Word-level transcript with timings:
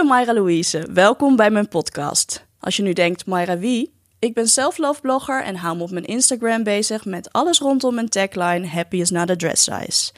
ben 0.00 0.08
Mayra 0.08 0.32
Louise. 0.34 0.88
Welkom 0.92 1.36
bij 1.36 1.50
mijn 1.50 1.68
podcast. 1.68 2.46
Als 2.60 2.76
je 2.76 2.82
nu 2.82 2.92
denkt, 2.92 3.26
Mayra 3.26 3.58
wie? 3.58 3.92
Ik 4.18 4.34
ben 4.34 4.48
self-love 4.48 5.00
blogger 5.00 5.44
en 5.44 5.56
hou 5.56 5.76
me 5.76 5.82
op 5.82 5.90
mijn 5.90 6.04
Instagram 6.04 6.62
bezig 6.62 7.04
met 7.04 7.32
alles 7.32 7.58
rondom 7.58 7.94
mijn 7.94 8.08
tagline 8.08 8.66
Happy 8.66 8.96
is 8.96 9.10
not 9.10 9.30
a 9.30 9.36
dress 9.36 9.64
size. 9.64 10.12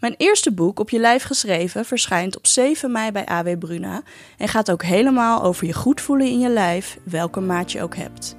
Mijn 0.00 0.14
eerste 0.16 0.52
boek, 0.52 0.80
Op 0.80 0.90
je 0.90 0.98
lijf 0.98 1.22
geschreven, 1.22 1.84
verschijnt 1.84 2.36
op 2.36 2.46
7 2.46 2.92
mei 2.92 3.12
bij 3.12 3.26
AW 3.26 3.58
Bruna 3.58 4.02
en 4.38 4.48
gaat 4.48 4.70
ook 4.70 4.82
helemaal 4.82 5.42
over 5.42 5.66
je 5.66 5.74
goed 5.74 6.00
voelen 6.00 6.26
in 6.26 6.38
je 6.38 6.48
lijf, 6.48 6.98
welke 7.04 7.40
maat 7.40 7.72
je 7.72 7.82
ook 7.82 7.96
hebt. 7.96 8.36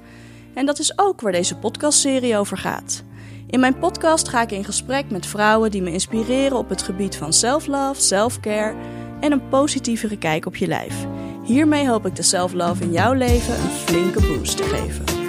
En 0.54 0.66
dat 0.66 0.78
is 0.78 0.98
ook 0.98 1.20
waar 1.20 1.32
deze 1.32 1.56
podcastserie 1.56 2.36
over 2.36 2.58
gaat. 2.58 3.02
In 3.46 3.60
mijn 3.60 3.78
podcast 3.78 4.28
ga 4.28 4.42
ik 4.42 4.50
in 4.50 4.64
gesprek 4.64 5.10
met 5.10 5.26
vrouwen 5.26 5.70
die 5.70 5.82
me 5.82 5.92
inspireren 5.92 6.56
op 6.56 6.68
het 6.68 6.82
gebied 6.82 7.16
van 7.16 7.32
self-love, 7.32 8.00
self-care 8.00 8.74
en 9.20 9.32
een 9.32 9.48
positievere 9.48 10.18
kijk 10.18 10.46
op 10.46 10.56
je 10.56 10.66
lijf. 10.66 11.06
Hiermee 11.44 11.88
hoop 11.88 12.06
ik 12.06 12.16
de 12.16 12.22
self-love 12.22 12.82
in 12.82 12.92
jouw 12.92 13.12
leven 13.12 13.54
een 13.54 13.70
flinke 13.70 14.20
boost 14.20 14.56
te 14.56 14.62
geven. 14.62 15.19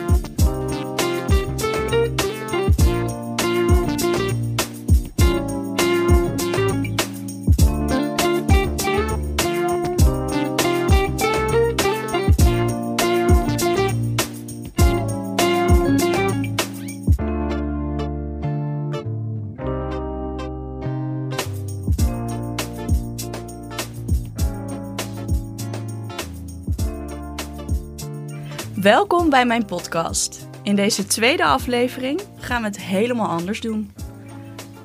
Welkom 28.82 29.30
bij 29.30 29.46
mijn 29.46 29.66
podcast. 29.66 30.48
In 30.64 30.76
deze 30.76 31.06
tweede 31.06 31.46
aflevering 31.46 32.22
gaan 32.38 32.62
we 32.62 32.68
het 32.68 32.80
helemaal 32.80 33.28
anders 33.28 33.62
doen. 33.62 33.92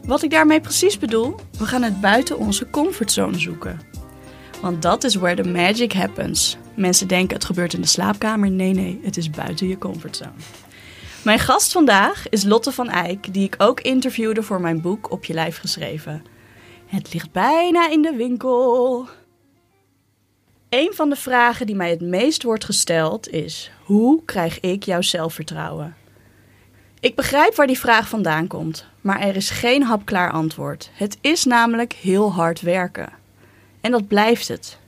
Wat 0.04 0.22
ik 0.22 0.30
daarmee 0.30 0.60
precies 0.60 0.98
bedoel, 0.98 1.34
we 1.58 1.64
gaan 1.66 1.82
het 1.82 2.00
buiten 2.00 2.38
onze 2.38 2.70
comfortzone 2.70 3.38
zoeken. 3.38 3.80
Want 4.60 4.82
dat 4.82 5.04
is 5.04 5.14
where 5.14 5.42
the 5.42 5.48
magic 5.48 5.92
happens. 5.92 6.56
Mensen 6.74 7.08
denken 7.08 7.36
het 7.36 7.44
gebeurt 7.44 7.72
in 7.72 7.80
de 7.80 7.86
slaapkamer. 7.86 8.50
Nee, 8.50 8.72
nee, 8.72 9.00
het 9.02 9.16
is 9.16 9.30
buiten 9.30 9.68
je 9.68 9.78
comfortzone. 9.78 10.32
Mijn 11.24 11.38
gast 11.38 11.72
vandaag 11.72 12.28
is 12.28 12.44
Lotte 12.44 12.72
van 12.72 12.88
Eyck, 12.88 13.34
die 13.34 13.44
ik 13.44 13.54
ook 13.58 13.80
interviewde 13.80 14.42
voor 14.42 14.60
mijn 14.60 14.80
boek 14.80 15.10
Op 15.10 15.24
je 15.24 15.34
lijf 15.34 15.58
geschreven. 15.58 16.22
Het 16.86 17.12
ligt 17.12 17.32
bijna 17.32 17.90
in 17.90 18.02
de 18.02 18.14
winkel. 18.16 19.08
Een 20.68 20.92
van 20.94 21.08
de 21.08 21.16
vragen 21.16 21.66
die 21.66 21.76
mij 21.76 21.90
het 21.90 22.00
meest 22.00 22.42
wordt 22.42 22.64
gesteld 22.64 23.28
is: 23.28 23.70
hoe 23.84 24.24
krijg 24.24 24.60
ik 24.60 24.82
jouw 24.82 25.02
zelfvertrouwen? 25.02 25.96
Ik 27.00 27.14
begrijp 27.14 27.54
waar 27.54 27.66
die 27.66 27.78
vraag 27.78 28.08
vandaan 28.08 28.46
komt, 28.46 28.86
maar 29.00 29.20
er 29.20 29.36
is 29.36 29.50
geen 29.50 29.82
hapklaar 29.82 30.30
antwoord. 30.30 30.90
Het 30.92 31.18
is 31.20 31.44
namelijk 31.44 31.92
heel 31.92 32.32
hard 32.32 32.60
werken. 32.60 33.12
En 33.80 33.90
dat 33.90 34.08
blijft 34.08 34.48
het. 34.48 34.78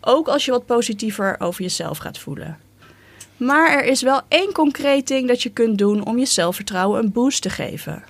Ook 0.00 0.28
als 0.28 0.44
je 0.44 0.50
wat 0.50 0.66
positiever 0.66 1.36
over 1.38 1.62
jezelf 1.62 1.98
gaat 1.98 2.18
voelen. 2.18 2.58
Maar 3.36 3.70
er 3.70 3.84
is 3.84 4.02
wel 4.02 4.20
één 4.28 4.52
concreet 4.52 5.06
ding 5.06 5.28
dat 5.28 5.42
je 5.42 5.50
kunt 5.50 5.78
doen 5.78 6.06
om 6.06 6.18
je 6.18 6.26
zelfvertrouwen 6.26 7.04
een 7.04 7.12
boost 7.12 7.42
te 7.42 7.50
geven. 7.50 8.04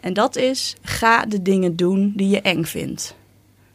En 0.00 0.12
dat 0.12 0.36
is: 0.36 0.76
ga 0.82 1.24
de 1.24 1.42
dingen 1.42 1.76
doen 1.76 2.12
die 2.16 2.28
je 2.28 2.40
eng 2.40 2.64
vindt. 2.64 3.14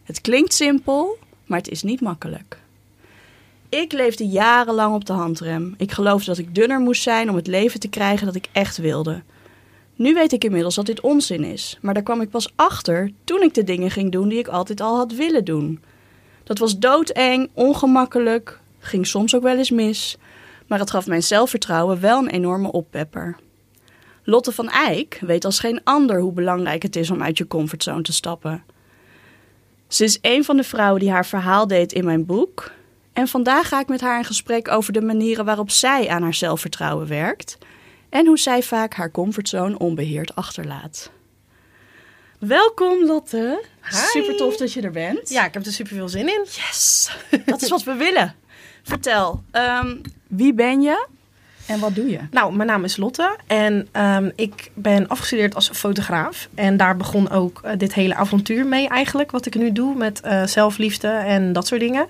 Het 0.04 0.22
klinkt 0.22 0.54
simpel, 0.54 1.18
maar 1.46 1.58
het 1.58 1.70
is 1.70 1.84
niet 1.84 2.02
makkelijk. 2.02 2.62
Ik 3.70 3.92
leefde 3.92 4.28
jarenlang 4.28 4.96
op 4.96 5.06
de 5.06 5.14
handrem. 5.14 5.74
Ik 5.78 5.92
geloofde 5.92 6.26
dat 6.26 6.38
ik 6.38 6.56
dunner 6.56 6.80
moest 6.80 7.02
zijn 7.02 7.30
om 7.30 7.36
het 7.36 7.48
leven 7.48 7.80
te 7.80 7.88
krijgen 7.88 8.26
dat 8.26 8.36
ik 8.36 8.48
echt 8.52 8.78
wilde. 8.78 9.22
Nu 9.96 10.14
weet 10.14 10.32
ik 10.32 10.44
inmiddels 10.44 10.76
dat 10.76 10.86
dit 10.86 11.02
onzin 11.02 11.44
is, 11.44 11.78
maar 11.82 11.94
daar 11.94 12.04
kwam 12.04 12.22
ik 12.22 12.30
pas 12.30 12.52
achter 12.56 13.12
toen 13.24 13.42
ik 13.42 13.54
de 13.54 13.64
dingen 13.64 13.92
ging 13.92 14.12
doen 14.12 14.30
die 14.30 14.38
ik 14.38 14.48
altijd 14.48 14.82
al 14.82 14.96
had 14.96 15.14
willen 15.14 15.46
doen. 15.46 15.84
Dat 16.44 16.58
was 16.58 16.80
doodeng, 16.80 17.50
ongemakkelijk, 17.54 18.60
ging 18.80 19.08
soms 19.08 19.36
ook 19.36 19.44
wel 19.44 19.58
eens 19.58 19.72
mis, 19.72 20.18
maar 20.68 20.80
het 20.80 20.92
gaf 20.92 21.08
mijn 21.08 21.24
zelfvertrouwen 21.24 22.00
wel 22.00 22.20
een 22.20 22.30
enorme 22.30 22.72
oppepper. 22.72 23.36
Lotte 24.24 24.52
van 24.52 24.70
Eyck 24.70 25.18
weet 25.22 25.46
als 25.46 25.60
geen 25.60 25.82
ander 25.84 26.20
hoe 26.20 26.34
belangrijk 26.34 26.84
het 26.84 26.96
is 26.96 27.10
om 27.10 27.24
uit 27.24 27.38
je 27.38 27.48
comfortzone 27.48 28.02
te 28.02 28.14
stappen. 28.14 28.64
Ze 29.94 30.04
is 30.04 30.18
een 30.22 30.44
van 30.44 30.58
de 30.58 30.64
vrouwen 30.64 31.00
die 31.00 31.12
haar 31.12 31.26
verhaal 31.26 31.68
deed 31.68 31.94
in 31.94 32.06
mijn 32.06 32.26
boek. 32.26 32.72
En 33.14 33.28
vandaag 33.28 33.68
ga 33.68 33.80
ik 33.80 33.88
met 33.88 34.02
haar 34.02 34.18
in 34.18 34.26
gesprek 34.26 34.68
over 34.68 34.94
de 34.94 35.02
manieren 35.02 35.46
waarop 35.46 35.72
zij 35.72 36.10
aan 36.10 36.22
haar 36.22 36.34
zelfvertrouwen 36.34 37.08
werkt. 37.08 37.58
En 38.10 38.26
hoe 38.26 38.40
zij 38.40 38.64
vaak 38.64 38.94
haar 38.94 39.12
comfortzone 39.12 39.78
onbeheerd 39.78 40.36
achterlaat. 40.36 41.12
Welkom 42.40 43.06
Lotte. 43.06 43.64
Hi. 43.82 43.96
Super 43.96 44.36
tof 44.36 44.58
dat 44.58 44.74
je 44.74 44.82
er 44.82 44.92
bent. 44.92 45.30
Ja, 45.30 45.46
ik 45.46 45.54
heb 45.54 45.66
er 45.66 45.72
super 45.72 45.96
veel 45.96 46.10
zin 46.10 46.28
in. 46.28 46.46
Yes, 46.46 47.12
dat 47.46 47.62
is 47.62 47.70
wat 47.70 47.84
we 47.84 47.94
willen. 47.94 48.36
Vertel, 48.84 49.44
ehm, 49.52 49.98
wie 50.28 50.54
ben 50.54 50.82
je 50.82 51.08
en 51.66 51.80
wat 51.80 51.96
doe 51.96 52.10
je? 52.10 52.20
Nou, 52.32 52.56
mijn 52.56 52.68
naam 52.68 52.84
is 52.84 52.98
Lotte 52.98 53.38
en 53.48 53.88
ehm, 53.92 54.30
ik 54.36 54.72
ben 54.74 55.08
afgestudeerd 55.08 55.56
als 55.56 55.70
fotograaf. 55.74 56.48
En 56.56 56.78
daar 56.78 56.98
begon 56.98 57.30
ook 57.30 57.62
eh, 57.64 57.72
dit 57.78 57.94
hele 57.94 58.16
avontuur 58.16 58.66
mee 58.66 58.88
eigenlijk, 58.88 59.32
wat 59.32 59.46
ik 59.46 59.56
nu 59.56 59.72
doe 59.72 59.96
met 59.96 60.22
eh, 60.22 60.44
zelfliefde 60.46 61.08
en 61.08 61.54
dat 61.54 61.68
soort 61.68 61.82
dingen. 61.82 62.06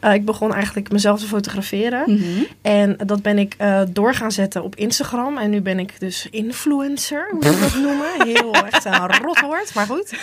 Eh, 0.00 0.14
ik 0.14 0.24
begon 0.24 0.54
eigenlijk 0.54 0.92
mezelf 0.92 1.20
te 1.20 1.26
fotograferen. 1.26 2.02
Mhm. 2.06 2.42
En 2.62 2.96
dat 3.06 3.22
ben 3.22 3.38
ik 3.38 3.56
door 3.88 4.14
gaan 4.14 4.32
zetten 4.32 4.62
op 4.62 4.76
Instagram. 4.76 5.38
En 5.38 5.50
nu 5.50 5.60
ben 5.60 5.78
ik 5.78 6.00
dus 6.00 6.28
influencer, 6.30 7.28
hoe 7.30 7.44
je 7.44 7.58
dat 7.60 7.74
noemen. 7.74 8.06
Heel 8.34 8.54
echt 8.54 8.84
een 8.84 9.22
rot 9.22 9.40
woord, 9.40 9.74
maar 9.74 9.86
goed. 9.86 10.14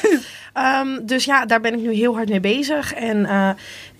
Ehm, 0.54 1.06
dus 1.06 1.26
ja, 1.26 1.46
daar 1.46 1.62
ben 1.62 1.74
ik 1.74 1.80
nu 1.80 1.94
heel 1.94 2.16
hard 2.16 2.30
mee 2.30 2.40
bezig. 2.40 2.94
En 2.94 3.28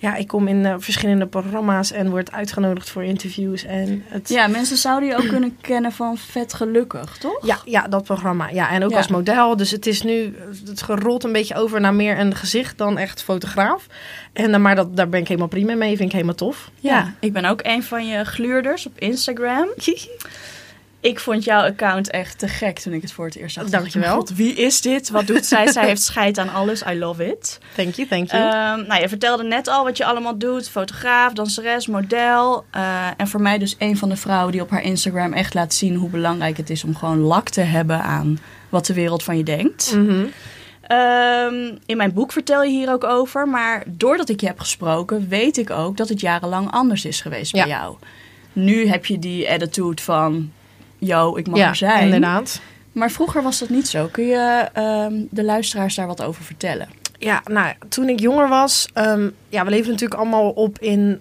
ja, 0.04 0.14
ik 0.14 0.26
kom 0.26 0.48
in 0.48 0.66
eh, 0.66 0.74
verschillende 0.78 1.26
programma's 1.26 1.92
en 1.92 2.10
word 2.10 2.32
uitgenodigd 2.32 2.90
voor 2.90 3.04
interviews. 3.04 3.64
En 3.64 4.04
het, 4.08 4.28
Ja, 4.28 4.46
mensen 4.46 4.76
zouden 4.76 5.08
je 5.08 5.16
ook 5.16 5.28
kunnen 5.28 5.56
kennen 5.60 5.92
van 5.92 6.16
Vet 6.18 6.54
Gelukkig, 6.54 7.16
toch? 7.18 7.46
Ja, 7.46 7.58
ja, 7.64 7.88
dat 7.88 8.04
programma. 8.04 8.48
Ja, 8.48 8.70
en 8.70 8.84
ook 8.84 8.90
Ja. 8.90 8.96
als 8.96 9.08
model. 9.08 9.56
Dus 9.56 9.70
het 9.70 9.86
is 9.86 10.02
nu, 10.02 10.36
het 10.66 10.82
gerolt 10.82 11.24
een 11.24 11.32
beetje 11.32 11.54
over 11.54 11.80
naar 11.80 11.94
meer 11.94 12.18
een 12.18 12.34
gezicht 12.34 12.78
dan 12.78 12.98
echt 12.98 13.22
fotograaf. 13.22 13.86
En, 14.32 14.54
eh, 14.54 14.60
maar 14.60 14.74
dat, 14.74 14.96
daar 14.96 15.08
ben 15.08 15.20
ik 15.20 15.28
helemaal 15.28 15.48
prima 15.48 15.74
mee. 15.74 15.96
Vind 15.96 16.08
ik 16.08 16.12
helemaal 16.12 16.34
tof. 16.34 16.70
Ja, 16.80 17.12
ik 17.20 17.32
ben 17.32 17.44
ook 17.44 17.60
een 17.62 17.82
van 17.82 18.06
je 18.06 18.24
gluurders 18.24 18.86
op 18.86 18.98
Instagram. 18.98 19.68
Ik 21.04 21.20
vond 21.20 21.44
jouw 21.44 21.62
account 21.62 22.10
echt 22.10 22.38
te 22.38 22.48
gek 22.48 22.78
toen 22.78 22.92
ik 22.92 23.02
het 23.02 23.12
voor 23.12 23.24
het 23.24 23.36
eerst 23.36 23.54
zag. 23.54 23.68
Dankjewel. 23.68 24.14
God, 24.14 24.34
wie 24.34 24.54
is 24.54 24.80
dit? 24.80 25.10
Wat 25.10 25.26
doet 25.26 25.46
zij? 25.46 25.72
zij 25.72 25.86
heeft 25.86 26.02
scheid 26.02 26.38
aan 26.38 26.52
alles. 26.52 26.82
I 26.82 26.98
love 26.98 27.26
it. 27.26 27.58
Thank 27.74 27.94
you, 27.94 28.08
thank 28.08 28.30
you. 28.30 28.42
Ehm, 28.42 28.86
nou, 28.86 29.00
je 29.00 29.08
vertelde 29.08 29.42
net 29.42 29.68
al 29.68 29.84
wat 29.84 29.96
je 29.96 30.04
allemaal 30.04 30.38
doet. 30.38 30.68
Fotograaf, 30.68 31.32
danseres, 31.32 31.86
model. 31.86 32.64
Eh, 32.70 33.06
en 33.16 33.28
voor 33.28 33.40
mij 33.40 33.58
dus 33.58 33.76
een 33.78 33.96
van 33.96 34.08
de 34.08 34.16
vrouwen 34.16 34.52
die 34.52 34.60
op 34.60 34.70
haar 34.70 34.82
Instagram 34.82 35.32
echt 35.32 35.54
laat 35.54 35.74
zien... 35.74 35.94
hoe 35.94 36.10
belangrijk 36.10 36.56
het 36.56 36.70
is 36.70 36.84
om 36.84 36.96
gewoon 36.96 37.18
lak 37.18 37.48
te 37.48 37.60
hebben 37.60 38.02
aan 38.02 38.38
wat 38.68 38.86
de 38.86 38.94
wereld 38.94 39.22
van 39.22 39.36
je 39.36 39.44
denkt. 39.44 39.94
Mhm. 39.96 40.24
Ehm, 40.80 41.76
in 41.86 41.96
mijn 41.96 42.12
boek 42.12 42.32
vertel 42.32 42.62
je 42.62 42.70
hier 42.70 42.90
ook 42.90 43.04
over. 43.04 43.48
Maar 43.48 43.82
doordat 43.86 44.28
ik 44.28 44.40
je 44.40 44.46
heb 44.46 44.60
gesproken, 44.60 45.28
weet 45.28 45.56
ik 45.56 45.70
ook 45.70 45.96
dat 45.96 46.08
het 46.08 46.20
jarenlang 46.20 46.70
anders 46.70 47.04
is 47.04 47.20
geweest 47.20 47.52
bij 47.52 47.66
jou. 47.66 47.96
Nu 48.52 48.86
heb 48.86 49.06
je 49.06 49.18
die 49.18 49.50
attitude 49.50 50.02
van, 50.02 50.52
yo, 51.06 51.36
ik 51.36 51.46
mag 51.46 51.58
ja, 51.58 51.68
er 51.68 51.76
zijn. 51.76 52.04
inderdaad. 52.04 52.60
Maar 52.92 53.10
vroeger 53.10 53.42
was 53.42 53.58
dat 53.58 53.68
niet 53.68 53.88
zo. 53.88 54.08
Kun 54.12 54.26
je 54.26 54.68
ehm, 54.72 55.12
de 55.30 55.44
luisteraars 55.44 55.94
daar 55.94 56.06
wat 56.06 56.22
over 56.22 56.44
vertellen? 56.44 56.88
Ja, 57.18 57.42
nou, 57.44 57.74
toen 57.88 58.08
ik 58.08 58.20
jonger 58.20 58.48
was, 58.48 58.88
ehm, 58.92 59.28
ja, 59.48 59.64
we 59.64 59.70
leven 59.70 59.90
natuurlijk 59.90 60.20
allemaal 60.20 60.50
op 60.50 60.78
in, 60.78 61.20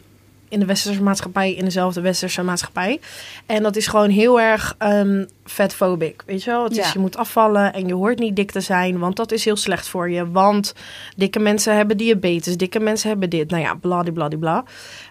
in 0.49 0.59
de 0.59 0.66
westerse 0.66 1.03
maatschappij, 1.03 1.53
in 1.53 1.66
dezelfde 1.66 2.02
westerse 2.02 2.43
maatschappij. 2.43 2.99
En 3.46 3.63
dat 3.63 3.75
is 3.75 3.87
gewoon 3.87 4.09
heel 4.09 4.41
erg 4.41 4.75
um, 4.79 5.28
fatphobic, 5.46 6.23
weet 6.25 6.43
je 6.43 6.49
wel? 6.52 6.63
Het 6.63 6.75
Ja. 6.75 6.84
is, 6.84 6.93
je 6.93 6.99
moet 6.99 7.17
afvallen 7.17 7.73
en 7.73 7.87
je 7.87 7.93
hoort 7.93 8.19
niet 8.19 8.35
dik 8.35 8.52
te 8.52 8.61
zijn, 8.61 8.99
want 8.99 9.16
dat 9.16 9.31
is 9.31 9.46
heel 9.46 9.55
slecht 9.55 9.87
voor 9.87 10.09
je. 10.09 10.31
Want 10.31 10.73
dikke 11.16 11.40
mensen 11.40 11.75
hebben 11.75 11.97
diabetes, 11.97 12.58
dikke 12.58 12.79
mensen 12.79 13.09
hebben 13.09 13.29
dit. 13.29 13.49
Nou 13.49 13.63
ja, 13.63 13.73
bladibladibla. 13.73 14.63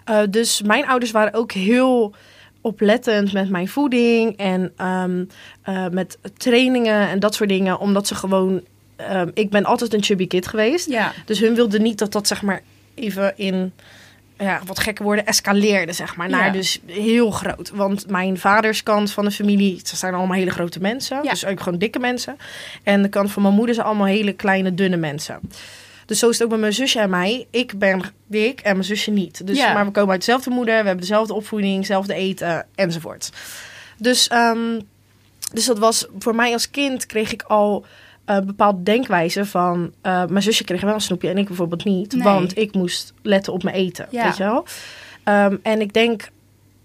Uh, 0.09 0.17
dus 0.29 0.61
mijn 0.61 0.87
ouders 0.87 1.11
waren 1.11 1.33
ook 1.33 1.51
heel 1.51 2.13
oplettend 2.63 3.33
met 3.33 3.49
mijn 3.49 3.67
voeding 3.67 4.37
en 4.37 4.71
ehm, 4.77 5.23
eh, 5.61 5.87
met 5.87 6.17
trainingen 6.37 7.09
en 7.09 7.19
dat 7.19 7.35
soort 7.35 7.49
dingen, 7.49 7.79
omdat 7.79 8.07
ze 8.07 8.15
gewoon 8.15 8.61
um, 9.11 9.31
ik 9.33 9.49
ben 9.49 9.63
altijd 9.63 9.93
een 9.93 10.03
chubby 10.03 10.27
kid 10.27 10.47
geweest. 10.47 10.89
Ja. 10.89 11.11
Dus 11.25 11.39
hun 11.39 11.55
wilden 11.55 11.81
niet 11.81 11.97
dat 11.99 12.11
dat 12.11 12.27
zeg 12.27 12.41
maar 12.41 12.61
even 12.95 13.33
in 13.37 13.73
ja, 14.37 14.61
wat 14.65 14.79
gekke 14.79 15.03
woorden 15.03 15.25
escaleerde, 15.25 15.91
zeg 15.93 16.15
maar, 16.15 16.29
naar 16.29 16.45
Ja. 16.45 16.51
dus 16.51 16.79
heel 16.85 17.31
groot. 17.31 17.69
Want 17.73 18.09
mijn 18.09 18.37
vaders 18.37 18.83
kant 18.83 19.11
van 19.11 19.25
de 19.25 19.31
familie, 19.31 19.79
ze 19.83 19.95
zijn 19.95 20.13
allemaal 20.13 20.37
hele 20.37 20.51
grote 20.51 20.79
mensen, 20.79 21.23
Ja. 21.23 21.29
dus 21.29 21.45
ook 21.45 21.61
gewoon 21.61 21.79
dikke 21.79 21.99
mensen. 21.99 22.37
En 22.83 23.01
de 23.01 23.09
kant 23.09 23.31
van 23.31 23.41
mijn 23.41 23.53
moeder 23.53 23.75
zijn 23.75 23.87
allemaal 23.87 24.05
hele 24.07 24.33
kleine, 24.33 24.73
dunne 24.73 24.97
mensen. 24.97 25.39
Dus 26.05 26.19
zo 26.19 26.29
is 26.29 26.35
het 26.35 26.43
ook 26.43 26.51
met 26.51 26.59
mijn 26.59 26.73
zusje 26.73 26.99
en 26.99 27.09
mij. 27.09 27.47
Ik 27.49 27.79
ben 27.79 28.01
dik 28.27 28.59
en 28.59 28.71
mijn 28.71 28.83
zusje 28.83 29.11
niet. 29.11 29.47
Dus, 29.47 29.57
Ja. 29.57 29.73
Maar 29.73 29.85
we 29.85 29.91
komen 29.91 30.11
uit 30.11 30.19
dezelfde 30.19 30.49
moeder, 30.49 30.73
we 30.79 30.85
hebben 30.85 30.97
dezelfde 31.07 31.33
opvoeding, 31.33 31.77
hetzelfde 31.77 32.13
eten 32.13 32.65
enzovoort. 32.75 33.29
Dus, 33.97 34.27
ehm, 34.27 34.79
dus 35.53 35.65
dat 35.65 35.79
was 35.79 36.07
voor 36.19 36.35
mij 36.35 36.53
als 36.53 36.69
kind 36.69 37.05
kreeg 37.05 37.31
ik 37.33 37.41
al 37.41 37.85
een 38.25 38.45
bepaalde 38.45 38.83
denkwijze 38.83 39.45
van... 39.45 39.91
eh, 40.01 40.25
mijn 40.25 40.43
zusje 40.43 40.63
kreeg 40.63 40.81
wel 40.81 40.93
een 40.93 41.01
snoepje 41.01 41.29
en 41.29 41.37
ik 41.37 41.47
bijvoorbeeld 41.47 41.83
niet. 41.83 42.13
Nee. 42.13 42.23
Want 42.23 42.57
ik 42.57 42.73
moest 42.73 43.13
letten 43.21 43.53
op 43.53 43.63
mijn 43.63 43.75
eten, 43.75 44.07
Ja. 44.09 44.23
weet 44.23 44.37
je 44.37 44.43
wel. 44.43 44.65
Ehm, 45.23 45.55
en 45.61 45.81
ik 45.81 45.93
denk, 45.93 46.29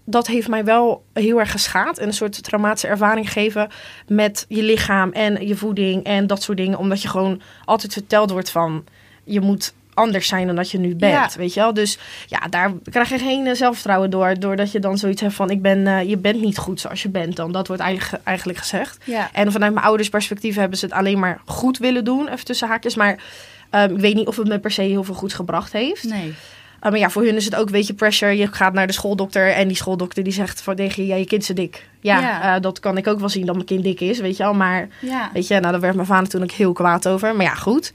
dat 0.05 0.27
heeft 0.27 0.47
mij 0.47 0.63
wel 0.65 1.03
heel 1.13 1.39
erg 1.39 1.51
geschaad. 1.51 1.97
En 1.97 2.07
een 2.07 2.13
soort 2.13 2.43
traumatische 2.43 2.87
ervaring 2.87 3.25
gegeven 3.31 3.69
met 4.07 4.45
je 4.47 4.63
lichaam 4.63 5.11
en 5.11 5.47
je 5.47 5.55
voeding 5.55 6.03
en 6.03 6.27
dat 6.27 6.41
soort 6.43 6.57
dingen. 6.57 6.77
Omdat 6.77 7.01
je 7.01 7.07
gewoon 7.07 7.41
altijd 7.65 7.93
verteld 7.93 8.31
wordt 8.31 8.49
van, 8.51 8.83
je 9.29 9.39
moet 9.41 9.73
anders 9.93 10.27
zijn 10.27 10.47
dan 10.47 10.55
dat 10.55 10.71
je 10.71 10.79
nu 10.79 10.95
bent, 10.95 11.13
Ja. 11.33 11.37
weet 11.37 11.53
je 11.53 11.59
wel. 11.59 11.73
Dus 11.73 11.97
ja, 12.27 12.39
daar 12.49 12.71
krijg 12.91 13.09
je 13.09 13.17
geen 13.17 13.47
eh, 13.47 13.53
zelfvertrouwen 13.55 14.09
door. 14.09 14.39
Doordat 14.39 14.71
je 14.71 14.79
dan 14.79 14.97
zoiets 14.97 15.21
hebt 15.21 15.33
van, 15.33 15.49
ik 15.49 15.61
ben, 15.61 15.87
eh, 15.87 16.09
je 16.09 16.17
bent 16.17 16.41
niet 16.41 16.57
goed 16.57 16.79
zoals 16.79 17.01
je 17.01 17.09
bent 17.09 17.35
dan. 17.35 17.51
Dat 17.51 17.67
wordt 17.67 17.81
eigenlijk, 17.81 18.23
eigenlijk 18.23 18.59
gezegd. 18.59 18.97
Ja. 19.03 19.29
En 19.33 19.51
vanuit 19.51 19.73
mijn 19.73 19.85
ouders 19.85 20.09
perspectief 20.09 20.55
hebben 20.55 20.77
ze 20.77 20.85
het 20.85 20.93
alleen 20.93 21.19
maar 21.19 21.41
goed 21.45 21.77
willen 21.77 22.03
doen, 22.03 22.27
even 22.27 22.45
tussen 22.45 22.67
haakjes. 22.67 22.95
Maar 22.95 23.17
ehm, 23.69 23.93
ik 23.93 23.99
weet 23.99 24.15
niet 24.15 24.27
of 24.27 24.35
het 24.37 24.47
me 24.47 24.59
per 24.59 24.71
se 24.71 24.81
heel 24.81 25.03
veel 25.03 25.15
goeds 25.15 25.33
gebracht 25.33 25.73
heeft. 25.73 26.03
Nee. 26.03 26.27
Uh, 26.27 26.89
maar 26.91 26.99
ja, 26.99 27.09
voor 27.09 27.23
hun 27.23 27.35
is 27.35 27.45
het 27.45 27.55
ook 27.55 27.65
een 27.65 27.71
beetje 27.71 27.93
pressure. 27.93 28.37
Je 28.37 28.47
gaat 28.47 28.73
naar 28.73 28.87
de 28.87 28.93
schooldokter 28.93 29.51
en 29.51 29.67
die 29.67 29.77
schooldokter 29.77 30.23
die 30.23 30.33
zegt 30.33 30.61
van 30.61 30.75
tegen 30.75 31.03
je, 31.03 31.09
ja, 31.09 31.15
je 31.15 31.25
kind 31.25 31.41
is 31.41 31.47
dik. 31.47 31.87
Ja, 31.99 32.19
Ja. 32.19 32.55
eh, 32.55 32.61
dat 32.61 32.79
kan 32.79 32.97
ik 32.97 33.07
ook 33.07 33.19
wel 33.19 33.29
zien 33.29 33.45
dat 33.45 33.55
mijn 33.55 33.67
kind 33.67 33.83
dik 33.83 33.99
is, 33.99 34.19
weet 34.19 34.37
je 34.37 34.43
wel. 34.43 34.53
Maar 34.53 34.87
Ja. 35.01 35.29
weet 35.33 35.47
je, 35.47 35.59
nou, 35.59 35.71
daar 35.71 35.81
werd 35.81 35.95
mijn 35.95 36.07
vader 36.07 36.29
toen 36.29 36.43
ook 36.43 36.51
heel 36.51 36.73
kwaad 36.73 37.07
over. 37.07 37.35
Maar 37.35 37.45
ja, 37.45 37.53
goed. 37.55 37.93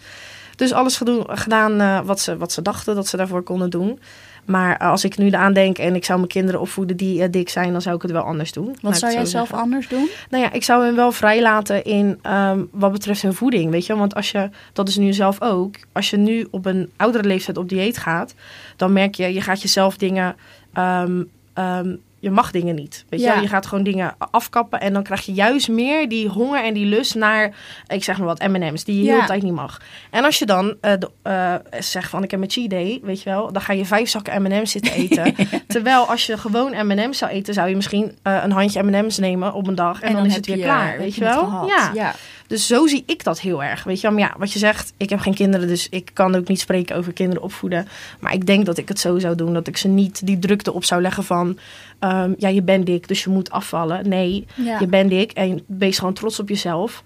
Dus 0.57 0.73
alles 0.73 1.01
gedaan 1.27 1.81
eh, 1.81 2.01
wat, 2.01 2.21
ze, 2.21 2.37
wat 2.37 2.53
ze 2.53 2.63
dachten 2.63 2.95
dat 2.95 3.07
ze 3.07 3.17
daarvoor 3.17 3.43
konden 3.43 3.71
doen. 3.71 3.99
Maar 4.45 4.77
eh, 4.77 4.91
als 4.91 5.05
ik 5.05 5.17
nu 5.17 5.27
eraan 5.27 5.53
denk 5.53 5.79
en 5.79 5.95
ik 5.95 6.05
zou 6.05 6.19
mijn 6.19 6.31
kinderen 6.31 6.61
opvoeden 6.61 6.97
die 6.97 7.23
eh, 7.23 7.31
dik 7.31 7.49
zijn, 7.49 7.73
dan 7.73 7.83
zou 7.83 7.97
ik 7.97 8.03
het 8.03 8.11
wel 8.11 8.23
anders 8.23 8.53
doen. 8.53 8.77
Wat 8.81 8.99
zou 8.99 9.13
jij 9.13 9.25
zelf 9.25 9.49
zeggen. 9.49 9.65
anders 9.65 9.89
doen? 9.89 10.09
Nou 10.31 10.43
ja, 10.43 10.53
ik 10.53 10.65
zou 10.65 10.85
hem 10.85 10.95
wel 10.95 11.13
vrijlaten 11.13 11.85
in 11.85 12.19
ehm, 12.23 12.65
wat 12.71 12.93
betreft 12.93 13.23
hun 13.23 13.35
voeding, 13.35 13.71
weet 13.71 13.87
je. 13.87 13.97
Want 13.97 14.15
als 14.15 14.31
je, 14.31 14.51
dat 14.73 14.89
is 14.89 14.97
nu 14.97 15.13
zelf 15.13 15.41
ook, 15.41 15.75
als 15.93 16.11
je 16.11 16.17
nu 16.17 16.47
op 16.51 16.67
een 16.67 16.91
oudere 16.97 17.29
leeftijd 17.29 17.57
op 17.57 17.69
dieet 17.69 17.99
gaat, 17.99 18.35
dan 18.77 18.93
merk 18.93 19.15
je, 19.15 19.33
je 19.33 19.41
gaat 19.41 19.63
jezelf 19.63 19.97
dingen, 19.97 20.37
ehm, 20.73 21.23
ehm, 21.53 21.95
je 22.25 22.31
mag 22.31 22.51
dingen 22.51 22.75
niet. 22.75 23.05
Weet 23.09 23.21
je, 23.21 23.27
Ja. 23.27 23.41
je 23.41 23.49
gaat 23.49 23.67
gewoon 23.67 23.85
dingen 23.85 24.15
afkappen 24.31 24.81
en 24.81 24.93
dan 24.93 25.03
krijg 25.03 25.27
je 25.27 25.33
juist 25.33 25.69
meer 25.69 26.09
die 26.09 26.29
honger 26.29 26.65
en 26.65 26.75
die 26.75 26.87
lust 26.87 27.15
naar, 27.15 27.55
ik 27.87 28.05
zeg 28.05 28.19
maar 28.19 28.27
wat, 28.27 28.47
M&M's, 28.49 28.85
die 28.85 28.97
je 28.97 29.03
Ja. 29.05 29.11
heel 29.13 29.21
de 29.21 29.27
tijd 29.27 29.43
niet 29.43 29.53
mag. 29.53 29.81
En 30.11 30.25
als 30.25 30.39
je 30.39 30.47
dan 30.47 30.75
eh, 30.81 30.93
de- 30.99 31.11
eh, 31.23 31.55
zegt 31.81 32.11
van, 32.11 32.23
ik 32.23 32.31
heb 32.31 32.43
een 32.43 32.51
cheat 32.51 32.71
day, 32.71 33.01
weet 33.03 33.23
je 33.23 33.31
wel, 33.31 33.53
dan 33.53 33.63
ga 33.63 33.73
je 33.73 33.85
vijf 33.85 34.09
zakken 34.09 34.43
M&M's 34.43 34.71
zitten 34.71 34.93
eten. 34.93 35.35
Terwijl 35.67 36.09
als 36.09 36.27
je 36.27 36.37
gewoon 36.39 36.87
M&M's 36.87 37.19
zou 37.19 37.31
eten, 37.31 37.55
zou 37.55 37.69
je 37.69 37.77
misschien 37.77 38.17
eh, 38.23 38.39
een 38.43 38.53
handje 38.53 38.83
M&M's 38.83 39.19
nemen 39.19 39.53
op 39.53 39.67
een 39.67 39.75
dag 39.75 40.01
en, 40.01 40.13
dan, 40.13 40.27
is 40.27 40.35
het 40.35 40.47
weer 40.47 40.57
je- 40.57 40.63
klaar, 40.63 40.99
weet 40.99 41.15
je 41.15 41.21
wel? 41.21 41.67
Ja. 41.67 41.91
ja. 41.95 42.15
Dus 42.47 42.67
zo 42.67 42.87
zie 42.87 43.03
ik 43.07 43.25
dat 43.25 43.41
heel 43.41 43.63
erg. 43.63 43.85
Weet 43.85 44.01
je 44.01 44.07
wel, 44.09 44.19
maar 44.19 44.29
ja, 44.29 44.35
wat 44.39 44.53
je 44.53 44.59
zegt, 44.59 44.93
ik 44.97 45.11
heb 45.11 45.19
geen 45.21 45.35
kinderen, 45.35 45.69
dus 45.69 45.89
ik 45.89 46.11
kan 46.13 46.35
ook 46.35 46.49
niet 46.49 46.61
spreken 46.61 46.97
over 46.97 47.13
kinderen 47.13 47.43
opvoeden. 47.43 47.89
Maar 48.21 48.33
ik 48.35 48.47
denk 48.47 48.67
dat 48.67 48.79
ik 48.79 48.89
het 48.89 48.99
zo 49.01 49.19
zou 49.19 49.35
doen, 49.35 49.55
dat 49.55 49.67
ik 49.67 49.77
ze 49.77 49.89
niet 49.89 50.27
die 50.27 50.39
drukte 50.39 50.73
op 50.73 50.85
zou 50.85 51.03
leggen 51.03 51.25
van, 51.25 51.59
ehm, 51.99 52.33
ja, 52.39 52.49
je 52.49 52.63
bent 52.63 52.87
dik, 52.87 53.09
dus 53.09 53.25
je 53.25 53.31
moet 53.31 53.51
afvallen. 53.51 54.09
Nee, 54.09 54.47
Ja. 54.55 54.79
je 54.81 54.87
bent 54.87 55.11
dik 55.11 55.33
en 55.33 55.63
wees 55.67 55.99
gewoon 55.99 56.15
trots 56.15 56.41
op 56.41 56.49
jezelf. 56.49 57.03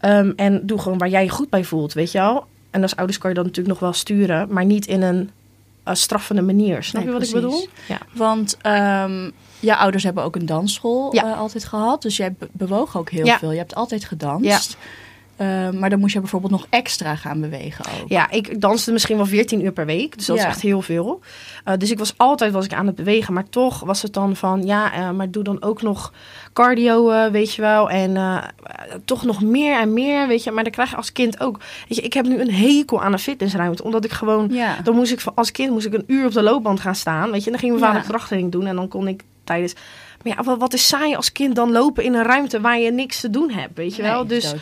Ehm, 0.00 0.32
en 0.36 0.66
doe 0.66 0.78
gewoon 0.78 0.98
waar 0.98 1.08
jij 1.08 1.22
je 1.24 1.30
goed 1.30 1.50
bij 1.50 1.64
voelt, 1.64 1.92
weet 1.92 2.12
je 2.12 2.18
wel. 2.18 2.46
En 2.70 2.82
als 2.82 2.96
ouders 2.96 3.18
kan 3.18 3.30
je 3.30 3.36
dat 3.36 3.44
natuurlijk 3.44 3.74
nog 3.74 3.82
wel 3.82 3.92
sturen, 3.92 4.46
maar 4.52 4.64
niet 4.64 4.86
in 4.86 5.02
een 5.02 5.30
eh, 5.82 5.94
straffende 5.94 6.42
manier. 6.42 6.82
Snap 6.84 7.02
Nee, 7.04 7.12
je 7.12 7.18
wat 7.18 7.30
precies. 7.30 7.36
ik 7.36 7.42
bedoel? 7.42 7.68
Ja. 7.88 7.98
Want 8.12 8.56
ehm 8.62 9.30
jouw 9.60 9.76
ouders 9.76 10.02
hebben 10.04 10.24
ook 10.24 10.36
een 10.36 10.46
dansschool 10.46 11.14
Ja. 11.14 11.24
eh, 11.32 11.38
altijd 11.38 11.64
gehad. 11.64 12.02
Dus 12.02 12.16
jij 12.16 12.32
be- 12.32 12.48
bewoog 12.52 12.96
ook 12.96 13.10
heel 13.10 13.24
Ja. 13.26 13.38
veel. 13.38 13.50
Je 13.52 13.58
hebt 13.58 13.74
altijd 13.74 14.04
gedanst. 14.04 14.76
Ehm, 15.36 15.78
maar 15.78 15.90
dan 15.90 15.98
moest 15.98 16.12
je 16.14 16.20
bijvoorbeeld 16.20 16.52
nog 16.52 16.66
extra 16.70 17.16
gaan 17.16 17.40
bewegen 17.40 17.84
ook. 17.84 18.08
Ja, 18.08 18.30
ik 18.30 18.60
danste 18.60 18.92
misschien 18.92 19.16
wel 19.16 19.26
14 19.26 19.64
uur 19.64 19.72
per 19.72 19.86
week. 19.86 20.16
Dus 20.16 20.26
dat 20.26 20.36
Ja. 20.36 20.42
is 20.42 20.48
echt 20.48 20.60
heel 20.60 20.82
veel. 20.82 21.20
Eh, 21.64 21.74
dus 21.78 21.90
ik 21.90 21.98
was 21.98 22.14
altijd 22.16 22.52
was 22.52 22.64
ik 22.64 22.72
aan 22.74 22.86
het 22.86 22.94
bewegen. 22.94 23.34
Maar 23.34 23.48
toch 23.48 23.80
was 23.80 24.02
het 24.02 24.12
dan 24.12 24.36
van, 24.36 24.66
ja, 24.66 25.12
maar 25.12 25.30
doe 25.30 25.42
dan 25.44 25.62
ook 25.62 25.82
nog 25.82 26.12
cardio, 26.52 27.30
weet 27.30 27.54
je 27.54 27.62
wel. 27.62 27.90
En 27.90 28.42
toch 29.04 29.24
nog 29.24 29.42
meer 29.42 29.80
en 29.80 29.92
meer, 29.92 30.28
weet 30.28 30.44
je. 30.44 30.50
Maar 30.50 30.62
dan 30.64 30.72
krijg 30.72 30.90
je 30.90 30.96
als 30.96 31.12
kind 31.12 31.40
ook... 31.40 31.58
Weet 31.88 31.98
je, 31.98 32.02
ik 32.04 32.12
heb 32.12 32.26
nu 32.26 32.40
een 32.40 32.52
hekel 32.54 33.02
aan 33.02 33.12
een 33.12 33.18
fitnessruimte. 33.18 33.84
Omdat 33.84 34.04
ik 34.04 34.12
gewoon... 34.12 34.48
Ja. 34.52 34.76
Dan 34.84 34.94
moest 34.94 35.12
ik 35.12 35.22
als 35.34 35.50
kind 35.52 35.70
moest 35.70 35.86
ik 35.86 35.94
een 35.94 36.04
uur 36.06 36.26
op 36.26 36.32
de 36.32 36.42
loopband 36.42 36.80
gaan 36.80 36.94
staan. 36.94 37.30
Weet 37.30 37.40
je, 37.40 37.46
en 37.46 37.50
dan 37.52 37.60
ging 37.60 37.72
mijn 37.72 37.84
vader 37.84 38.02
Ja. 38.02 38.08
krachttraining 38.08 38.52
doen. 38.52 38.66
En 38.66 38.76
dan 38.76 38.88
kon 38.88 39.08
ik 39.08 39.22
tijdens... 39.46 39.74
Maar 40.22 40.44
ja, 40.44 40.56
wat, 40.56 40.72
is 40.74 40.88
saai 40.88 41.14
als 41.14 41.32
kind 41.32 41.54
dan 41.56 41.72
lopen 41.72 42.04
in 42.04 42.14
een 42.14 42.22
ruimte 42.22 42.60
waar 42.60 42.78
je 42.78 42.92
niks 42.92 43.20
te 43.20 43.30
doen 43.30 43.50
hebt, 43.50 43.76
weet 43.76 43.96
je 43.96 44.02
wel. 44.02 44.18
Nee, 44.24 44.26
Dus 44.26 44.54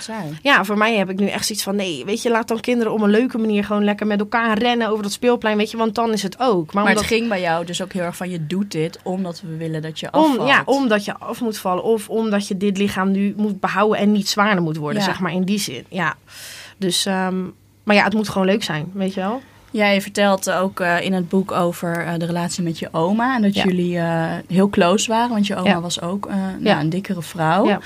ja, 0.42 0.64
voor 0.64 0.78
mij 0.78 0.96
heb 0.96 1.10
ik 1.10 1.18
nu 1.18 1.26
echt 1.26 1.46
zoiets 1.46 1.64
van... 1.64 1.76
nee, 1.76 2.04
weet 2.04 2.22
je, 2.22 2.30
laat 2.30 2.48
dan 2.48 2.60
kinderen 2.60 2.92
op 2.92 3.00
een 3.00 3.10
leuke 3.10 3.38
manier... 3.38 3.64
gewoon 3.64 3.84
lekker 3.84 4.06
met 4.06 4.20
elkaar 4.20 4.58
rennen 4.58 4.88
over 4.88 5.02
dat 5.02 5.12
speelplein, 5.12 5.56
weet 5.56 5.70
je. 5.70 5.76
Want 5.76 5.94
dan 5.94 6.12
is 6.12 6.22
het 6.22 6.40
ook. 6.40 6.64
Maar, 6.72 6.82
Maar 6.82 6.92
omdat, 6.92 7.04
het 7.08 7.12
ging 7.12 7.28
bij 7.28 7.40
jou 7.40 7.64
dus 7.64 7.82
ook 7.82 7.92
heel 7.92 8.02
erg 8.02 8.16
van 8.16 8.30
je 8.30 8.46
doet 8.46 8.70
dit 8.70 8.98
omdat 9.02 9.40
we 9.40 9.56
willen 9.56 9.82
dat 9.82 10.00
je 10.00 10.08
om, 10.12 10.30
afvalt. 10.30 10.48
ja, 10.48 10.62
omdat 10.64 11.04
je 11.04 11.18
af 11.18 11.40
moet 11.40 11.58
vallen... 11.58 11.82
of 11.84 12.08
omdat 12.08 12.48
je 12.48 12.56
dit 12.56 12.78
lichaam 12.78 13.10
nu 13.10 13.34
moet 13.36 13.60
behouden... 13.60 13.98
en 13.98 14.12
niet 14.12 14.28
zwaarder 14.28 14.62
moet 14.62 14.76
worden, 14.76 14.98
Ja. 15.00 15.04
zeg 15.06 15.20
maar, 15.20 15.32
in 15.32 15.44
die 15.44 15.58
zin. 15.58 15.84
Ja, 15.88 16.14
dus... 16.76 17.06
ehm, 17.06 17.42
maar 17.84 17.96
ja, 17.96 18.04
het 18.04 18.14
moet 18.14 18.28
gewoon 18.28 18.46
leuk 18.46 18.62
zijn, 18.62 18.90
weet 18.94 19.14
je 19.14 19.20
wel. 19.20 19.42
Jij 19.74 20.00
vertelt 20.00 20.50
ook 20.50 20.80
eh, 20.80 21.00
in 21.00 21.12
het 21.12 21.28
boek 21.28 21.52
over 21.52 22.06
eh, 22.06 22.12
de 22.18 22.26
relatie 22.26 22.62
met 22.62 22.78
je 22.78 22.88
oma. 22.92 23.36
En 23.36 23.42
dat 23.42 23.54
Ja. 23.54 23.64
jullie 23.64 23.98
eh, 23.98 24.32
heel 24.48 24.70
close 24.70 25.10
waren. 25.10 25.30
Want 25.30 25.46
je 25.46 25.56
oma 25.56 25.68
Ja. 25.68 25.80
was 25.80 26.00
ook 26.00 26.28
nou, 26.58 26.80
een 26.80 26.88
dikkere 26.88 27.22
vrouw. 27.22 27.66
Ja. 27.66 27.80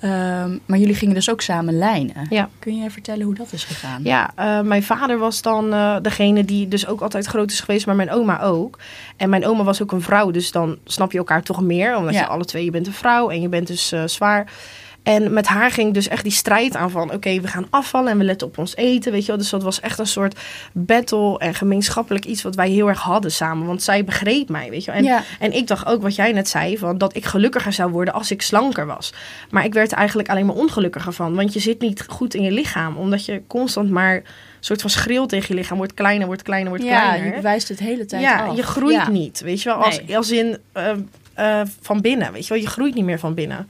Ehm, 0.00 0.58
maar 0.66 0.78
jullie 0.78 0.94
gingen 0.94 1.14
dus 1.14 1.30
ook 1.30 1.40
samen 1.40 1.78
lijnen. 1.78 2.48
Kun 2.58 2.76
je 2.76 2.90
vertellen 2.90 3.24
hoe 3.24 3.34
dat 3.34 3.52
is 3.52 3.64
gegaan? 3.64 4.00
Ja, 4.04 4.30
mijn 4.64 4.82
vader 4.82 5.18
was 5.18 5.42
dan 5.42 5.70
degene 6.02 6.44
die 6.44 6.68
dus 6.68 6.86
ook 6.86 7.00
altijd 7.00 7.26
groot 7.26 7.50
is 7.50 7.60
geweest, 7.60 7.86
maar 7.86 7.96
mijn 7.96 8.10
oma 8.10 8.40
ook. 8.40 8.78
En 9.16 9.28
mijn 9.30 9.46
oma 9.46 9.62
was 9.64 9.82
ook 9.82 9.92
een 9.92 10.02
vrouw, 10.02 10.30
dus 10.30 10.52
dan 10.52 10.78
snap 10.84 11.12
je 11.12 11.18
elkaar 11.18 11.42
toch 11.42 11.62
meer. 11.62 11.96
Omdat 11.96 12.14
je 12.14 12.26
alle 12.26 12.44
twee, 12.44 12.64
je 12.64 12.70
bent 12.70 12.86
een 12.86 12.92
vrouw 12.92 13.30
en 13.30 13.40
je 13.40 13.48
bent 13.48 13.66
dus 13.66 13.94
zwaar. 14.04 14.52
En 15.02 15.32
met 15.32 15.46
haar 15.46 15.70
ging 15.70 15.94
dus 15.94 16.08
echt 16.08 16.22
die 16.22 16.32
strijd 16.32 16.76
aan 16.76 16.90
van... 16.90 17.12
oké, 17.12 17.40
we 17.40 17.46
gaan 17.48 17.66
afvallen 17.70 18.10
en 18.12 18.18
we 18.18 18.24
letten 18.24 18.46
op 18.46 18.58
ons 18.58 18.76
eten, 18.76 19.12
weet 19.12 19.20
je 19.20 19.26
wel. 19.26 19.36
Dus 19.36 19.50
dat 19.50 19.62
was 19.62 19.80
echt 19.80 19.98
een 19.98 20.06
soort 20.06 20.38
battle 20.72 21.38
en 21.38 21.54
gemeenschappelijk 21.54 22.24
iets... 22.24 22.42
wat 22.42 22.54
wij 22.54 22.68
heel 22.70 22.88
erg 22.88 23.00
hadden 23.00 23.32
samen, 23.32 23.66
want 23.66 23.82
zij 23.82 24.04
begreep 24.04 24.48
mij, 24.48 24.70
weet 24.70 24.84
je 24.84 24.90
wel. 24.90 25.00
En, 25.00 25.06
Ja. 25.06 25.22
en 25.38 25.52
ik 25.52 25.66
dacht 25.66 25.86
ook 25.86 26.02
wat 26.02 26.14
jij 26.14 26.32
net 26.32 26.48
zei, 26.48 26.78
van 26.78 26.98
dat 26.98 27.16
ik 27.16 27.24
gelukkiger 27.24 27.72
zou 27.72 27.90
worden 27.90 28.14
als 28.14 28.30
ik 28.30 28.42
slanker 28.42 28.86
was. 28.86 29.12
Maar 29.50 29.64
ik 29.64 29.72
werd 29.74 29.92
er 29.92 29.98
eigenlijk 29.98 30.28
alleen 30.28 30.46
maar 30.46 30.56
ongelukkiger 30.56 31.12
van. 31.12 31.34
Want 31.34 31.52
je 31.52 31.60
zit 31.60 31.80
niet 31.80 32.04
goed 32.08 32.34
in 32.34 32.42
je 32.42 32.50
lichaam, 32.50 32.96
omdat 32.96 33.24
je 33.24 33.42
constant 33.46 33.90
maar... 33.90 34.14
een 34.14 34.22
soort 34.60 34.80
van 34.80 34.90
schreeuwt 34.90 35.28
tegen 35.28 35.46
je 35.48 35.54
lichaam. 35.54 35.76
Wordt 35.76 35.94
kleiner, 35.94 36.26
wordt 36.26 36.42
kleiner, 36.42 36.68
wordt 36.68 36.84
Ja, 36.84 37.00
kleiner. 37.08 37.34
je 37.34 37.40
wijst 37.42 37.68
het 37.68 37.78
hele 37.78 38.04
tijd 38.06 38.22
Ja, 38.22 38.44
af. 38.46 38.56
je 38.56 38.62
groeit 38.62 38.94
Ja. 38.94 39.08
niet, 39.10 39.40
weet 39.40 39.62
je 39.62 39.68
wel. 39.68 39.84
Als, 39.84 40.00
Nee. 40.06 40.16
als 40.16 40.30
in 40.30 40.58
eh, 40.72 40.90
eh, 41.34 41.66
van 41.80 42.00
binnen, 42.00 42.32
weet 42.32 42.46
je 42.46 42.54
wel. 42.54 42.62
Je 42.62 42.68
groeit 42.68 42.94
niet 42.94 43.04
meer 43.04 43.18
van 43.18 43.34
binnen. 43.34 43.68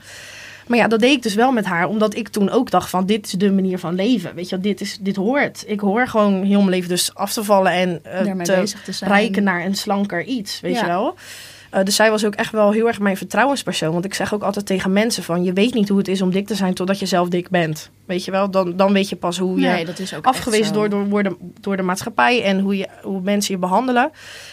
Maar 0.69 0.77
ja, 0.77 0.87
dat 0.87 0.99
deed 0.99 1.15
ik 1.15 1.23
dus 1.23 1.35
wel 1.35 1.51
met 1.51 1.65
haar. 1.65 1.87
Omdat 1.87 2.15
ik 2.15 2.27
toen 2.27 2.49
ook 2.49 2.71
dacht 2.71 2.89
van, 2.89 3.05
dit 3.05 3.25
is 3.25 3.31
de 3.31 3.51
manier 3.51 3.79
van 3.79 3.95
leven. 3.95 4.35
Weet 4.35 4.49
je 4.49 4.59
dit, 4.59 4.81
is, 4.81 4.97
dit 5.01 5.15
hoort. 5.15 5.63
Ik 5.67 5.79
hoor 5.79 6.07
gewoon 6.07 6.43
heel 6.43 6.57
mijn 6.59 6.69
leven 6.69 6.89
dus 6.89 7.13
af 7.15 7.33
te 7.33 7.43
vallen 7.43 7.71
en 7.71 7.99
Daarmee 8.03 8.45
te 8.45 8.73
rijken 8.99 9.43
naar 9.43 9.65
een 9.65 9.75
slanker 9.75 10.23
iets, 10.23 10.59
weet 10.59 10.73
Ja. 10.73 10.79
je 10.81 10.85
wel. 10.85 11.15
Eh, 11.69 11.83
dus 11.83 11.95
zij 11.95 12.09
was 12.09 12.25
ook 12.25 12.35
echt 12.35 12.51
wel 12.51 12.71
heel 12.71 12.87
erg 12.87 12.99
mijn 12.99 13.17
vertrouwenspersoon. 13.17 13.91
Want 13.93 14.05
ik 14.05 14.13
zeg 14.13 14.33
ook 14.33 14.43
altijd 14.43 14.65
tegen 14.65 14.93
mensen 14.93 15.23
van... 15.23 15.43
je 15.43 15.53
weet 15.53 15.73
niet 15.73 15.89
hoe 15.89 15.97
het 15.97 16.07
is 16.07 16.21
om 16.21 16.31
dik 16.31 16.47
te 16.47 16.55
zijn 16.55 16.73
totdat 16.73 16.99
je 16.99 17.05
zelf 17.05 17.27
dik 17.29 17.49
bent. 17.49 17.89
Weet 18.05 18.25
je 18.25 18.31
wel? 18.31 18.49
Dan, 18.51 18.75
dan 18.77 18.93
weet 18.93 19.09
je 19.09 19.15
pas 19.15 19.37
hoe 19.37 19.59
je 19.59 19.67
Nee, 19.67 19.85
dat 19.85 19.99
is 19.99 20.13
ook 20.13 20.25
afgewezen 20.25 20.73
door, 20.73 20.89
door, 20.89 21.05
worden, 21.07 21.37
door 21.61 21.77
de 21.77 21.83
maatschappij 21.83 22.43
en 22.43 22.59
hoe, 22.59 22.77
je, 22.77 22.87
hoe 23.03 23.21
mensen 23.21 23.53
je 23.53 23.59
behandelen. 23.59 24.11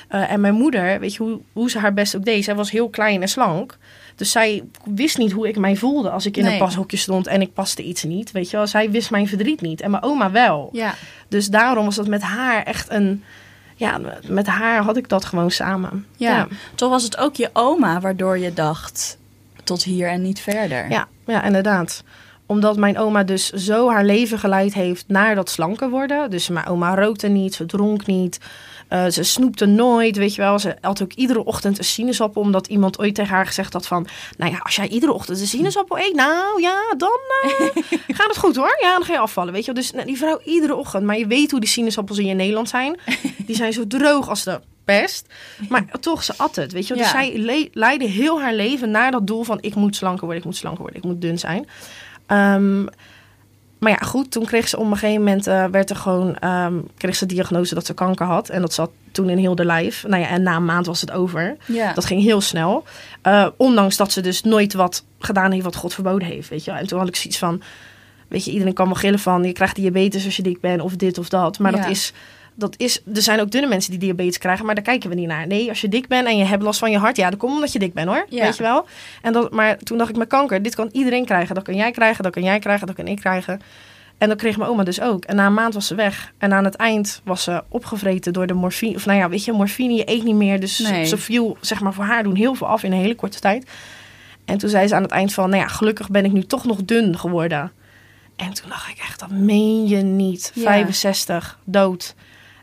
Eh, 0.08 0.32
en 0.32 0.40
mijn 0.40 0.54
moeder, 0.54 1.00
weet 1.00 1.14
je 1.14 1.22
hoe, 1.22 1.40
hoe 1.52 1.70
ze 1.70 1.78
haar 1.78 1.94
best 1.94 2.16
ook 2.16 2.24
deed. 2.24 2.44
Zij 2.44 2.54
was 2.54 2.70
heel 2.70 2.88
klein 2.88 3.22
en 3.22 3.28
slank. 3.28 3.76
Dus 4.16 4.30
zij 4.30 4.62
wist 4.84 5.18
niet 5.18 5.32
hoe 5.32 5.48
ik 5.48 5.56
mij 5.58 5.76
voelde 5.76 6.10
als 6.10 6.26
ik 6.26 6.36
in 6.36 6.44
Nee. 6.44 6.52
een 6.52 6.58
pashokje 6.58 6.96
stond 6.96 7.26
en 7.26 7.40
ik 7.40 7.52
paste 7.52 7.82
iets 7.82 8.02
niet. 8.02 8.32
Weet 8.32 8.50
je 8.50 8.56
wel, 8.56 8.66
zij 8.66 8.90
wist 8.90 9.10
mijn 9.10 9.28
verdriet 9.28 9.60
niet. 9.60 9.80
En 9.80 9.90
mijn 9.90 10.02
oma 10.02 10.30
wel. 10.30 10.68
Ja, 10.72 10.94
Dus 11.28 11.46
daarom 11.48 11.84
was 11.84 11.94
dat 11.96 12.06
met 12.08 12.22
haar 12.22 12.62
echt 12.62 12.90
een. 12.90 13.22
Ja, 13.78 14.00
met 14.28 14.46
haar 14.46 14.82
had 14.82 14.96
ik 14.96 15.08
dat 15.08 15.24
gewoon 15.24 15.50
samen. 15.50 16.06
ja. 16.16 16.46
Toch 16.74 16.90
was 16.90 17.02
het 17.02 17.16
ook 17.16 17.34
je 17.36 17.50
oma 17.52 18.00
waardoor 18.00 18.38
je 18.38 18.52
dacht 18.52 19.18
tot 19.64 19.82
hier 19.82 20.08
en 20.08 20.22
niet 20.22 20.40
verder. 20.40 20.90
Ja, 20.90 21.08
ja, 21.26 21.42
inderdaad. 21.42 22.02
omdat 22.46 22.76
mijn 22.76 22.98
oma 22.98 23.22
dus 23.22 23.50
zo 23.50 23.90
haar 23.90 24.04
leven 24.04 24.38
geleid 24.38 24.74
heeft 24.74 25.04
naar 25.08 25.34
dat 25.34 25.50
slanker 25.50 25.90
worden. 25.90 26.30
Dus 26.30 26.48
mijn 26.48 26.66
oma 26.66 26.94
rookte 26.94 27.28
niet, 27.28 27.54
ze 27.54 27.66
dronk 27.66 28.06
niet. 28.06 28.38
Uh, 28.90 29.06
ze 29.06 29.22
snoepte 29.22 29.66
nooit, 29.66 30.16
weet 30.16 30.34
je 30.34 30.40
wel. 30.42 30.58
Ze 30.58 30.76
had 30.80 31.02
ook 31.02 31.12
iedere 31.12 31.44
ochtend 31.44 31.78
een 31.78 31.84
sinaasappel. 31.84 32.42
Omdat 32.42 32.66
iemand 32.66 32.98
ooit 32.98 33.14
tegen 33.14 33.34
haar 33.34 33.46
gezegd 33.46 33.72
had 33.72 33.86
van... 33.86 34.06
Nou 34.36 34.52
ja, 34.52 34.58
als 34.58 34.76
jij 34.76 34.88
iedere 34.88 35.12
ochtend 35.12 35.40
een 35.40 35.46
sinaasappel 35.46 35.98
eet... 35.98 36.14
Nou 36.14 36.60
ja, 36.60 36.94
dan 36.96 37.18
uh, 37.44 37.50
gaat 38.18 38.28
het 38.28 38.36
goed 38.36 38.56
hoor. 38.56 38.76
Ja, 38.80 38.92
dan 38.92 39.04
ga 39.04 39.12
je 39.12 39.18
afvallen, 39.18 39.52
weet 39.52 39.64
je 39.64 39.72
wel. 39.72 39.82
Dus 39.82 39.92
nou, 39.92 40.06
die 40.06 40.16
vrouw 40.16 40.40
iedere 40.44 40.74
ochtend. 40.74 41.04
Maar 41.04 41.18
je 41.18 41.26
weet 41.26 41.50
hoe 41.50 41.60
die 41.60 41.68
sinaasappels 41.68 42.18
in 42.18 42.36
Nederland 42.36 42.68
zijn. 42.68 42.98
Die 43.46 43.56
zijn 43.56 43.72
zo 43.72 43.86
droog 43.86 44.28
als 44.28 44.44
de 44.44 44.60
pest. 44.84 45.26
Maar 45.68 45.84
toch, 46.00 46.24
ze 46.24 46.34
at 46.36 46.56
het, 46.56 46.72
weet 46.72 46.86
je 46.86 46.94
wel. 46.94 47.02
Dus 47.02 47.12
zij 47.12 47.68
leidde 47.72 48.06
heel 48.06 48.40
haar 48.40 48.54
leven 48.54 48.90
naar 48.90 49.10
dat 49.10 49.26
doel 49.26 49.42
van... 49.42 49.58
Ik 49.60 49.74
moet 49.74 49.96
slanker 49.96 50.20
worden, 50.20 50.38
ik 50.38 50.44
moet 50.44 50.56
slanker 50.56 50.82
worden, 50.82 50.98
ik 50.98 51.06
moet 51.06 51.20
dun 51.20 51.38
zijn. 51.38 51.68
Um, 52.28 52.88
maar 53.86 53.96
ja, 54.00 54.06
goed, 54.06 54.30
toen 54.30 54.44
kreeg 54.44 54.68
ze 54.68 54.78
op 54.78 54.90
een 54.90 54.96
gegeven 54.96 55.22
moment, 55.22 55.48
uh, 55.48 55.64
werd 55.64 55.90
er 55.90 55.96
gewoon, 55.96 56.36
um, 56.44 56.88
kreeg 56.96 57.16
ze 57.16 57.26
de 57.26 57.34
diagnose 57.34 57.74
dat 57.74 57.86
ze 57.86 57.94
kanker 57.94 58.26
had. 58.26 58.48
En 58.48 58.60
dat 58.60 58.72
zat 58.72 58.90
toen 59.12 59.30
in 59.30 59.38
heel 59.38 59.54
de 59.54 59.64
lijf. 59.64 60.04
Nou 60.06 60.22
ja, 60.22 60.28
en 60.28 60.42
na 60.42 60.56
een 60.56 60.64
maand 60.64 60.86
was 60.86 61.00
het 61.00 61.10
over. 61.10 61.56
Ja. 61.66 61.92
Dat 61.92 62.04
ging 62.04 62.22
heel 62.22 62.40
snel. 62.40 62.84
Uh, 63.22 63.46
ondanks 63.56 63.96
dat 63.96 64.12
ze 64.12 64.20
dus 64.20 64.42
nooit 64.42 64.74
wat 64.74 65.04
gedaan 65.18 65.52
heeft 65.52 65.64
wat 65.64 65.76
God 65.76 65.94
verboden 65.94 66.28
heeft, 66.28 66.48
weet 66.48 66.64
je 66.64 66.70
En 66.70 66.86
toen 66.86 66.98
had 66.98 67.08
ik 67.08 67.16
zoiets 67.16 67.38
van, 67.38 67.62
weet 68.28 68.44
je, 68.44 68.50
iedereen 68.50 68.74
kan 68.74 68.86
wel 68.86 68.94
gillen 68.94 69.18
van, 69.18 69.44
je 69.44 69.52
krijgt 69.52 69.76
diabetes 69.76 70.24
als 70.24 70.36
je 70.36 70.42
dik 70.42 70.60
bent 70.60 70.80
of 70.80 70.96
dit 70.96 71.18
of 71.18 71.28
dat. 71.28 71.58
Maar 71.58 71.72
dat 71.72 71.86
is 71.86 72.12
dat 72.56 72.74
is, 72.76 73.02
er 73.14 73.22
zijn 73.22 73.40
ook 73.40 73.50
dunne 73.50 73.68
mensen 73.68 73.90
die 73.90 74.00
diabetes 74.00 74.38
krijgen, 74.38 74.66
maar 74.66 74.74
daar 74.74 74.84
kijken 74.84 75.08
we 75.08 75.14
niet 75.14 75.28
naar. 75.28 75.46
Nee, 75.46 75.68
als 75.68 75.80
je 75.80 75.88
dik 75.88 76.08
bent 76.08 76.26
en 76.26 76.36
je 76.36 76.44
hebt 76.44 76.62
last 76.62 76.78
van 76.78 76.90
je 76.90 76.98
hart, 76.98 77.16
ja, 77.16 77.30
dat 77.30 77.38
komt 77.38 77.54
omdat 77.54 77.72
je 77.72 77.78
dik 77.78 77.94
bent 77.94 78.08
hoor. 78.08 78.26
Weet 78.30 78.56
je 78.56 78.62
wel? 78.62 78.86
En 79.22 79.32
dat, 79.32 79.52
maar 79.52 79.78
toen 79.78 79.98
dacht 79.98 80.10
ik 80.10 80.16
met 80.16 80.28
kanker, 80.28 80.62
dit 80.62 80.74
kan 80.74 80.88
iedereen 80.92 81.24
krijgen. 81.24 81.54
Dat 81.54 81.64
kan 81.64 81.74
jij 81.74 81.90
krijgen, 81.90 82.22
dat 82.22 82.32
kan 82.32 82.42
jij 82.42 82.58
krijgen, 82.58 82.86
dat 82.86 82.96
kan 82.96 83.06
ik 83.06 83.16
krijgen. 83.20 83.60
En 84.18 84.28
dat 84.28 84.38
kreeg 84.38 84.56
mijn 84.56 84.70
oma 84.70 84.84
dus 84.84 85.00
ook. 85.00 85.24
En 85.24 85.36
na 85.36 85.46
een 85.46 85.54
maand 85.54 85.74
was 85.74 85.86
ze 85.86 85.94
weg. 85.94 86.32
En 86.38 86.52
aan 86.52 86.64
het 86.64 86.74
eind 86.74 87.20
was 87.24 87.42
ze 87.42 87.62
opgevreten 87.68 88.32
door 88.32 88.46
de 88.46 88.54
morfine. 88.54 88.94
Of 88.94 89.06
nou 89.06 89.18
ja, 89.18 89.28
weet 89.28 89.44
je, 89.44 89.52
morfine, 89.52 89.94
je 89.94 90.10
eet 90.10 90.24
niet 90.24 90.34
meer. 90.34 90.60
Dus 90.60 90.76
ze 91.08 91.16
viel, 91.16 91.56
zeg 91.60 91.80
maar, 91.80 91.94
voor 91.94 92.04
haar 92.04 92.22
doen 92.22 92.34
heel 92.34 92.54
veel 92.54 92.66
af 92.66 92.82
in 92.82 92.92
een 92.92 92.98
hele 92.98 93.14
korte 93.14 93.40
tijd. 93.40 93.70
En 94.44 94.58
toen 94.58 94.70
zei 94.70 94.86
ze 94.86 94.94
aan 94.94 95.02
het 95.02 95.10
eind 95.10 95.34
van, 95.34 95.50
nou 95.50 95.62
ja, 95.62 95.68
gelukkig 95.68 96.10
ben 96.10 96.24
ik 96.24 96.32
nu 96.32 96.42
toch 96.42 96.64
nog 96.64 96.84
dun 96.84 97.18
geworden. 97.18 97.72
En 98.36 98.52
toen 98.52 98.68
dacht 98.68 98.88
ik 98.88 98.98
echt, 98.98 99.20
dat 99.20 99.30
meen 99.30 99.88
je 99.88 99.96
niet. 99.96 100.52
65, 100.54 101.58
dood. 101.64 102.14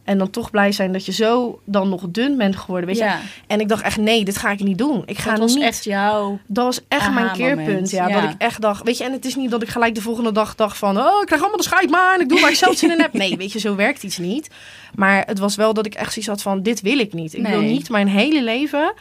En 0.03 0.17
dan 0.17 0.29
toch 0.29 0.51
blij 0.51 0.71
zijn 0.71 0.93
dat 0.93 1.05
je 1.05 1.11
zo 1.11 1.59
dan 1.65 1.89
nog 1.89 2.01
dun 2.09 2.37
bent 2.37 2.55
geworden. 2.55 2.87
Weet 2.87 2.97
je? 2.97 3.15
En 3.47 3.59
ik 3.59 3.67
dacht 3.67 3.83
echt, 3.83 3.97
nee, 3.97 4.25
dit 4.25 4.37
ga 4.37 4.51
ik 4.51 4.63
niet 4.63 4.77
doen. 4.77 5.03
Ik 5.05 5.17
ga 5.17 5.29
dat 5.29 5.39
was 5.39 5.55
niet. 5.55 5.63
echt 5.63 5.83
jouw. 5.83 6.39
Dat 6.47 6.65
was 6.65 6.81
echt 6.87 7.11
mijn 7.13 7.31
keerpunt. 7.31 7.89
Ja, 7.89 8.07
Dat 8.07 8.23
ik 8.23 8.35
echt 8.37 8.61
dacht, 8.61 8.83
weet 8.83 8.97
je, 8.97 9.03
en 9.03 9.11
het 9.11 9.25
is 9.25 9.35
niet 9.35 9.51
dat 9.51 9.61
ik 9.61 9.69
gelijk 9.69 9.95
de 9.95 10.01
volgende 10.01 10.31
dag 10.31 10.55
dacht 10.55 10.77
van, 10.77 10.97
oh, 10.97 11.19
ik 11.21 11.25
krijg 11.25 11.41
allemaal 11.41 11.57
de 11.59 11.63
scheid 11.63 11.89
maar 11.89 12.15
en 12.15 12.21
ik 12.21 12.29
doe 12.29 12.39
waar 12.39 12.49
ik 12.49 12.55
zelf 12.55 12.77
zin 12.77 12.91
in 12.91 12.99
heb. 12.99 13.13
Nee, 13.23 13.37
weet 13.37 13.51
je, 13.51 13.59
zo 13.59 13.75
werkt 13.75 14.03
iets 14.03 14.17
niet. 14.17 14.49
Maar 14.95 15.23
het 15.25 15.39
was 15.39 15.55
wel 15.55 15.73
dat 15.73 15.85
ik 15.85 15.93
echt 15.93 16.13
zoiets 16.13 16.31
had 16.31 16.41
van, 16.41 16.61
dit 16.63 16.81
wil 16.81 16.99
ik 16.99 17.13
niet. 17.13 17.33
Ik 17.33 17.47
wil 17.47 17.61
niet 17.61 17.89
mijn 17.89 18.07
hele 18.07 18.43
leven 18.43 18.93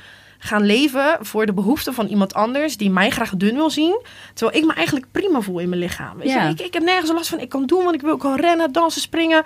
gaan 0.44 0.62
leven 0.66 1.16
voor 1.20 1.46
de 1.46 1.52
behoeften 1.52 1.94
van 1.94 2.06
iemand 2.06 2.34
anders 2.34 2.76
die 2.76 2.90
mij 2.90 3.10
graag 3.10 3.36
dun 3.36 3.54
wil 3.54 3.70
zien. 3.70 4.00
Terwijl 4.34 4.58
ik 4.58 4.66
me 4.66 4.74
eigenlijk 4.74 5.06
prima 5.12 5.40
voel 5.40 5.58
in 5.58 5.68
mijn 5.68 5.80
lichaam. 5.80 6.16
Weet 6.16 6.32
je? 6.32 6.38
Ik, 6.38 6.60
ik 6.60 6.74
heb 6.74 6.82
nergens 6.82 7.12
last 7.12 7.28
van. 7.28 7.40
Ik 7.40 7.48
kan 7.48 7.66
doen 7.66 7.84
wat 7.84 7.94
ik 7.94 8.00
wil. 8.00 8.14
Ik 8.14 8.20
kan 8.20 8.36
rennen, 8.36 8.72
dansen, 8.72 9.00
springen. 9.00 9.44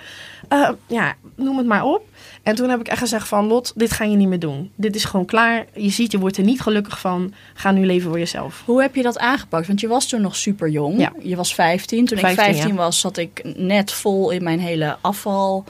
Uh, 0.52 0.70
ja, 0.86 1.14
noem 1.34 1.56
het 1.56 1.66
maar 1.66 1.84
op. 1.84 2.02
En 2.42 2.54
toen 2.54 2.68
heb 2.68 2.80
ik 2.80 2.88
echt 2.88 2.98
gezegd 2.98 3.28
van 3.28 3.46
Lot, 3.46 3.72
dit 3.74 3.92
ga 3.92 4.04
je 4.04 4.16
niet 4.16 4.28
meer 4.28 4.38
doen. 4.38 4.70
Dit 4.74 4.94
is 4.94 5.04
gewoon 5.04 5.26
klaar. 5.26 5.66
Je 5.74 5.90
ziet, 5.90 6.12
je 6.12 6.18
wordt 6.18 6.36
er 6.36 6.44
niet 6.44 6.60
gelukkig 6.60 7.00
van. 7.00 7.32
Ga 7.54 7.70
nu 7.70 7.86
leven 7.86 8.08
voor 8.08 8.18
jezelf. 8.18 8.62
Hoe 8.64 8.82
heb 8.82 8.94
je 8.94 9.02
dat 9.02 9.18
aangepakt? 9.18 9.66
Want 9.66 9.80
je 9.80 9.88
was 9.88 10.08
toen 10.08 10.20
nog 10.20 10.36
super 10.36 10.68
jong. 10.68 11.00
Ja. 11.00 11.12
Je 11.22 11.36
was 11.36 11.54
15. 11.54 12.04
Toen 12.06 12.18
ik 12.18 12.26
15 12.26 12.74
was, 12.74 13.00
zat 13.00 13.16
ik 13.16 13.40
net 13.56 13.92
vol 13.92 14.30
in 14.30 14.42
mijn 14.42 14.60
hele 14.60 14.96
afval 15.00 15.64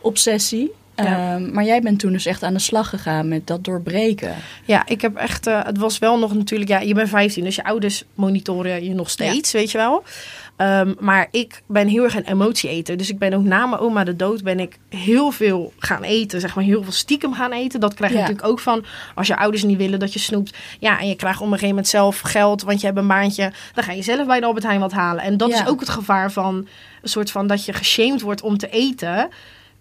obsessie. 0.00 0.72
Ehm, 0.94 1.52
maar 1.52 1.64
jij 1.64 1.80
bent 1.80 1.98
toen 1.98 2.12
dus 2.12 2.26
echt 2.26 2.42
aan 2.42 2.52
de 2.52 2.58
slag 2.58 2.88
gegaan 2.88 3.28
met 3.28 3.46
dat 3.46 3.64
doorbreken. 3.64 4.34
Ja, 4.64 4.86
ik 4.86 5.00
heb 5.00 5.16
echt. 5.16 5.46
Uh, 5.46 5.64
het 5.64 5.78
was 5.78 5.98
wel 5.98 6.18
nog 6.18 6.34
natuurlijk. 6.34 6.70
Ja, 6.70 6.80
je 6.80 6.94
bent 6.94 7.08
15, 7.08 7.44
dus 7.44 7.54
je 7.54 7.64
ouders 7.64 8.04
monitoren 8.14 8.84
je 8.84 8.94
nog 8.94 9.10
steeds, 9.10 9.52
weet 9.52 9.70
je 9.70 9.78
wel. 9.78 10.02
Um, 10.56 10.96
maar 11.00 11.28
ik 11.30 11.62
ben 11.66 11.88
heel 11.88 12.04
erg 12.04 12.16
een 12.16 12.28
emotieeter. 12.28 12.96
Dus 12.96 13.10
ik 13.10 13.18
ben 13.18 13.32
ook 13.32 13.44
na 13.44 13.66
mijn 13.66 13.80
oma 13.80 14.04
de 14.04 14.16
dood 14.16 14.42
ben 14.42 14.60
ik 14.60 14.78
heel 14.88 15.30
veel 15.30 15.72
gaan 15.78 16.02
eten. 16.02 16.40
Zeg 16.40 16.54
maar 16.54 16.64
heel 16.64 16.82
veel 16.82 16.92
stiekem 16.92 17.34
gaan 17.34 17.52
eten. 17.52 17.80
Dat 17.80 17.94
krijg 17.94 18.12
je 18.12 18.18
natuurlijk 18.18 18.46
ook 18.46 18.60
van 18.60 18.84
als 19.14 19.26
je 19.26 19.36
ouders 19.36 19.62
niet 19.62 19.76
willen 19.76 19.98
dat 19.98 20.12
je 20.12 20.18
snoept. 20.18 20.56
Ja, 20.78 21.00
en 21.00 21.08
je 21.08 21.16
krijgt 21.16 21.38
op 21.38 21.44
een 21.44 21.52
gegeven 21.52 21.68
moment 21.68 21.88
zelf 21.88 22.20
geld, 22.20 22.62
want 22.62 22.80
je 22.80 22.86
hebt 22.86 22.98
een 22.98 23.06
maandje. 23.06 23.52
Dan 23.74 23.84
ga 23.84 23.92
je 23.92 24.02
zelf 24.02 24.26
bij 24.26 24.40
de 24.40 24.46
Albert 24.46 24.64
Heijn 24.64 24.80
wat 24.80 24.92
halen. 24.92 25.22
En 25.22 25.36
dat 25.36 25.50
is 25.50 25.66
ook 25.66 25.80
het 25.80 25.88
gevaar 25.88 26.32
van 26.32 26.54
een 27.02 27.08
soort 27.08 27.30
van 27.30 27.46
dat 27.46 27.64
je 27.64 27.72
geshamed 27.72 28.20
wordt 28.20 28.42
om 28.42 28.58
te 28.58 28.68
eten. 28.68 29.28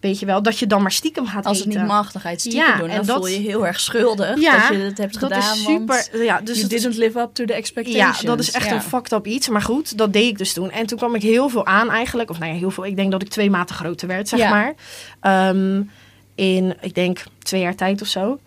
Weet 0.01 0.19
je 0.19 0.25
wel, 0.25 0.43
dat 0.43 0.59
je 0.59 0.67
dan 0.67 0.81
maar 0.81 0.91
stiekem 0.91 1.25
gaat 1.25 1.45
Als 1.45 1.57
eten. 1.57 1.69
het 1.69 1.79
niet 1.79 1.87
mag, 1.87 2.11
dan 2.11 2.21
ga 2.21 2.27
je 2.27 2.33
het 2.33 2.43
stiekem 2.43 2.77
doen. 2.77 2.89
En 2.89 2.95
dan 2.95 3.05
dat, 3.05 3.17
voel 3.17 3.27
je 3.27 3.39
heel 3.39 3.67
erg 3.67 3.79
schuldig 3.79 4.39
ja, 4.39 4.59
dat 4.59 4.77
je 4.77 4.83
het 4.83 4.97
hebt 4.97 5.19
dat 5.19 5.23
gedaan. 5.23 5.53
Is 5.53 5.63
super, 5.63 6.23
ja, 6.23 6.41
dus 6.41 6.57
you 6.57 6.67
didn't 6.67 6.97
live 6.97 7.19
up 7.19 7.33
to 7.33 7.45
the 7.45 7.53
expectations. 7.53 8.21
Ja, 8.21 8.27
dat 8.27 8.39
is 8.39 8.51
echt 8.51 8.71
een 8.71 8.81
fucked 8.81 9.11
up 9.11 9.27
iets. 9.27 9.49
Maar 9.49 9.61
goed, 9.61 9.97
dat 9.97 10.13
deed 10.13 10.27
ik 10.27 10.37
dus 10.37 10.53
toen. 10.53 10.71
En 10.71 10.85
toen 10.85 10.97
kwam 10.97 11.15
ik 11.15 11.21
heel 11.21 11.49
veel 11.49 11.65
aan 11.65 11.89
eigenlijk. 11.89 12.29
Of 12.29 12.39
nou 12.39 12.51
ja, 12.51 12.57
heel 12.57 12.71
veel. 12.71 12.85
Ik 12.85 12.95
denk 12.95 13.11
dat 13.11 13.21
ik 13.21 13.29
twee 13.29 13.49
maten 13.49 13.75
groter 13.75 14.07
werd, 14.07 14.29
zeg 14.29 14.49
maar. 14.49 14.73
Um, 15.49 15.91
in, 16.35 16.75
ik 16.81 16.95
denk, 16.95 17.23
twee 17.43 17.61
jaar 17.61 17.75
tijd 17.75 18.01
of 18.01 18.07
zo. 18.07 18.39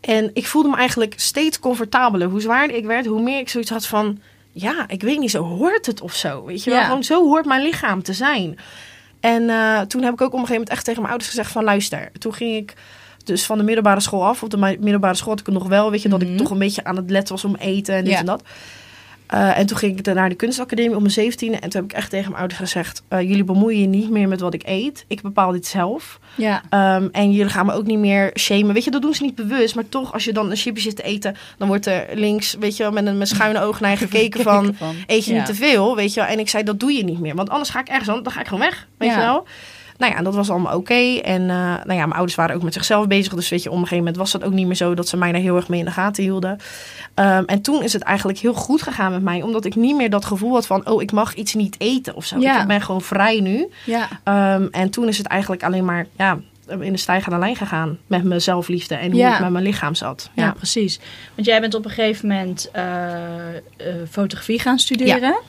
En 0.00 0.30
ik 0.34 0.46
voelde 0.46 0.68
me 0.68 0.76
eigenlijk 0.76 1.14
steeds 1.16 1.58
comfortabeler. 1.58 2.28
Hoe 2.28 2.40
zwaarder 2.40 2.76
ik 2.76 2.84
werd, 2.84 3.06
hoe 3.06 3.22
meer 3.22 3.38
ik 3.38 3.48
zoiets 3.48 3.70
had 3.70 3.86
van... 3.86 4.20
Ja, 4.52 4.84
ik 4.88 5.02
weet 5.02 5.18
niet, 5.18 5.30
zo 5.30 5.42
hoort 5.42 5.86
het 5.86 6.00
of 6.00 6.14
zo. 6.14 6.44
Weet 6.44 6.64
je 6.64 6.70
wel? 6.70 6.84
Gewoon 6.84 7.04
zo 7.04 7.24
hoort 7.24 7.44
mijn 7.44 7.62
lichaam 7.62 8.02
te 8.02 8.12
zijn. 8.12 8.58
En 9.20 9.42
uh, 9.42 9.80
toen 9.80 10.02
heb 10.02 10.12
ik 10.12 10.20
ook 10.20 10.32
op 10.32 10.32
een 10.32 10.38
gegeven 10.38 10.52
moment 10.52 10.70
echt 10.70 10.84
tegen 10.84 11.00
mijn 11.00 11.12
ouders 11.12 11.30
gezegd 11.30 11.52
van 11.52 11.64
luister. 11.64 12.10
Toen 12.18 12.34
ging 12.34 12.56
ik 12.56 12.74
dus 13.24 13.46
van 13.46 13.58
de 13.58 13.64
middelbare 13.64 14.00
school 14.00 14.24
af. 14.24 14.42
Op 14.42 14.50
de 14.50 14.56
middelbare 14.56 15.14
school 15.14 15.30
had 15.30 15.40
ik 15.40 15.46
het 15.46 15.54
nog 15.54 15.68
wel, 15.68 15.90
weet 15.90 16.02
je, 16.02 16.08
dat 16.08 16.22
ik 16.22 16.28
mhm. 16.28 16.36
toch 16.36 16.50
een 16.50 16.58
beetje 16.58 16.84
aan 16.84 16.96
het 16.96 17.10
letten 17.10 17.34
was 17.34 17.44
om 17.44 17.54
eten 17.54 17.94
en 17.94 18.04
dit 18.04 18.14
en 18.14 18.26
dat. 18.26 18.42
Uh, 19.34 19.58
en 19.58 19.66
toen 19.66 19.76
ging 19.76 19.98
ik 19.98 20.14
naar 20.14 20.28
de 20.28 20.34
kunstacademie 20.34 20.94
om 20.94 21.00
mijn 21.00 21.12
zeventiende. 21.12 21.58
En 21.58 21.70
toen 21.70 21.80
heb 21.80 21.90
ik 21.90 21.96
echt 21.96 22.10
tegen 22.10 22.26
mijn 22.26 22.38
ouders 22.38 22.60
gezegd... 22.60 23.02
Uh, 23.10 23.20
jullie 23.20 23.44
bemoeien 23.44 23.80
je 23.80 23.86
niet 23.86 24.10
meer 24.10 24.28
met 24.28 24.40
wat 24.40 24.54
ik 24.54 24.62
eet. 24.66 25.04
Ik 25.08 25.22
bepaal 25.22 25.52
dit 25.52 25.66
zelf. 25.66 26.18
Ja. 26.34 26.62
Um, 26.96 27.08
en 27.12 27.32
jullie 27.32 27.52
gaan 27.52 27.66
me 27.66 27.72
ook 27.72 27.86
niet 27.86 27.98
meer 27.98 28.30
shamen. 28.38 28.74
Weet 28.74 28.84
je, 28.84 28.90
dat 28.90 29.02
doen 29.02 29.14
ze 29.14 29.22
niet 29.22 29.34
bewust. 29.34 29.74
Maar 29.74 29.88
toch, 29.88 30.12
als 30.12 30.24
je 30.24 30.32
dan 30.32 30.50
een 30.50 30.56
chipje 30.56 30.82
zit 30.82 30.96
te 30.96 31.02
eten... 31.02 31.36
dan 31.58 31.68
wordt 31.68 31.86
er 31.86 32.06
links, 32.12 32.56
weet 32.60 32.76
je 32.76 32.90
met 32.90 33.06
een 33.06 33.18
met 33.18 33.28
schuine 33.28 33.60
oog 33.66 33.80
naar 33.80 33.90
je 33.90 33.96
gekeken 33.96 34.42
van... 34.42 34.76
eet 35.06 35.24
je 35.24 35.32
niet 35.32 35.46
te 35.46 35.54
veel, 35.54 35.96
weet 35.96 36.14
je 36.14 36.20
En 36.20 36.38
ik 36.38 36.48
zei, 36.48 36.62
dat 36.62 36.80
doe 36.80 36.92
je 36.92 37.04
niet 37.04 37.20
meer. 37.20 37.34
Want 37.34 37.50
anders 37.50 37.70
ga 37.70 37.80
ik 37.80 37.88
ergens 37.88 38.08
aan, 38.08 38.22
dan 38.22 38.32
ga 38.32 38.40
ik 38.40 38.46
gewoon 38.46 38.62
weg, 38.62 38.86
weet 38.96 39.10
je 39.10 39.16
wel. 39.16 39.46
Nou 40.00 40.12
ja, 40.12 40.22
dat 40.22 40.34
was 40.34 40.50
allemaal 40.50 40.76
oké. 40.76 41.18
En 41.18 41.40
uh, 41.42 41.48
nou 41.48 41.92
ja, 41.92 42.06
mijn 42.06 42.12
ouders 42.12 42.34
waren 42.34 42.56
ook 42.56 42.62
met 42.62 42.72
zichzelf 42.72 43.06
bezig. 43.06 43.34
Dus 43.34 43.48
weet 43.48 43.62
je, 43.62 43.68
op 43.68 43.74
een 43.74 43.80
gegeven 43.80 44.04
moment 44.04 44.16
was 44.16 44.32
dat 44.32 44.44
ook 44.44 44.52
niet 44.52 44.66
meer 44.66 44.76
zo 44.76 44.94
dat 44.94 45.08
ze 45.08 45.16
mij 45.16 45.32
daar 45.32 45.40
heel 45.40 45.56
erg 45.56 45.68
mee 45.68 45.78
in 45.78 45.84
de 45.84 45.90
gaten 45.90 46.22
hielden. 46.22 46.50
Um, 46.50 47.44
en 47.44 47.60
toen 47.62 47.82
is 47.82 47.92
het 47.92 48.02
eigenlijk 48.02 48.38
heel 48.38 48.54
goed 48.54 48.82
gegaan 48.82 49.12
met 49.12 49.22
mij. 49.22 49.42
Omdat 49.42 49.64
ik 49.64 49.74
niet 49.74 49.96
meer 49.96 50.10
dat 50.10 50.24
gevoel 50.24 50.52
had 50.52 50.66
van, 50.66 50.88
oh, 50.88 51.02
ik 51.02 51.12
mag 51.12 51.34
iets 51.34 51.54
niet 51.54 51.74
eten 51.78 52.14
of 52.14 52.24
zo. 52.24 52.38
Ja. 52.38 52.60
Ik 52.60 52.66
ben 52.66 52.80
gewoon 52.80 53.02
vrij 53.02 53.40
nu. 53.40 53.68
Ja. 53.84 54.08
Um, 54.54 54.68
en 54.70 54.90
toen 54.90 55.08
is 55.08 55.18
het 55.18 55.26
eigenlijk 55.26 55.62
alleen 55.62 55.84
maar, 55.84 56.06
ja, 56.16 56.38
in 56.80 56.92
de 56.92 56.98
stijgende 56.98 57.38
lijn 57.38 57.56
gegaan 57.56 57.98
met 58.06 58.24
mijn 58.24 58.40
zelfliefde 58.40 58.94
en 58.94 59.10
hoe 59.10 59.20
ja. 59.20 59.34
ik 59.34 59.40
met 59.40 59.50
mijn 59.50 59.64
lichaam 59.64 59.94
zat. 59.94 60.30
Ja. 60.34 60.52
precies. 60.52 61.00
Want 61.34 61.46
jij 61.46 61.60
bent 61.60 61.74
op 61.74 61.84
een 61.84 61.90
gegeven 61.90 62.28
moment 62.28 62.70
uh, 62.76 62.82
uh, 62.82 63.94
fotografie 64.10 64.58
gaan 64.58 64.78
studeren. 64.78 65.20
Ja. 65.20 65.40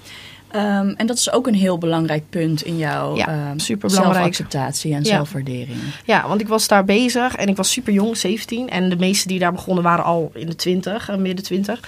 Um, 0.55 0.93
en 0.97 1.05
dat 1.05 1.17
is 1.17 1.31
ook 1.31 1.47
een 1.47 1.53
heel 1.53 1.77
belangrijk 1.77 2.23
punt 2.29 2.61
in 2.61 2.77
jouw 2.77 3.15
ja, 3.15 3.51
um, 3.51 3.59
zelfacceptatie 3.59 4.93
en 4.93 5.05
zelfwaardering. 5.05 5.79
Ja, 6.05 6.27
want 6.27 6.41
ik 6.41 6.47
was 6.47 6.67
daar 6.67 6.85
bezig 6.85 7.35
en 7.35 7.47
ik 7.47 7.55
was 7.55 7.71
super 7.71 7.93
jong, 7.93 8.17
17. 8.17 8.69
En 8.69 8.89
de 8.89 8.95
meesten 8.95 9.27
die 9.27 9.39
daar 9.39 9.51
begonnen 9.51 9.83
waren 9.83 10.05
al 10.05 10.31
in 10.33 10.45
de 10.45 10.55
20, 10.55 11.09
uh, 11.09 11.15
midden 11.15 11.43
20. 11.43 11.79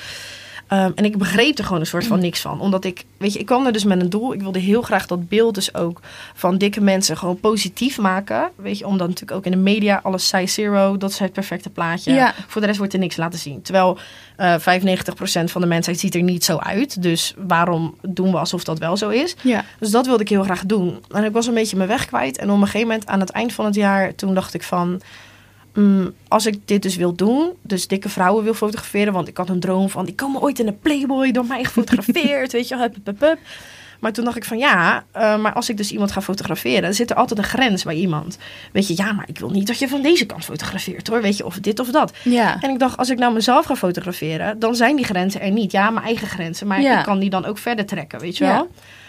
Um, 0.73 0.91
en 0.95 1.05
ik 1.05 1.17
begreep 1.17 1.57
er 1.57 1.63
gewoon 1.63 1.79
een 1.79 1.85
soort 1.85 2.07
van 2.07 2.19
niks 2.19 2.41
van. 2.41 2.59
Omdat 2.59 2.85
ik, 2.85 3.03
weet 3.17 3.33
je, 3.33 3.39
ik 3.39 3.45
kwam 3.45 3.65
er 3.65 3.71
dus 3.71 3.83
met 3.83 4.01
een 4.01 4.09
doel. 4.09 4.33
Ik 4.33 4.41
wilde 4.41 4.59
heel 4.59 4.81
graag 4.81 5.05
dat 5.05 5.29
beeld 5.29 5.55
dus 5.55 5.75
ook 5.75 5.99
van 6.33 6.57
dikke 6.57 6.81
mensen 6.81 7.17
gewoon 7.17 7.39
positief 7.39 7.97
maken. 7.97 8.51
Weet 8.55 8.77
je, 8.77 8.87
omdat 8.87 9.07
natuurlijk 9.07 9.37
ook 9.37 9.45
in 9.45 9.51
de 9.51 9.57
media 9.57 9.99
alles 10.03 10.27
size 10.27 10.53
zero, 10.53 10.97
dat 10.97 11.09
is 11.09 11.19
het 11.19 11.33
perfecte 11.33 11.69
plaatje. 11.69 12.13
Ja. 12.13 12.33
Voor 12.47 12.61
de 12.61 12.67
rest 12.67 12.79
wordt 12.79 12.93
er 12.93 12.99
niks 12.99 13.17
laten 13.17 13.39
zien. 13.39 13.61
Terwijl 13.61 13.97
uh, 14.37 14.55
95% 14.59 15.43
van 15.43 15.61
de 15.61 15.67
mensheid 15.67 15.99
ziet 15.99 16.15
er 16.15 16.21
niet 16.21 16.43
zo 16.43 16.57
uit. 16.57 17.01
Dus 17.01 17.33
waarom 17.37 17.95
doen 18.01 18.31
we 18.31 18.37
alsof 18.37 18.63
dat 18.63 18.79
wel 18.79 18.97
zo 18.97 19.09
is? 19.09 19.35
Ja. 19.41 19.65
Dus 19.79 19.91
dat 19.91 20.05
wilde 20.05 20.23
ik 20.23 20.29
heel 20.29 20.43
graag 20.43 20.65
doen. 20.65 21.03
En 21.11 21.23
ik 21.23 21.31
was 21.31 21.47
een 21.47 21.53
beetje 21.53 21.77
mijn 21.77 21.89
weg 21.89 22.05
kwijt. 22.05 22.37
En 22.37 22.49
op 22.49 22.55
een 22.55 22.65
gegeven 22.65 22.87
moment 22.87 23.07
aan 23.07 23.19
het 23.19 23.29
eind 23.29 23.53
van 23.53 23.65
het 23.65 23.75
jaar, 23.75 24.15
toen 24.15 24.33
dacht 24.33 24.53
ik 24.53 24.63
van 24.63 25.01
Mm, 25.73 26.13
als 26.27 26.45
ik 26.45 26.67
dit 26.67 26.81
dus 26.81 26.95
wil 26.95 27.15
doen, 27.15 27.51
dus 27.61 27.87
dikke 27.87 28.09
vrouwen 28.09 28.43
wil 28.43 28.53
fotograferen, 28.53 29.13
want 29.13 29.27
ik 29.27 29.37
had 29.37 29.49
een 29.49 29.59
droom 29.59 29.89
van, 29.89 30.05
die 30.05 30.15
komen 30.15 30.41
ooit 30.41 30.59
in 30.59 30.67
een 30.67 30.79
Playboy 30.79 31.31
door 31.31 31.45
mij 31.45 31.63
gefotografeerd, 31.63 32.51
weet 32.51 32.67
je, 32.67 32.77
hup, 32.77 32.95
hup, 33.03 33.19
hup. 33.19 33.37
Maar 33.99 34.13
toen 34.13 34.23
dacht 34.25 34.37
ik 34.37 34.45
van 34.45 34.57
ja, 34.57 35.03
uh, 35.15 35.37
maar 35.37 35.53
als 35.53 35.69
ik 35.69 35.77
dus 35.77 35.91
iemand 35.91 36.11
ga 36.11 36.21
fotograferen, 36.21 36.81
dan 36.81 36.93
zit 36.93 37.09
er 37.09 37.15
altijd 37.15 37.39
een 37.39 37.45
grens 37.45 37.83
bij 37.83 37.95
iemand. 37.95 38.37
Weet 38.71 38.87
je, 38.87 38.93
ja, 38.97 39.11
maar 39.11 39.25
ik 39.27 39.39
wil 39.39 39.49
niet 39.49 39.67
dat 39.67 39.79
je 39.79 39.87
van 39.87 40.01
deze 40.01 40.25
kant 40.25 40.45
fotografeert 40.45 41.07
hoor. 41.07 41.21
Weet 41.21 41.37
je, 41.37 41.45
of 41.45 41.59
dit 41.59 41.79
of 41.79 41.89
dat. 41.91 42.13
Ja. 42.23 42.61
En 42.61 42.69
ik 42.69 42.79
dacht, 42.79 42.97
als 42.97 43.09
ik 43.09 43.17
nou 43.17 43.33
mezelf 43.33 43.65
ga 43.65 43.75
fotograferen, 43.75 44.59
dan 44.59 44.75
zijn 44.75 44.95
die 44.95 45.05
grenzen 45.05 45.41
er 45.41 45.51
niet. 45.51 45.71
Ja, 45.71 45.89
mijn 45.89 46.05
eigen 46.05 46.27
grenzen. 46.27 46.67
Maar 46.67 46.81
Ja. 46.81 46.97
ik 46.99 47.05
kan 47.05 47.19
die 47.19 47.29
dan 47.29 47.45
ook 47.45 47.57
verder 47.57 47.85
trekken, 47.85 48.19
weet 48.19 48.37
je 48.37 48.43
wel. 48.43 48.53
Ja. 48.53 48.67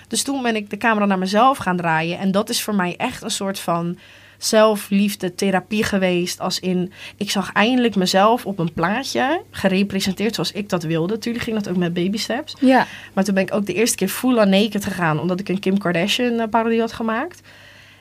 Dus 0.09 0.23
toen 0.23 0.43
ben 0.43 0.57
ik 0.57 0.71
de 0.71 0.77
camera 0.77 1.07
naar 1.07 1.19
mezelf 1.19 1.59
gaan 1.59 1.77
draaien. 1.77 2.19
En 2.19 2.31
dat 2.31 2.49
is 2.49 2.63
voor 2.63 2.75
mij 2.75 2.95
echt 2.97 3.23
een 3.23 3.31
soort 3.31 3.59
van 3.59 3.99
zelfliefde 4.45 5.35
therapie 5.35 5.85
geweest. 5.85 6.41
Als 6.41 6.61
in, 6.61 6.93
ik 7.17 7.31
zag 7.31 7.53
eindelijk 7.53 7.97
mezelf 7.97 8.47
op 8.47 8.59
een 8.59 8.73
plaatje 8.73 9.43
gerepresenteerd 9.51 10.35
zoals 10.35 10.53
ik 10.53 10.69
dat 10.69 10.83
wilde. 10.83 11.13
Natuurlijk 11.13 11.45
ging 11.45 11.57
dat 11.57 11.69
ook 11.69 11.77
met 11.77 11.95
baby 11.95 12.19
steps. 12.19 12.57
Ja. 12.61 12.87
Maar 13.13 13.25
toen 13.25 13.35
ben 13.35 13.43
ik 13.43 13.55
ook 13.55 13.67
de 13.67 13.75
eerste 13.75 13.97
keer 13.97 14.09
full 14.09 14.39
on 14.39 14.49
naked 14.49 14.85
gegaan. 14.85 15.21
Omdat 15.21 15.41
ik 15.41 15.49
een 15.49 15.59
Kim 15.59 15.79
Kardashian 15.79 16.39
eh, 16.39 16.49
parodie 16.49 16.81
had 16.81 16.93
gemaakt. 16.93 17.41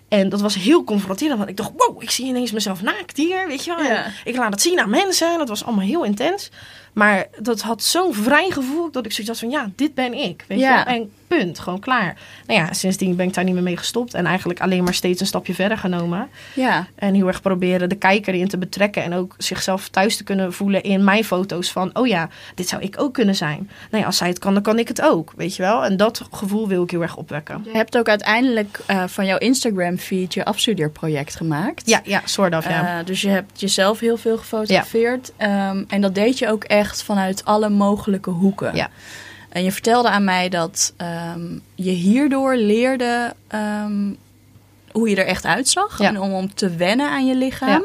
En 0.07 0.29
dat 0.29 0.41
was 0.41 0.55
heel 0.55 0.83
confronterend. 0.83 1.37
Want 1.37 1.49
ik 1.49 1.57
dacht, 1.57 1.71
wow, 1.77 2.01
ik 2.01 2.09
zie 2.09 2.25
ineens 2.25 2.51
mezelf 2.51 2.81
naakt 2.81 3.17
hier, 3.17 3.47
weet 3.47 3.65
je 3.65 3.75
wel. 3.75 3.85
Ja. 3.85 4.05
Ik 4.23 4.35
laat 4.35 4.51
het 4.51 4.61
zien 4.61 4.79
aan 4.79 4.89
mensen. 4.89 5.31
En 5.31 5.37
dat 5.37 5.49
was 5.49 5.63
allemaal 5.63 5.85
heel 5.85 6.03
intens. 6.03 6.49
Maar 6.93 7.27
dat 7.39 7.61
had 7.61 7.83
zo'n 7.83 8.13
vrij 8.13 8.49
gevoel 8.51 8.91
dat 8.91 9.05
ik 9.05 9.11
zoiets 9.11 9.29
had 9.31 9.39
van, 9.39 9.49
ja, 9.59 9.69
dit 9.75 9.93
ben 9.93 10.13
ik. 10.13 10.45
Weet 10.47 10.59
Ja. 10.59 10.77
je 10.79 10.85
wel. 10.85 10.93
En 10.95 11.11
punt, 11.27 11.59
gewoon 11.59 11.79
klaar. 11.79 12.17
Nou 12.47 12.59
ja, 12.59 12.73
sindsdien 12.73 13.15
ben 13.15 13.27
ik 13.27 13.33
daar 13.33 13.43
niet 13.43 13.53
meer 13.53 13.63
mee 13.63 13.77
gestopt. 13.77 14.13
En 14.13 14.25
eigenlijk 14.25 14.59
alleen 14.59 14.83
maar 14.83 14.93
steeds 14.93 15.21
een 15.21 15.27
stapje 15.27 15.53
verder 15.53 15.77
genomen. 15.77 16.27
Ja. 16.55 16.87
En 16.95 17.13
heel 17.13 17.27
erg 17.27 17.41
proberen 17.41 17.89
de 17.89 17.95
kijker 17.95 18.33
in 18.33 18.47
te 18.47 18.57
betrekken. 18.57 19.03
En 19.03 19.13
ook 19.13 19.35
zichzelf 19.37 19.89
thuis 19.89 20.17
te 20.17 20.23
kunnen 20.23 20.53
voelen 20.53 20.83
in 20.83 21.03
mijn 21.03 21.23
foto's. 21.23 21.71
Van, 21.71 21.89
oh 21.93 22.07
ja, 22.07 22.29
dit 22.55 22.67
zou 22.69 22.81
ik 22.81 22.95
ook 23.01 23.13
kunnen 23.13 23.35
zijn. 23.35 23.69
Nou 23.91 24.01
ja, 24.01 24.05
als 24.05 24.17
zij 24.17 24.27
het 24.27 24.39
kan, 24.39 24.53
dan 24.53 24.63
kan 24.63 24.79
ik 24.79 24.87
het 24.87 25.01
ook. 25.01 25.33
Weet 25.35 25.55
je 25.55 25.61
wel? 25.61 25.83
En 25.83 25.97
dat 25.97 26.21
gevoel 26.31 26.67
wil 26.67 26.83
ik 26.83 26.91
heel 26.91 27.01
erg 27.01 27.15
opwekken. 27.15 27.61
Je 27.65 27.77
hebt 27.77 27.97
ook 27.97 28.07
uiteindelijk 28.09 28.79
eh, 28.85 29.03
van 29.07 29.25
jouw 29.25 29.37
Instagram-feed 29.37 30.33
je 30.33 30.45
afstudeerproject 30.45 31.35
gemaakt. 31.35 31.89
Ja, 31.89 32.01
ja, 32.03 32.21
soort 32.25 32.55
of, 32.55 32.69
ja. 32.69 32.99
Eh, 32.99 33.05
dus 33.05 33.21
je 33.21 33.29
hebt 33.29 33.59
jezelf 33.59 33.99
heel 33.99 34.17
veel 34.17 34.37
gefotografeerd. 34.37 35.31
Ehm, 35.37 35.83
en 35.87 36.01
dat 36.01 36.15
deed 36.15 36.39
je 36.39 36.49
ook 36.49 36.63
echt 36.63 36.82
vanuit 36.91 37.45
alle 37.45 37.69
mogelijke 37.69 38.29
hoeken. 38.29 38.75
Ja. 38.75 38.89
En 39.49 39.63
je 39.63 39.71
vertelde 39.71 40.09
aan 40.09 40.23
mij 40.23 40.49
dat 40.49 40.93
ehm, 40.97 41.57
je 41.75 41.91
hierdoor 41.91 42.55
leerde 42.55 43.33
ehm, 43.47 44.13
hoe 44.91 45.09
je 45.09 45.15
er 45.15 45.25
echt 45.25 45.45
uitzag. 45.45 45.99
Ja. 45.99 46.07
En 46.07 46.19
om, 46.19 46.33
om 46.33 46.53
te 46.53 46.75
wennen 46.75 47.09
aan 47.09 47.25
je 47.25 47.35
lichaam. 47.35 47.69
Ja. 47.69 47.81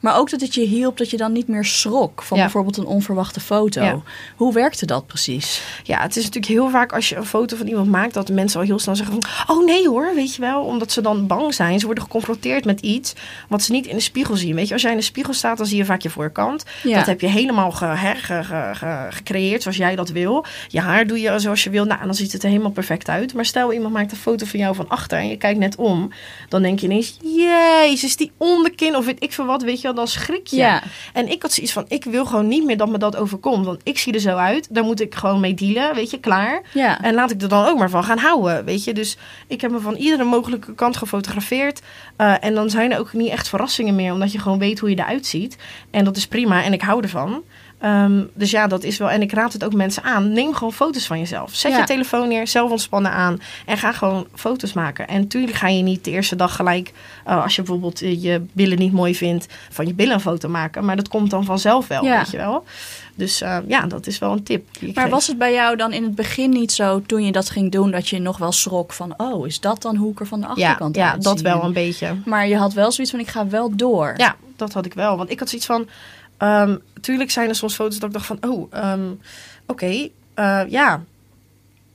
Maar 0.00 0.18
ook 0.18 0.30
dat 0.30 0.40
het 0.40 0.54
je 0.54 0.60
hielp 0.66 0.98
dat 0.98 1.10
je 1.10 1.16
dan 1.16 1.32
niet 1.32 1.48
meer 1.48 1.64
schrok 1.64 2.22
van 2.22 2.36
Ja. 2.36 2.42
bijvoorbeeld 2.42 2.76
een 2.76 2.86
onverwachte 2.86 3.40
foto. 3.40 3.82
Ja. 3.82 4.00
Hoe 4.36 4.52
werkte 4.52 4.86
dat 4.86 5.06
precies? 5.06 5.62
Ja, 5.82 6.00
het 6.00 6.16
is 6.16 6.24
natuurlijk 6.24 6.52
heel 6.52 6.70
vaak 6.70 6.92
als 6.92 7.08
je 7.08 7.16
een 7.16 7.24
foto 7.26 7.56
van 7.56 7.66
iemand 7.66 7.90
maakt... 7.90 8.14
dat 8.14 8.26
de 8.26 8.32
mensen 8.32 8.60
al 8.60 8.66
heel 8.66 8.78
snel 8.78 8.96
zeggen 8.96 9.22
van... 9.22 9.56
oh 9.56 9.64
nee 9.64 9.88
hoor, 9.88 10.14
weet 10.14 10.34
je 10.34 10.40
wel. 10.40 10.62
Omdat 10.62 10.92
ze 10.92 11.00
dan 11.00 11.26
bang 11.26 11.54
zijn. 11.54 11.78
Ze 11.78 11.84
worden 11.86 12.04
geconfronteerd 12.04 12.64
met 12.64 12.80
iets 12.80 13.12
wat 13.48 13.62
ze 13.62 13.72
niet 13.72 13.86
in 13.86 13.94
de 13.96 14.02
spiegel 14.02 14.36
zien. 14.36 14.54
Weet 14.54 14.66
je, 14.66 14.72
als 14.72 14.82
jij 14.82 14.90
in 14.90 14.96
de 14.96 15.02
spiegel 15.02 15.32
staat, 15.34 15.56
dan 15.56 15.66
zie 15.66 15.76
je 15.76 15.84
vaak 15.84 16.02
je 16.02 16.10
voorkant. 16.10 16.64
Ja. 16.82 16.96
Dat 16.96 17.06
heb 17.06 17.20
je 17.20 17.26
helemaal 17.28 17.70
ge, 17.70 17.84
hè, 17.84 18.14
ge- 18.14 18.44
ge- 18.44 18.70
ge- 18.74 19.06
gecreëerd 19.10 19.62
zoals 19.62 19.76
jij 19.76 19.96
dat 19.96 20.08
wil. 20.08 20.44
Je 20.68 20.80
haar 20.80 21.06
doe 21.06 21.20
je 21.20 21.38
zoals 21.38 21.64
je 21.64 21.70
wil. 21.70 21.84
Nou, 21.84 22.04
dan 22.04 22.14
ziet 22.14 22.32
het 22.32 22.42
er 22.42 22.48
helemaal 22.48 22.70
perfect 22.70 23.08
uit. 23.08 23.34
Maar 23.34 23.44
stel, 23.44 23.72
iemand 23.72 23.92
maakt 23.92 24.10
een 24.12 24.16
foto 24.18 24.46
van 24.46 24.58
jou 24.60 24.74
van 24.74 24.88
achter... 24.88 25.18
en 25.18 25.28
je 25.28 25.36
kijkt 25.36 25.58
net 25.58 25.76
om. 25.76 26.10
Dan 26.48 26.62
denk 26.62 26.78
je 26.80 26.86
ineens... 26.86 27.16
jezus, 27.22 28.16
die 28.16 28.32
onderkin 28.36 28.96
of 28.96 29.04
weet 29.04 29.22
ik 29.22 29.32
veel 29.32 29.44
wat. 29.46 29.62
Weet 29.62 29.76
je 29.80 29.82
wel, 29.82 29.94
dan 29.96 30.08
schrik 30.08 30.46
je. 30.46 30.56
Ja. 30.56 30.82
En 31.12 31.28
ik 31.28 31.42
had 31.42 31.52
zoiets 31.52 31.72
van, 31.72 31.84
ik 31.88 32.04
wil 32.04 32.24
gewoon 32.26 32.48
niet 32.48 32.64
meer 32.64 32.76
dat 32.76 32.88
me 32.88 32.98
dat 32.98 33.16
overkomt. 33.16 33.66
Want 33.66 33.80
ik 33.82 33.98
zie 33.98 34.12
er 34.12 34.20
zo 34.20 34.36
uit. 34.36 34.74
Daar 34.74 34.84
moet 34.84 35.00
ik 35.00 35.14
gewoon 35.14 35.40
mee 35.40 35.54
dealen, 35.54 35.94
weet 35.94 36.10
je, 36.10 36.20
klaar. 36.20 36.62
Ja. 36.72 37.02
En 37.02 37.14
laat 37.14 37.30
ik 37.30 37.42
er 37.42 37.48
dan 37.48 37.66
ook 37.66 37.78
maar 37.78 37.90
van 37.90 38.04
gaan 38.04 38.18
houden, 38.18 38.64
weet 38.64 38.84
je. 38.84 38.94
Dus 38.94 39.16
ik 39.46 39.60
heb 39.60 39.70
me 39.70 39.80
van 39.80 39.94
iedere 39.94 40.24
mogelijke 40.24 40.74
kant 40.74 40.96
gefotografeerd. 40.96 41.82
Eh, 42.16 42.44
en 42.44 42.54
dan 42.54 42.70
zijn 42.70 42.92
er 42.92 42.98
ook 42.98 43.12
niet 43.12 43.30
echt 43.30 43.48
verrassingen 43.48 43.94
meer. 43.94 44.12
Omdat 44.12 44.32
je 44.32 44.38
gewoon 44.38 44.58
weet 44.58 44.78
hoe 44.78 44.90
je 44.90 44.98
eruit 44.98 45.26
ziet. 45.26 45.56
En 45.90 46.04
dat 46.04 46.16
is 46.16 46.26
prima 46.26 46.62
en 46.62 46.72
ik 46.72 46.82
hou 46.82 47.02
ervan. 47.02 47.42
Ehm, 47.78 48.22
dus 48.34 48.50
ja, 48.50 48.66
dat 48.66 48.82
is 48.84 48.98
wel. 48.98 49.10
En 49.10 49.22
ik 49.22 49.32
raad 49.32 49.52
het 49.52 49.64
ook 49.64 49.74
mensen 49.74 50.02
aan. 50.02 50.32
Neem 50.32 50.54
gewoon 50.54 50.72
foto's 50.72 51.06
van 51.06 51.18
jezelf. 51.18 51.54
Zet 51.54 51.72
Ja. 51.72 51.78
je 51.78 51.84
telefoon 51.84 52.28
neer, 52.28 52.46
zelf 52.48 52.70
ontspannen 52.70 53.10
aan. 53.12 53.40
En 53.66 53.78
ga 53.78 53.92
gewoon 53.92 54.26
foto's 54.34 54.72
maken. 54.72 55.08
En 55.08 55.20
natuurlijk 55.20 55.56
ga 55.56 55.68
je 55.68 55.82
niet 55.82 56.04
de 56.04 56.10
eerste 56.10 56.36
dag 56.36 56.56
gelijk. 56.56 56.92
eh, 57.24 57.42
als 57.42 57.56
je 57.56 57.62
bijvoorbeeld 57.62 58.02
eh, 58.02 58.22
je 58.22 58.42
billen 58.52 58.78
niet 58.78 58.92
mooi 58.92 59.14
vindt. 59.14 59.46
van 59.70 59.86
je 59.86 59.94
billen 59.94 60.14
een 60.14 60.20
foto 60.20 60.48
maken. 60.48 60.84
Maar 60.84 60.96
dat 60.96 61.08
komt 61.08 61.30
dan 61.30 61.44
vanzelf 61.44 61.86
wel, 61.88 62.04
Ja. 62.04 62.16
weet 62.18 62.30
je 62.30 62.36
wel. 62.36 62.64
Dus 63.14 63.40
eh, 63.40 63.58
ja, 63.68 63.80
dat 63.86 64.06
is 64.06 64.18
wel 64.18 64.32
een 64.32 64.42
tip. 64.42 64.68
Maar 64.94 65.02
geef. 65.04 65.12
was 65.12 65.26
het 65.26 65.38
bij 65.38 65.52
jou 65.52 65.76
dan 65.76 65.92
in 65.92 66.02
het 66.02 66.14
begin 66.14 66.50
niet 66.50 66.72
zo, 66.72 67.02
toen 67.06 67.24
je 67.24 67.32
dat 67.32 67.50
ging 67.50 67.72
doen, 67.72 67.90
dat 67.90 68.08
je 68.08 68.18
nog 68.18 68.38
wel 68.38 68.52
schrok 68.52 68.92
van, 68.92 69.14
oh, 69.16 69.46
is 69.46 69.60
dat 69.60 69.82
dan 69.82 69.96
hoe 69.96 70.12
ik 70.12 70.20
er 70.20 70.26
van 70.26 70.40
de 70.40 70.46
ja, 70.46 70.52
achterkant 70.52 70.96
ja, 70.96 71.12
uitzie? 71.12 71.32
dat 71.32 71.40
wel 71.40 71.64
een 71.64 71.72
beetje. 71.72 72.14
Maar 72.24 72.48
je 72.48 72.56
had 72.56 72.72
wel 72.72 72.92
zoiets 72.92 73.12
van, 73.12 73.20
ik 73.22 73.28
ga 73.28 73.46
wel 73.46 73.76
door. 73.76 74.14
Ja, 74.16 74.36
dat 74.56 74.72
had 74.72 74.86
ik 74.86 74.94
wel. 74.94 75.16
Want 75.16 75.30
ik 75.30 75.38
had 75.38 75.48
zoiets 75.48 75.66
van... 75.66 75.88
ehm 76.36 76.76
tuurlijk 77.00 77.30
zijn 77.30 77.48
er 77.48 77.54
soms 77.54 77.74
foto's 77.74 77.98
dat 77.98 78.08
ik 78.08 78.14
dacht 78.14 78.26
van... 78.26 78.38
Oh, 78.40 78.66
ehm, 78.70 79.12
oké, 79.66 80.08
eh, 80.34 80.62
ja. 80.68 81.04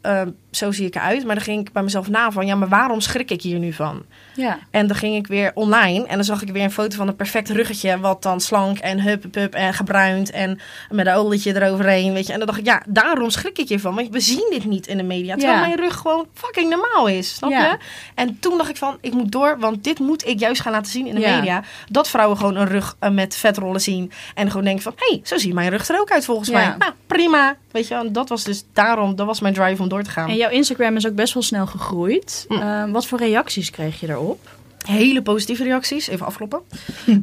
Ehm, 0.02 0.30
zo 0.52 0.72
zie 0.72 0.86
ik 0.86 0.96
eruit. 0.96 1.26
Maar 1.26 1.36
dan 1.36 1.44
ging 1.44 1.60
ik 1.68 1.72
bij 1.74 1.84
mezelf 1.84 2.08
na 2.10 2.32
van... 2.32 2.46
Ja, 2.46 2.56
maar 2.56 2.68
waarom 2.70 3.02
schrik 3.02 3.32
ik 3.32 3.42
hier 3.42 3.60
nu 3.60 3.74
van? 3.74 4.04
Ja. 4.36 4.60
En 4.72 4.88
dan 4.88 4.98
ging 4.98 5.16
ik 5.16 5.28
weer 5.28 5.52
online. 5.54 6.06
En 6.08 6.16
dan 6.16 6.24
zag 6.24 6.42
ik 6.42 6.50
weer 6.50 6.64
een 6.64 6.72
foto 6.72 6.96
van 6.98 7.08
een 7.08 7.16
perfect 7.16 7.50
ruggetje. 7.50 8.00
Wat 8.00 8.24
dan 8.24 8.42
slank 8.42 8.78
en 8.78 9.02
hup, 9.02 9.26
hup, 9.32 9.54
en 9.54 9.74
gebruind. 9.74 10.30
En 10.32 10.60
met 10.90 11.08
een 11.08 11.14
olietje 11.14 11.56
eroverheen, 11.62 12.14
weet 12.14 12.26
je. 12.28 12.32
En 12.34 12.38
dan 12.38 12.48
dacht 12.48 12.60
ik, 12.60 12.66
ja, 12.66 12.82
daarom 12.88 13.30
schrik 13.30 13.58
ik 13.58 13.68
hiervan. 13.70 13.96
Want 13.96 14.10
we 14.10 14.20
zien 14.20 14.48
dit 14.50 14.66
niet 14.66 14.88
in 14.88 14.98
de 14.98 15.04
media. 15.04 15.36
Terwijl 15.36 15.60
Ja. 15.60 15.66
mijn 15.66 15.76
rug 15.80 15.96
gewoon 15.96 16.26
fucking 16.34 16.70
normaal 16.70 17.08
is. 17.08 17.34
Snap 17.36 17.50
Ja. 17.52 17.70
je? 17.70 17.78
En 18.16 18.40
toen 18.40 18.58
dacht 18.58 18.70
ik 18.70 18.78
van, 18.78 18.98
ik 19.02 19.14
moet 19.14 19.32
door. 19.32 19.60
Want 19.60 19.84
dit 19.84 20.00
moet 20.00 20.28
ik 20.28 20.40
juist 20.40 20.62
gaan 20.62 20.72
laten 20.72 20.92
zien 20.92 21.08
in 21.08 21.16
de 21.16 21.22
Ja. 21.22 21.36
media. 21.36 21.64
Dat 21.90 22.10
vrouwen 22.10 22.38
gewoon 22.38 22.56
een 22.56 22.68
rug 22.68 22.96
eh, 23.00 23.10
met 23.10 23.36
vetrollen 23.36 23.82
zien. 23.82 24.12
En 24.36 24.48
gewoon 24.48 24.64
denken 24.64 24.84
van, 24.84 24.94
hé, 24.96 25.08
hey, 25.14 25.22
zo 25.24 25.38
ziet 25.38 25.54
mijn 25.54 25.70
rug 25.70 25.90
er 25.90 26.00
ook 26.00 26.12
uit 26.12 26.26
volgens 26.26 26.50
mij. 26.50 26.76
Nou, 26.78 26.92
prima. 27.08 27.56
Weet 27.72 27.88
je, 27.88 27.96
en 27.96 28.12
dat 28.14 28.30
was 28.30 28.44
dus 28.44 28.64
daarom, 28.74 29.16
dat 29.16 29.26
was 29.26 29.40
mijn 29.40 29.54
drive 29.54 29.82
om 29.82 29.90
door 29.90 30.04
te 30.04 30.10
gaan. 30.10 30.30
En 30.30 30.36
jouw 30.42 30.50
Instagram 30.50 30.96
is 30.96 31.08
ook 31.08 31.16
best 31.16 31.34
wel 31.34 31.44
snel 31.44 31.66
gegroeid. 31.68 32.46
Hm. 32.48 32.54
Eh, 32.54 32.84
wat 32.92 33.06
voor 33.06 33.20
reacties 33.20 33.70
kreeg 33.70 34.00
je 34.00 34.08
daarop? 34.08 34.48
hele 34.82 35.22
positieve 35.22 35.64
reacties. 35.64 36.08
Even 36.08 36.26
afkloppen. 36.26 36.60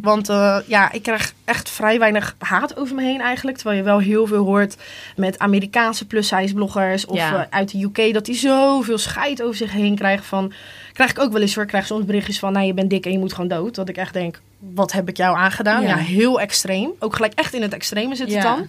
Want 0.02 0.28
eh, 0.28 0.58
ja, 0.66 0.92
ik 0.92 1.02
krijg 1.02 1.32
echt 1.44 1.70
vrij 1.70 1.98
weinig 1.98 2.34
haat 2.38 2.76
over 2.76 2.94
me 2.94 3.02
heen 3.02 3.20
eigenlijk. 3.20 3.56
Terwijl 3.56 3.78
je 3.78 3.84
wel 3.84 3.98
heel 3.98 4.26
veel 4.26 4.44
hoort 4.44 4.76
met 5.16 5.38
Amerikaanse 5.38 6.06
plus-size 6.06 6.54
bloggers. 6.54 7.06
Of 7.06 7.16
Ja. 7.16 7.34
eh, 7.34 7.46
uit 7.50 7.70
de 7.70 7.82
UK 7.82 8.14
dat 8.14 8.24
die 8.24 8.34
zoveel 8.34 8.98
scheid 8.98 9.42
over 9.42 9.56
zich 9.56 9.72
heen 9.72 9.94
krijgen. 9.94 10.24
Van, 10.24 10.52
krijg 10.92 11.10
ik 11.10 11.18
ook 11.18 11.32
wel 11.32 11.40
eens 11.40 11.54
hoor. 11.54 11.66
Krijg 11.66 11.86
soms 11.86 12.04
berichtjes 12.04 12.38
van, 12.38 12.52
nou 12.52 12.66
je 12.66 12.74
bent 12.74 12.90
dik 12.90 13.04
en 13.06 13.12
je 13.12 13.18
moet 13.18 13.32
gewoon 13.32 13.48
dood. 13.48 13.74
Dat 13.74 13.88
ik 13.88 13.96
echt 13.96 14.12
denk, 14.12 14.40
wat 14.58 14.92
heb 14.92 15.08
ik 15.08 15.16
jou 15.16 15.36
aangedaan? 15.36 15.82
Ja. 15.82 15.88
Ja, 15.88 15.96
heel 15.96 16.40
extreem. 16.40 16.90
Ook 16.98 17.14
gelijk 17.14 17.32
echt 17.34 17.54
in 17.54 17.62
het 17.62 17.72
extreme 17.74 18.14
zit 18.14 18.26
het 18.32 18.42
Ja. 18.42 18.54
dan. 18.56 18.68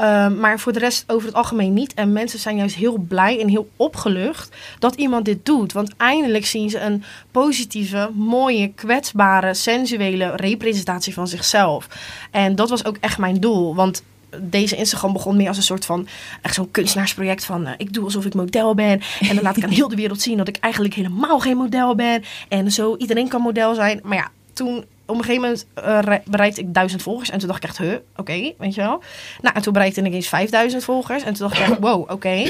Ehm, 0.00 0.38
maar 0.38 0.60
voor 0.60 0.72
de 0.72 0.78
rest 0.78 1.04
over 1.06 1.26
het 1.26 1.36
algemeen 1.36 1.72
niet. 1.72 1.94
En 1.94 2.12
mensen 2.12 2.38
zijn 2.38 2.56
juist 2.56 2.74
heel 2.74 2.98
blij 2.98 3.40
en 3.40 3.48
heel 3.48 3.68
opgelucht 3.76 4.56
dat 4.78 4.94
iemand 4.94 5.24
dit 5.24 5.46
doet. 5.46 5.72
Want 5.72 5.92
eindelijk 5.96 6.46
zien 6.46 6.70
ze 6.70 6.80
een 6.80 7.02
positieve, 7.30 8.10
mooie, 8.14 8.72
kwetsbare, 8.74 9.54
sensuele 9.54 10.36
representatie 10.36 11.14
van 11.14 11.28
zichzelf. 11.28 11.88
En 12.30 12.54
dat 12.54 12.70
was 12.70 12.84
ook 12.84 12.96
echt 13.00 13.18
mijn 13.18 13.40
doel. 13.40 13.74
Want 13.74 14.02
deze 14.38 14.76
Instagram 14.76 15.12
begon 15.12 15.36
meer 15.36 15.48
als 15.48 15.56
een 15.56 15.62
soort 15.62 15.84
van 15.84 16.08
echt 16.42 16.54
zo'n 16.54 16.70
kunstenaarsproject 16.70 17.44
van 17.44 17.66
eh, 17.66 17.72
ik 17.76 17.92
doe 17.92 18.04
alsof 18.04 18.24
ik 18.24 18.34
model 18.34 18.74
ben 18.74 19.00
en 19.20 19.34
dan 19.34 19.42
laat 19.42 19.56
ik 19.56 19.64
aan 19.64 19.70
heel 19.80 19.88
de 19.88 19.96
wereld 19.96 20.20
zien 20.20 20.36
dat 20.36 20.48
ik 20.48 20.56
eigenlijk 20.56 20.94
helemaal 20.94 21.38
geen 21.38 21.56
model 21.56 21.94
ben 21.94 22.22
en 22.48 22.72
zo 22.72 22.96
iedereen 22.96 23.28
kan 23.28 23.42
model 23.42 23.74
zijn. 23.74 24.00
Maar 24.02 24.16
ja, 24.16 24.30
toen 24.52 24.84
op 25.10 25.18
een 25.18 25.24
gegeven 25.24 25.42
moment 25.42 25.66
re- 26.06 26.22
bereikte 26.30 26.60
ik 26.60 26.74
duizend 26.74 27.02
volgers 27.02 27.30
en 27.30 27.38
toen 27.38 27.48
dacht 27.48 27.62
ik 27.62 27.68
echt, 27.68 27.78
huh, 27.78 27.94
oké, 28.16 28.52
weet 28.58 28.74
je 28.74 28.80
wel. 28.80 29.02
Nou, 29.40 29.54
en 29.54 29.62
toen 29.62 29.72
bereikte 29.72 30.00
ik 30.02 30.12
eens 30.12 30.28
5000 30.28 30.84
volgers 30.84 31.22
en 31.22 31.34
toen 31.34 31.48
dacht 31.48 31.60
ik 31.60 31.66
echt, 31.68 31.78
wow, 31.86 32.10
oké. 32.10 32.42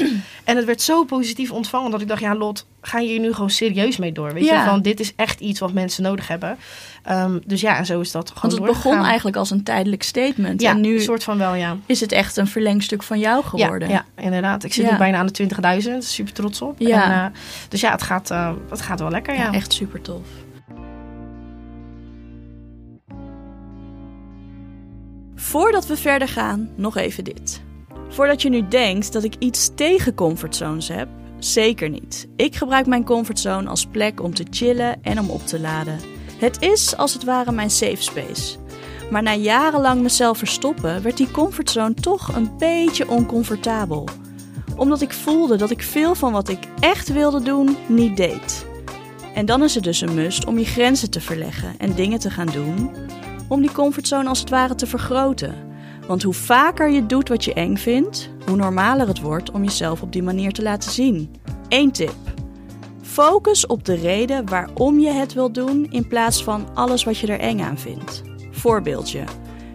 En 0.43 0.55
het 0.55 0.65
werd 0.65 0.81
zo 0.81 1.03
positief 1.03 1.51
ontvangen 1.51 1.91
dat 1.91 2.01
ik 2.01 2.07
dacht, 2.07 2.21
ja 2.21 2.35
Lot, 2.35 2.65
ga 2.81 2.99
je 2.99 3.07
hier 3.07 3.19
nu 3.19 3.33
gewoon 3.33 3.49
serieus 3.49 3.97
mee 3.97 4.11
door, 4.11 4.33
weet 4.33 4.45
Ja. 4.45 4.63
je, 4.63 4.69
van 4.69 4.81
dit 4.81 4.99
is 4.99 5.13
echt 5.15 5.39
iets 5.39 5.59
wat 5.59 5.73
mensen 5.73 6.03
nodig 6.03 6.27
hebben. 6.27 6.57
Ehm, 7.03 7.39
dus 7.45 7.61
ja, 7.61 7.77
en 7.77 7.85
zo 7.85 7.99
is 7.99 8.11
dat 8.11 8.27
gewoon 8.29 8.41
Want 8.41 8.53
het 8.53 8.63
begon 8.83 9.03
eigenlijk 9.05 9.37
als 9.37 9.49
een 9.51 9.63
tijdelijk 9.63 10.03
statement. 10.03 10.61
Ja, 10.61 10.71
en 10.71 10.81
nu 10.81 10.93
een 10.93 11.01
soort 11.01 11.23
van 11.23 11.37
wel, 11.37 11.53
ja. 11.55 11.77
is 11.85 11.99
het 11.99 12.11
echt 12.11 12.37
een 12.37 12.47
verlengstuk 12.47 13.03
van 13.03 13.19
jou 13.19 13.43
geworden. 13.43 13.89
Ja, 13.89 14.05
ja, 14.17 14.23
inderdaad. 14.23 14.63
Ik 14.63 14.73
zit 14.73 14.91
nu 14.91 14.97
bijna 14.97 15.17
aan 15.17 15.25
de 15.27 15.47
20.000. 15.81 15.97
Super 15.99 16.33
trots 16.33 16.61
op. 16.61 16.75
Ja. 16.79 17.03
En, 17.03 17.11
eh, 17.11 17.39
dus 17.69 17.81
ja, 17.81 17.91
het 17.91 18.01
gaat, 18.01 18.31
eh, 18.31 18.51
het 18.69 18.81
gaat 18.81 18.99
wel 18.99 19.09
lekker, 19.09 19.33
ja. 19.35 19.43
Ja, 19.43 19.51
echt 19.51 19.73
super 19.73 20.01
tof. 20.01 20.21
Voordat 25.41 25.87
we 25.87 25.97
verder 25.97 26.27
gaan, 26.27 26.69
nog 26.75 26.97
even 26.97 27.23
dit. 27.23 27.61
Voordat 28.09 28.41
je 28.41 28.49
nu 28.49 28.67
denkt 28.67 29.13
dat 29.13 29.23
ik 29.23 29.35
iets 29.39 29.69
tegen 29.75 30.13
comfortzones 30.13 30.87
heb, 30.87 31.07
zeker 31.39 31.89
niet. 31.89 32.27
Ik 32.35 32.55
gebruik 32.55 32.85
mijn 32.85 33.03
comfortzone 33.03 33.69
als 33.69 33.85
plek 33.85 34.21
om 34.21 34.33
te 34.33 34.45
chillen 34.49 35.03
en 35.03 35.19
om 35.19 35.29
op 35.29 35.47
te 35.47 35.59
laden. 35.59 35.99
Het 36.37 36.61
is 36.61 36.97
als 36.97 37.13
het 37.13 37.23
ware 37.23 37.51
mijn 37.51 37.69
safe 37.69 38.01
space. 38.01 38.57
Maar 39.11 39.23
na 39.23 39.35
jarenlang 39.35 40.01
mezelf 40.01 40.37
verstoppen, 40.37 41.01
werd 41.01 41.17
die 41.17 41.31
comfortzone 41.31 41.93
toch 41.93 42.35
een 42.35 42.57
beetje 42.57 43.09
oncomfortabel. 43.09 44.07
Omdat 44.77 45.01
ik 45.01 45.13
voelde 45.13 45.55
dat 45.55 45.71
ik 45.71 45.83
veel 45.83 46.15
van 46.15 46.31
wat 46.31 46.49
ik 46.49 46.67
echt 46.79 47.13
wilde 47.13 47.41
doen 47.43 47.77
niet 47.87 48.17
deed. 48.17 48.65
En 49.33 49.45
dan 49.45 49.63
is 49.63 49.75
het 49.75 49.83
dus 49.83 50.01
een 50.01 50.13
must 50.13 50.45
om 50.45 50.57
je 50.57 50.65
grenzen 50.65 51.09
te 51.09 51.21
verleggen 51.21 51.73
en 51.77 51.95
dingen 51.95 52.19
te 52.19 52.29
gaan 52.29 52.47
doen 52.47 52.91
om 53.51 53.61
die 53.61 53.71
comfortzone 53.71 54.29
als 54.29 54.39
het 54.39 54.49
ware 54.49 54.75
te 54.75 54.87
vergroten. 54.87 55.55
Want 56.07 56.23
hoe 56.23 56.33
vaker 56.33 56.89
je 56.89 57.05
doet 57.05 57.29
wat 57.29 57.43
je 57.43 57.53
eng 57.53 57.75
vindt, 57.75 58.29
hoe 58.45 58.55
normaler 58.55 59.07
het 59.07 59.21
wordt 59.21 59.51
om 59.51 59.63
jezelf 59.63 60.01
op 60.01 60.11
die 60.11 60.23
manier 60.23 60.51
te 60.51 60.61
laten 60.61 60.91
zien. 60.91 61.35
Eén 61.69 61.91
tip. 61.91 62.15
Focus 63.01 63.65
op 63.65 63.85
de 63.85 63.93
reden 63.93 64.45
waarom 64.45 64.99
je 64.99 65.09
het 65.09 65.33
wil 65.33 65.51
doen 65.51 65.87
in 65.89 66.07
plaats 66.07 66.43
van 66.43 66.67
alles 66.73 67.03
wat 67.03 67.17
je 67.17 67.27
er 67.27 67.39
eng 67.39 67.61
aan 67.61 67.77
vindt. 67.77 68.21
Voorbeeldje. 68.51 69.23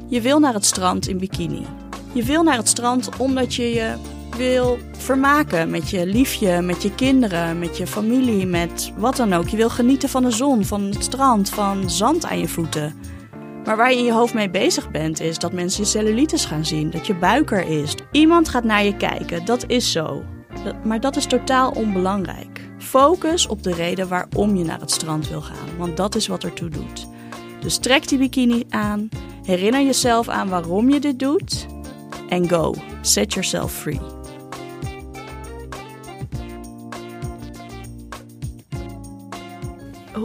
Je 0.09 0.21
wil 0.21 0.39
naar 0.39 0.55
het 0.55 0.65
strand 0.65 1.09
in 1.09 1.19
bikini. 1.19 1.67
Je 2.13 2.23
wil 2.23 2.43
naar 2.43 2.57
het 2.57 2.69
strand 2.69 3.09
omdat 3.19 3.55
je 3.55 3.75
je 3.75 3.95
wil 4.37 4.79
vermaken 4.99 5.71
met 5.71 5.91
je 5.91 6.07
liefje, 6.07 6.61
met 6.61 6.83
je 6.83 6.95
kinderen, 6.95 7.59
met 7.59 7.77
je 7.77 7.87
familie, 7.87 8.47
met 8.47 8.93
wat 8.97 9.17
dan 9.17 9.33
ook. 9.33 9.49
Je 9.49 9.57
wil 9.57 9.71
genieten 9.71 10.09
van 10.09 10.23
de 10.23 10.31
zon, 10.31 10.65
van 10.65 10.83
het 10.83 11.03
strand, 11.03 11.49
van 11.49 11.91
zand 11.91 12.25
aan 12.27 12.39
je 12.39 12.49
voeten. 12.49 13.15
Maar 13.67 13.77
waar 13.77 13.91
je 13.91 13.99
in 13.99 14.05
je 14.05 14.13
hoofd 14.13 14.35
mee 14.35 14.51
bezig 14.51 14.91
bent, 14.91 15.21
is 15.21 15.39
dat 15.39 15.53
mensen 15.53 15.83
je 15.83 15.89
cellulitis 15.89 16.45
gaan 16.45 16.65
zien, 16.65 16.91
dat 16.91 17.07
je 17.07 17.15
buik 17.15 17.51
er 17.51 17.69
is. 17.69 17.95
Iemand 18.13 18.49
gaat 18.49 18.65
naar 18.65 18.85
je 18.85 18.97
kijken, 18.97 19.45
dat 19.45 19.65
is 19.67 19.93
zo. 19.93 20.23
Maar 20.85 21.01
dat 21.01 21.17
is 21.17 21.27
totaal 21.27 21.71
onbelangrijk. 21.71 22.61
Focus 22.79 23.47
op 23.47 23.63
de 23.63 23.73
reden 23.73 24.09
waarom 24.09 24.57
je 24.57 24.65
naar 24.65 24.81
het 24.81 24.91
strand 24.91 25.29
wil 25.29 25.43
gaan, 25.43 25.77
want 25.79 25.97
dat 25.97 26.15
is 26.15 26.27
wat 26.27 26.45
ertoe 26.45 26.69
doet. 26.69 27.07
Dus 27.61 27.79
trek 27.79 28.09
die 28.09 28.19
bikini 28.19 28.65
aan, 28.69 29.09
herinner 29.43 29.83
jezelf 29.83 30.29
aan 30.29 30.49
waarom 30.49 30.91
je 30.91 31.01
dit 31.01 31.19
doet 31.19 31.67
en 32.29 32.49
go. 32.49 32.75
Set 33.01 33.33
yourself 33.33 33.73
free. 33.73 34.16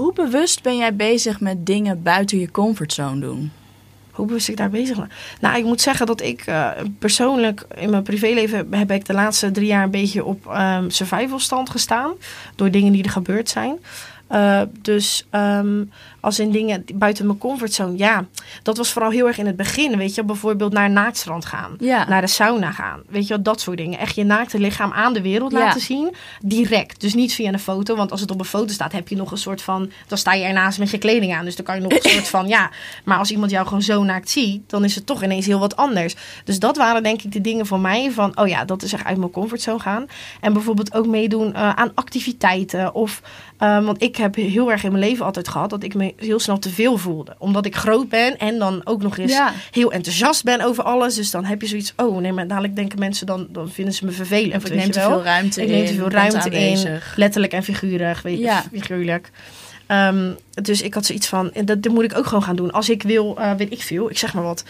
Hoe 0.01 0.13
bewust 0.13 0.63
ben 0.63 0.77
jij 0.77 0.95
bezig 0.95 1.39
met 1.39 1.65
dingen 1.65 2.03
buiten 2.03 2.39
je 2.39 2.51
comfortzone 2.51 3.19
doen? 3.19 3.51
Hoe 4.11 4.25
bewust 4.25 4.49
ik 4.49 4.57
daar 4.57 4.69
bezig 4.69 4.97
ben? 4.97 5.11
Nou, 5.41 5.57
ik 5.57 5.63
moet 5.63 5.81
zeggen 5.81 6.05
dat 6.05 6.21
ik 6.21 6.47
uh, 6.47 6.69
persoonlijk 6.99 7.65
in 7.75 7.89
mijn 7.89 8.03
privéleven 8.03 8.73
heb 8.73 8.91
ik 8.91 9.05
de 9.05 9.13
laatste 9.13 9.51
drie 9.51 9.67
jaar 9.67 9.83
een 9.83 9.91
beetje 9.91 10.25
op 10.25 10.45
um, 10.45 10.89
survival 10.89 11.39
stand 11.39 11.69
gestaan. 11.69 12.13
Door 12.55 12.71
dingen 12.71 12.91
die 12.91 13.03
er 13.03 13.09
gebeurd 13.09 13.49
zijn. 13.49 13.79
Uh, 14.31 14.61
dus 14.81 15.27
um, 15.31 15.91
als 16.19 16.39
in 16.39 16.51
dingen 16.51 16.85
buiten 16.93 17.25
mijn 17.25 17.37
comfortzone, 17.37 17.97
ja, 17.97 18.25
dat 18.63 18.77
was 18.77 18.91
vooral 18.91 19.11
heel 19.11 19.27
erg 19.27 19.37
in 19.37 19.45
het 19.45 19.55
begin. 19.55 19.97
Weet 19.97 20.15
je, 20.15 20.23
bijvoorbeeld 20.23 20.73
naar 20.73 20.85
een 20.85 20.93
naaktstrand 20.93 21.45
gaan, 21.45 21.75
ja. 21.79 22.07
naar 22.07 22.21
de 22.21 22.27
sauna 22.27 22.71
gaan. 22.71 23.01
Weet 23.09 23.27
je, 23.27 23.41
dat 23.41 23.61
soort 23.61 23.77
dingen. 23.77 23.99
Echt 23.99 24.15
je 24.15 24.23
naakte 24.23 24.59
lichaam 24.59 24.91
aan 24.91 25.13
de 25.13 25.21
wereld 25.21 25.51
ja. 25.51 25.59
laten 25.59 25.81
zien, 25.81 26.15
direct. 26.41 27.01
Dus 27.01 27.13
niet 27.13 27.33
via 27.33 27.53
een 27.53 27.59
foto, 27.59 27.95
want 27.95 28.11
als 28.11 28.21
het 28.21 28.31
op 28.31 28.39
een 28.39 28.45
foto 28.45 28.73
staat, 28.73 28.91
heb 28.91 29.07
je 29.07 29.15
nog 29.15 29.31
een 29.31 29.37
soort 29.37 29.61
van. 29.61 29.91
Dan 30.07 30.17
sta 30.17 30.33
je 30.33 30.43
ernaast 30.43 30.79
met 30.79 30.89
je 30.89 30.97
kleding 30.97 31.35
aan. 31.35 31.45
Dus 31.45 31.55
dan 31.55 31.65
kan 31.65 31.75
je 31.75 31.81
nog 31.81 31.91
een 31.91 32.09
soort 32.09 32.27
van, 32.27 32.47
ja. 32.47 32.69
Maar 33.03 33.17
als 33.17 33.31
iemand 33.31 33.51
jou 33.51 33.67
gewoon 33.67 33.81
zo 33.81 34.03
naakt 34.03 34.29
ziet, 34.29 34.69
dan 34.69 34.83
is 34.83 34.95
het 34.95 35.05
toch 35.05 35.23
ineens 35.23 35.45
heel 35.45 35.59
wat 35.59 35.75
anders. 35.75 36.15
Dus 36.43 36.59
dat 36.59 36.77
waren 36.77 37.03
denk 37.03 37.21
ik 37.21 37.31
de 37.31 37.41
dingen 37.41 37.65
voor 37.65 37.79
mij 37.79 38.11
van, 38.11 38.37
oh 38.37 38.47
ja, 38.47 38.65
dat 38.65 38.81
is 38.81 38.93
echt 38.93 39.05
uit 39.05 39.17
mijn 39.17 39.31
comfortzone 39.31 39.79
gaan. 39.79 40.05
En 40.41 40.53
bijvoorbeeld 40.53 40.93
ook 40.93 41.07
meedoen 41.07 41.47
uh, 41.47 41.69
aan 41.69 41.91
activiteiten 41.95 42.93
of. 42.93 43.21
Um, 43.59 43.85
want 43.85 44.01
ik 44.01 44.17
heb 44.21 44.35
heel 44.35 44.71
erg 44.71 44.83
in 44.83 44.91
mijn 44.91 45.03
leven 45.03 45.25
altijd 45.25 45.47
gehad 45.47 45.69
dat 45.69 45.83
ik 45.83 45.93
me 45.93 46.13
heel 46.17 46.39
snel 46.39 46.59
te 46.59 46.69
veel 46.69 46.97
voelde. 46.97 47.35
Omdat 47.37 47.65
ik 47.65 47.75
groot 47.75 48.09
ben 48.09 48.37
en 48.37 48.59
dan 48.59 48.81
ook 48.83 49.01
nog 49.01 49.17
eens 49.17 49.31
ja. 49.31 49.53
heel 49.71 49.91
enthousiast 49.91 50.43
ben 50.43 50.61
over 50.61 50.83
alles. 50.83 51.15
Dus 51.15 51.31
dan 51.31 51.45
heb 51.45 51.61
je 51.61 51.67
zoiets, 51.67 51.93
oh 51.95 52.17
nee, 52.17 52.31
maar 52.31 52.47
dadelijk 52.47 52.75
denken 52.75 52.99
mensen 52.99 53.25
dan, 53.25 53.47
dan 53.49 53.69
vinden 53.69 53.93
ze 53.93 54.05
me 54.05 54.11
vervelend. 54.11 54.55
Of 54.55 54.69
ik 54.69 54.75
neem 54.75 54.91
te 54.91 54.99
veel 54.99 55.23
ruimte 55.23 55.61
ik 55.61 55.67
in. 55.67 55.73
neem 55.73 55.85
te 55.85 55.93
veel 55.93 56.09
ruimte 56.09 56.49
in. 56.49 56.99
Letterlijk 57.15 57.53
en 57.53 57.63
figurig, 57.63 58.21
weet 58.21 58.37
je, 58.37 58.43
ja. 58.43 58.63
figuurlijk. 58.71 59.31
Um, 59.87 60.37
dus 60.61 60.81
ik 60.81 60.93
had 60.93 61.05
zoiets 61.05 61.27
van, 61.27 61.53
en 61.53 61.65
dat, 61.65 61.83
dat 61.83 61.93
moet 61.93 62.03
ik 62.03 62.17
ook 62.17 62.25
gewoon 62.25 62.43
gaan 62.43 62.55
doen. 62.55 62.71
Als 62.71 62.89
ik 62.89 63.03
wil, 63.03 63.35
uh, 63.39 63.53
weet 63.53 63.71
ik 63.71 63.81
veel, 63.81 64.09
ik 64.09 64.17
zeg 64.17 64.33
maar 64.33 64.43
wat. 64.43 64.63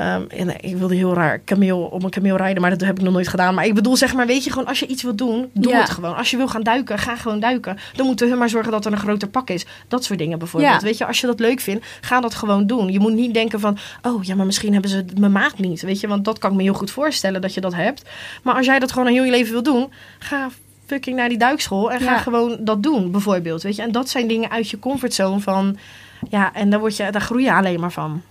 Um, 0.00 0.26
en 0.28 0.60
ik 0.64 0.76
wilde 0.76 0.94
heel 0.94 1.14
raar 1.14 1.38
kameel, 1.38 1.78
op 1.80 2.02
een 2.02 2.10
kameel 2.10 2.36
rijden, 2.36 2.60
maar 2.60 2.70
dat 2.70 2.80
heb 2.80 2.98
ik 2.98 3.04
nog 3.04 3.12
nooit 3.12 3.28
gedaan. 3.28 3.54
Maar 3.54 3.64
ik 3.66 3.74
bedoel, 3.74 3.96
zeg 3.96 4.14
maar, 4.14 4.26
weet 4.26 4.44
je, 4.44 4.50
gewoon 4.50 4.66
als 4.66 4.78
je 4.80 4.86
iets 4.86 5.02
wil 5.02 5.14
doen, 5.14 5.50
doe 5.52 5.72
Ja. 5.72 5.80
het 5.80 5.90
gewoon. 5.90 6.16
Als 6.16 6.30
je 6.30 6.36
wil 6.36 6.48
gaan 6.48 6.62
duiken, 6.62 6.98
ga 6.98 7.16
gewoon 7.16 7.40
duiken. 7.40 7.78
Dan 7.96 8.06
moeten 8.06 8.30
we 8.30 8.36
maar 8.36 8.48
zorgen 8.48 8.72
dat 8.72 8.84
er 8.86 8.92
een 8.92 8.98
groter 8.98 9.28
pak 9.28 9.50
is. 9.50 9.66
Dat 9.88 10.04
soort 10.04 10.18
dingen 10.18 10.38
bijvoorbeeld. 10.38 10.72
Ja. 10.72 10.80
Weet 10.80 10.98
je, 10.98 11.06
als 11.06 11.20
je 11.20 11.26
dat 11.26 11.40
leuk 11.40 11.60
vindt, 11.60 11.86
ga 12.00 12.20
dat 12.20 12.34
gewoon 12.34 12.66
doen. 12.66 12.92
Je 12.92 13.00
moet 13.00 13.12
niet 13.12 13.34
denken 13.34 13.60
van, 13.60 13.78
oh 14.02 14.24
ja, 14.24 14.34
maar 14.34 14.46
misschien 14.46 14.72
hebben 14.72 14.90
ze 14.90 15.04
mijn 15.18 15.32
maat 15.32 15.58
niet. 15.58 15.80
Weet 15.82 16.00
je, 16.00 16.08
want 16.08 16.24
dat 16.24 16.38
kan 16.38 16.50
ik 16.50 16.56
me 16.56 16.62
heel 16.62 16.74
goed 16.74 16.90
voorstellen 16.90 17.40
dat 17.40 17.54
je 17.54 17.60
dat 17.60 17.74
hebt. 17.74 18.02
Maar 18.42 18.54
als 18.54 18.66
jij 18.66 18.78
dat 18.78 18.92
gewoon 18.92 19.06
een 19.06 19.12
heel 19.14 19.24
je 19.24 19.30
leven 19.30 19.52
wil 19.52 19.62
doen, 19.62 19.92
ga 20.18 20.48
fucking 20.86 21.16
naar 21.16 21.28
die 21.28 21.38
duikschool 21.38 21.92
en 21.92 22.00
ga 22.00 22.12
Ja. 22.12 22.18
gewoon 22.18 22.56
dat 22.60 22.82
doen, 22.82 23.10
bijvoorbeeld. 23.10 23.62
Weet 23.62 23.76
je, 23.76 23.82
en 23.82 23.92
dat 23.92 24.08
zijn 24.08 24.28
dingen 24.28 24.50
uit 24.50 24.70
je 24.70 24.78
comfortzone 24.78 25.40
van. 25.40 25.76
Ja, 26.30 26.54
en 26.54 26.70
daar, 26.70 26.80
word 26.80 26.96
je, 26.96 27.10
daar 27.10 27.20
groei 27.20 27.44
je 27.44 27.52
alleen 27.54 27.80
maar 27.80 27.92
van. 27.92 28.22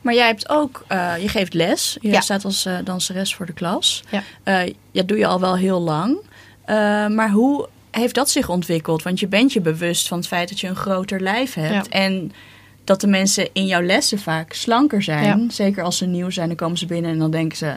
Maar 0.00 0.14
jij 0.14 0.26
hebt 0.26 0.48
ook, 0.48 0.84
eh, 0.88 1.12
je 1.20 1.28
geeft 1.28 1.54
les. 1.54 1.96
Je 2.00 2.08
Ja. 2.08 2.20
staat 2.20 2.44
als 2.44 2.64
eh, 2.66 2.78
danseres 2.84 3.34
voor 3.34 3.46
de 3.46 3.52
klas. 3.52 4.02
Ja. 4.10 4.22
Eh, 4.42 4.74
dat 4.92 5.08
doe 5.08 5.18
je 5.18 5.26
al 5.26 5.40
wel 5.40 5.56
heel 5.56 5.80
lang. 5.80 6.18
Maar 7.14 7.30
hoe 7.30 7.68
heeft 7.90 8.14
dat 8.14 8.30
zich 8.30 8.48
ontwikkeld? 8.48 9.02
Want 9.02 9.20
je 9.20 9.26
bent 9.26 9.52
je 9.52 9.60
bewust 9.60 10.08
van 10.08 10.18
het 10.18 10.26
feit 10.26 10.48
dat 10.48 10.60
je 10.60 10.66
een 10.68 10.76
groter 10.76 11.20
lijf 11.20 11.54
hebt. 11.54 11.88
En 11.88 12.32
dat 12.84 13.00
de 13.00 13.06
mensen 13.06 13.48
in 13.52 13.66
jouw 13.66 13.82
lessen 13.82 14.18
vaak 14.18 14.52
slanker 14.52 15.02
zijn. 15.02 15.50
Zeker 15.50 15.82
als 15.82 15.96
ze 15.96 16.06
nieuw 16.06 16.30
zijn, 16.30 16.46
dan 16.48 16.56
komen 16.56 16.78
ze 16.78 16.86
binnen 16.86 17.10
en 17.10 17.18
dan 17.18 17.30
denken 17.30 17.56
ze... 17.58 17.74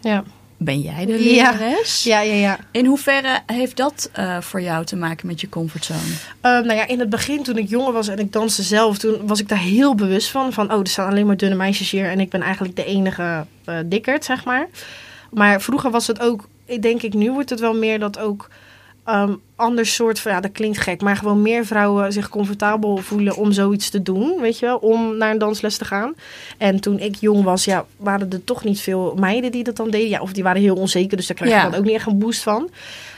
Ja, 0.00 0.24
Ben 0.62 0.80
jij 0.80 1.06
de 1.06 1.18
lerares? 1.18 2.04
ja, 2.04 2.20
ja. 2.20 2.34
ja. 2.34 2.58
In 2.70 2.86
hoeverre 2.86 3.40
heeft 3.46 3.76
dat 3.76 4.10
eh, 4.12 4.40
voor 4.40 4.60
jou 4.60 4.84
te 4.84 4.96
maken 4.96 5.26
met 5.26 5.40
je 5.40 5.48
comfortzone? 5.48 6.00
Uh, 6.00 6.16
nou 6.42 6.72
ja, 6.72 6.86
in 6.86 7.00
het 7.00 7.10
begin 7.10 7.42
toen 7.42 7.58
ik 7.58 7.68
jonger 7.68 7.92
was 7.92 8.08
en 8.08 8.18
ik 8.18 8.32
danste 8.32 8.62
zelf, 8.62 8.98
toen 8.98 9.26
was 9.26 9.40
ik 9.40 9.48
daar 9.48 9.58
heel 9.58 9.94
bewust 9.94 10.30
van. 10.30 10.52
Van, 10.52 10.72
oh, 10.72 10.80
er 10.80 10.86
staan 10.86 11.10
alleen 11.10 11.26
maar 11.26 11.36
dunne 11.36 11.56
meisjes 11.56 11.90
hier 11.90 12.10
en 12.10 12.20
ik 12.20 12.30
ben 12.30 12.42
eigenlijk 12.42 12.76
de 12.76 12.84
enige 12.84 13.46
uh, 13.66 13.78
dikkerd, 13.84 14.24
zeg 14.24 14.44
maar. 14.44 14.68
Maar 15.30 15.60
vroeger 15.60 15.90
was 15.90 16.06
het 16.06 16.20
ook, 16.20 16.48
ik 16.64 16.82
denk 16.82 17.02
ik, 17.02 17.14
nu 17.14 17.32
wordt 17.32 17.50
het 17.50 17.60
wel 17.60 17.74
meer 17.74 17.98
dat 17.98 18.18
ook 18.18 18.48
um, 19.14 19.40
ander 19.56 19.86
soort 19.86 20.20
van, 20.20 20.32
ja, 20.32 20.40
dat 20.40 20.52
klinkt 20.52 20.78
gek, 20.78 21.00
maar 21.00 21.16
gewoon 21.16 21.42
meer 21.42 21.66
vrouwen 21.66 22.12
zich 22.12 22.28
comfortabel 22.28 22.96
voelen 22.96 23.36
om 23.36 23.52
zoiets 23.52 23.90
te 23.90 24.02
doen, 24.02 24.40
weet 24.40 24.58
je 24.58 24.66
wel, 24.66 24.76
om 24.76 25.16
naar 25.16 25.30
een 25.30 25.38
dansles 25.38 25.76
te 25.76 25.84
gaan. 25.84 26.14
En 26.58 26.80
toen 26.80 26.98
ik 26.98 27.14
jong 27.14 27.44
was, 27.44 27.64
ja, 27.64 27.84
waren 27.96 28.30
er 28.32 28.44
toch 28.44 28.64
niet 28.64 28.80
veel 28.80 29.14
meiden 29.18 29.52
die 29.52 29.64
dat 29.64 29.76
dan 29.76 29.90
deden. 29.90 30.08
Ja, 30.08 30.20
of 30.20 30.32
die 30.32 30.42
waren 30.42 30.62
heel 30.62 30.76
onzeker, 30.76 31.16
dus 31.16 31.26
daar 31.26 31.36
krijg 31.36 31.52
je 31.52 31.56
Ja. 31.58 31.68
dan 31.70 31.78
ook 31.78 31.84
niet 31.84 31.94
echt 31.94 32.06
een 32.06 32.18
boost 32.18 32.42
van. 32.42 32.70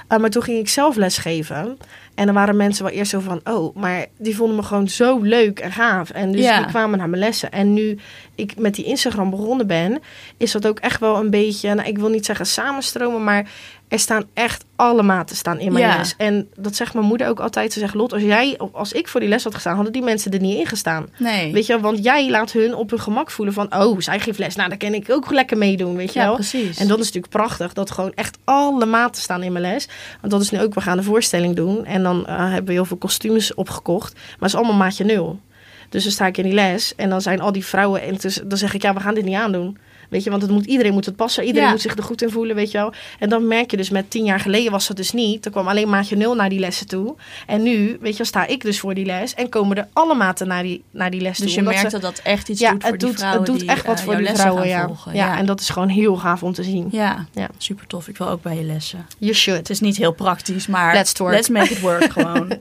Uh, 0.08 0.18
maar 0.18 0.30
toen 0.30 0.42
ging 0.42 0.58
ik 0.58 0.68
zelf 0.68 0.96
lesgeven. 0.96 1.78
En 2.14 2.26
dan 2.26 2.34
waren 2.34 2.56
mensen 2.56 2.84
wel 2.84 2.92
eerst 2.92 3.10
zo 3.10 3.20
van, 3.20 3.40
oh, 3.44 3.76
maar 3.76 4.06
die 4.16 4.36
vonden 4.36 4.56
me 4.56 4.62
gewoon 4.62 4.88
zo 4.88 5.18
leuk 5.20 5.58
en 5.58 5.72
gaaf. 5.72 6.10
En 6.10 6.32
dus 6.32 6.40
Ja. 6.42 6.56
die 6.58 6.66
kwamen 6.66 6.98
naar 6.98 7.08
mijn 7.08 7.22
lessen. 7.22 7.52
En 7.52 7.72
nu 7.72 7.98
ik 8.34 8.58
met 8.58 8.74
die 8.74 8.84
Instagram 8.84 9.30
begonnen 9.30 9.66
ben, 9.66 10.00
is 10.36 10.52
dat 10.52 10.66
ook 10.66 10.78
echt 10.78 11.00
wel 11.00 11.16
een 11.16 11.30
beetje, 11.30 11.74
nou, 11.74 11.88
ik 11.88 11.98
wil 11.98 12.08
niet 12.08 12.26
zeggen 12.26 12.46
samenstromen, 12.46 13.24
maar 13.24 13.50
er 13.92 13.98
staan 13.98 14.24
echt 14.34 14.64
alle 14.76 15.02
maten 15.02 15.36
staan 15.36 15.58
in 15.58 15.72
mijn 15.72 15.84
Ja. 15.84 15.96
les. 15.96 16.14
En 16.16 16.48
dat 16.56 16.76
zegt 16.76 16.94
mijn 16.94 17.06
moeder 17.06 17.28
ook 17.28 17.40
altijd. 17.40 17.72
Ze 17.72 17.78
zegt, 17.78 17.94
Lot, 17.94 18.12
als 18.12 18.22
jij, 18.22 18.58
als 18.72 18.92
ik 18.92 19.08
voor 19.08 19.20
die 19.20 19.28
les 19.28 19.44
had 19.44 19.54
gestaan, 19.54 19.74
hadden 19.74 19.92
die 19.92 20.02
mensen 20.02 20.32
er 20.32 20.40
niet 20.40 20.58
in 20.58 20.66
gestaan. 20.66 21.08
Nee. 21.18 21.52
Weet 21.52 21.66
je, 21.66 21.80
want 21.80 22.04
jij 22.04 22.30
laat 22.30 22.52
hun 22.52 22.74
op 22.74 22.90
hun 22.90 23.00
gemak 23.00 23.30
voelen 23.30 23.54
van, 23.54 23.74
oh, 23.74 24.00
zij 24.00 24.20
geeft 24.20 24.38
les. 24.38 24.56
Nou, 24.56 24.68
daar 24.68 24.78
kan 24.78 24.94
ik 24.94 25.10
ook 25.10 25.30
lekker 25.30 25.58
meedoen, 25.58 25.96
weet 25.96 26.12
je 26.12 26.18
ja, 26.18 26.24
wel. 26.24 26.34
precies. 26.34 26.78
En 26.78 26.88
dat 26.88 26.98
is 26.98 27.04
natuurlijk 27.04 27.32
prachtig, 27.32 27.72
dat 27.72 27.90
gewoon 27.90 28.12
echt 28.14 28.38
alle 28.44 28.86
maten 28.86 29.22
staan 29.22 29.42
in 29.42 29.52
mijn 29.52 29.64
les. 29.64 29.88
Want 30.20 30.32
dat 30.32 30.42
is 30.42 30.50
nu 30.50 30.60
ook, 30.60 30.74
we 30.74 30.80
gaan 30.80 30.98
een 30.98 31.04
voorstelling 31.04 31.56
doen. 31.56 31.84
En 31.84 32.02
dan 32.02 32.26
uh, 32.28 32.36
hebben 32.38 32.64
we 32.66 32.72
heel 32.72 32.84
veel 32.84 32.96
kostuums 32.96 33.54
opgekocht. 33.54 34.14
Maar 34.14 34.22
het 34.38 34.48
is 34.48 34.54
allemaal 34.54 34.76
maatje 34.76 35.04
nul. 35.04 35.40
Dus 35.88 36.02
dan 36.02 36.12
sta 36.12 36.26
ik 36.26 36.38
in 36.38 36.44
die 36.44 36.52
les 36.52 36.94
en 36.94 37.10
dan 37.10 37.20
zijn 37.20 37.40
al 37.40 37.52
die 37.52 37.64
vrouwen... 37.64 38.02
En 38.02 38.14
dus, 38.16 38.40
dan 38.44 38.58
zeg 38.58 38.74
ik, 38.74 38.82
ja, 38.82 38.94
we 38.94 39.00
gaan 39.00 39.14
dit 39.14 39.24
niet 39.24 39.36
aandoen. 39.36 39.78
Weet 40.12 40.24
je, 40.24 40.30
want 40.30 40.42
het 40.42 40.50
moet, 40.50 40.64
iedereen 40.66 40.92
moet 40.92 41.06
het 41.06 41.16
passen. 41.16 41.44
Iedereen 41.44 41.66
Ja. 41.66 41.72
moet 41.72 41.80
zich 41.82 41.96
er 41.96 42.02
goed 42.02 42.22
in 42.22 42.30
voelen, 42.30 42.56
weet 42.56 42.70
je 42.70 42.78
wel. 42.78 42.92
En 43.18 43.28
dan 43.28 43.46
merk 43.46 43.70
je 43.70 43.76
dus 43.76 43.90
met 43.90 44.10
tien 44.10 44.24
jaar 44.24 44.40
geleden 44.40 44.72
was 44.72 44.86
dat 44.86 44.96
dus 44.96 45.12
niet. 45.12 45.44
Er 45.44 45.50
kwam 45.50 45.68
alleen 45.68 45.88
maatje 45.88 46.16
nul 46.16 46.34
naar 46.34 46.48
die 46.48 46.58
lessen 46.58 46.86
toe. 46.86 47.14
En 47.46 47.62
nu, 47.62 47.96
weet 48.00 48.16
je, 48.16 48.24
sta 48.24 48.46
ik 48.46 48.60
dus 48.62 48.80
voor 48.80 48.94
die 48.94 49.04
les. 49.04 49.34
En 49.34 49.48
komen 49.48 49.76
er 49.76 49.86
alle 49.92 50.14
maten 50.14 50.46
naar 50.48 50.62
die, 50.62 50.82
naar 50.90 51.10
die 51.10 51.20
les 51.20 51.36
dus 51.38 51.46
toe. 51.46 51.54
je 51.54 51.58
Omdat 51.58 51.74
merkt 51.74 51.90
ze- 51.90 51.98
dat 52.00 52.14
dat 52.14 52.24
echt 52.24 52.48
iets 52.48 52.60
ja, 52.60 52.70
doet 52.70 52.82
voor 52.82 52.90
het 52.90 53.00
die 53.00 53.08
doet, 53.08 53.18
vrouwen 53.18 53.40
het 53.42 53.50
doet 53.50 53.60
die, 53.60 53.68
echt 53.70 53.86
wat 53.86 53.98
eh, 53.98 54.04
voor 54.04 54.16
die 54.16 54.28
vrouwen, 54.34 54.68
ja. 54.68 54.86
volgen. 54.86 55.14
ja. 55.14 55.38
En 55.38 55.46
dat 55.46 55.60
is 55.60 55.68
gewoon 55.68 55.88
heel 55.88 56.16
gaaf 56.16 56.42
om 56.42 56.52
te 56.52 56.62
zien. 56.62 56.88
Ja, 56.90 57.26
Ja. 57.32 57.48
super 57.58 57.86
tof. 57.86 58.08
Ik 58.08 58.18
wil 58.18 58.28
ook 58.28 58.42
bij 58.42 58.56
je 58.56 58.62
lessen. 58.64 59.06
You 59.18 59.34
should. 59.34 59.58
Het 59.60 59.70
is 59.70 59.80
niet 59.80 59.96
heel 59.96 60.12
praktisch, 60.12 60.66
maar 60.66 60.94
Let's 60.94 61.18
work. 61.18 61.48
make 61.48 61.72
it 61.72 61.80
work 61.80 62.12
gewoon. 62.18 62.52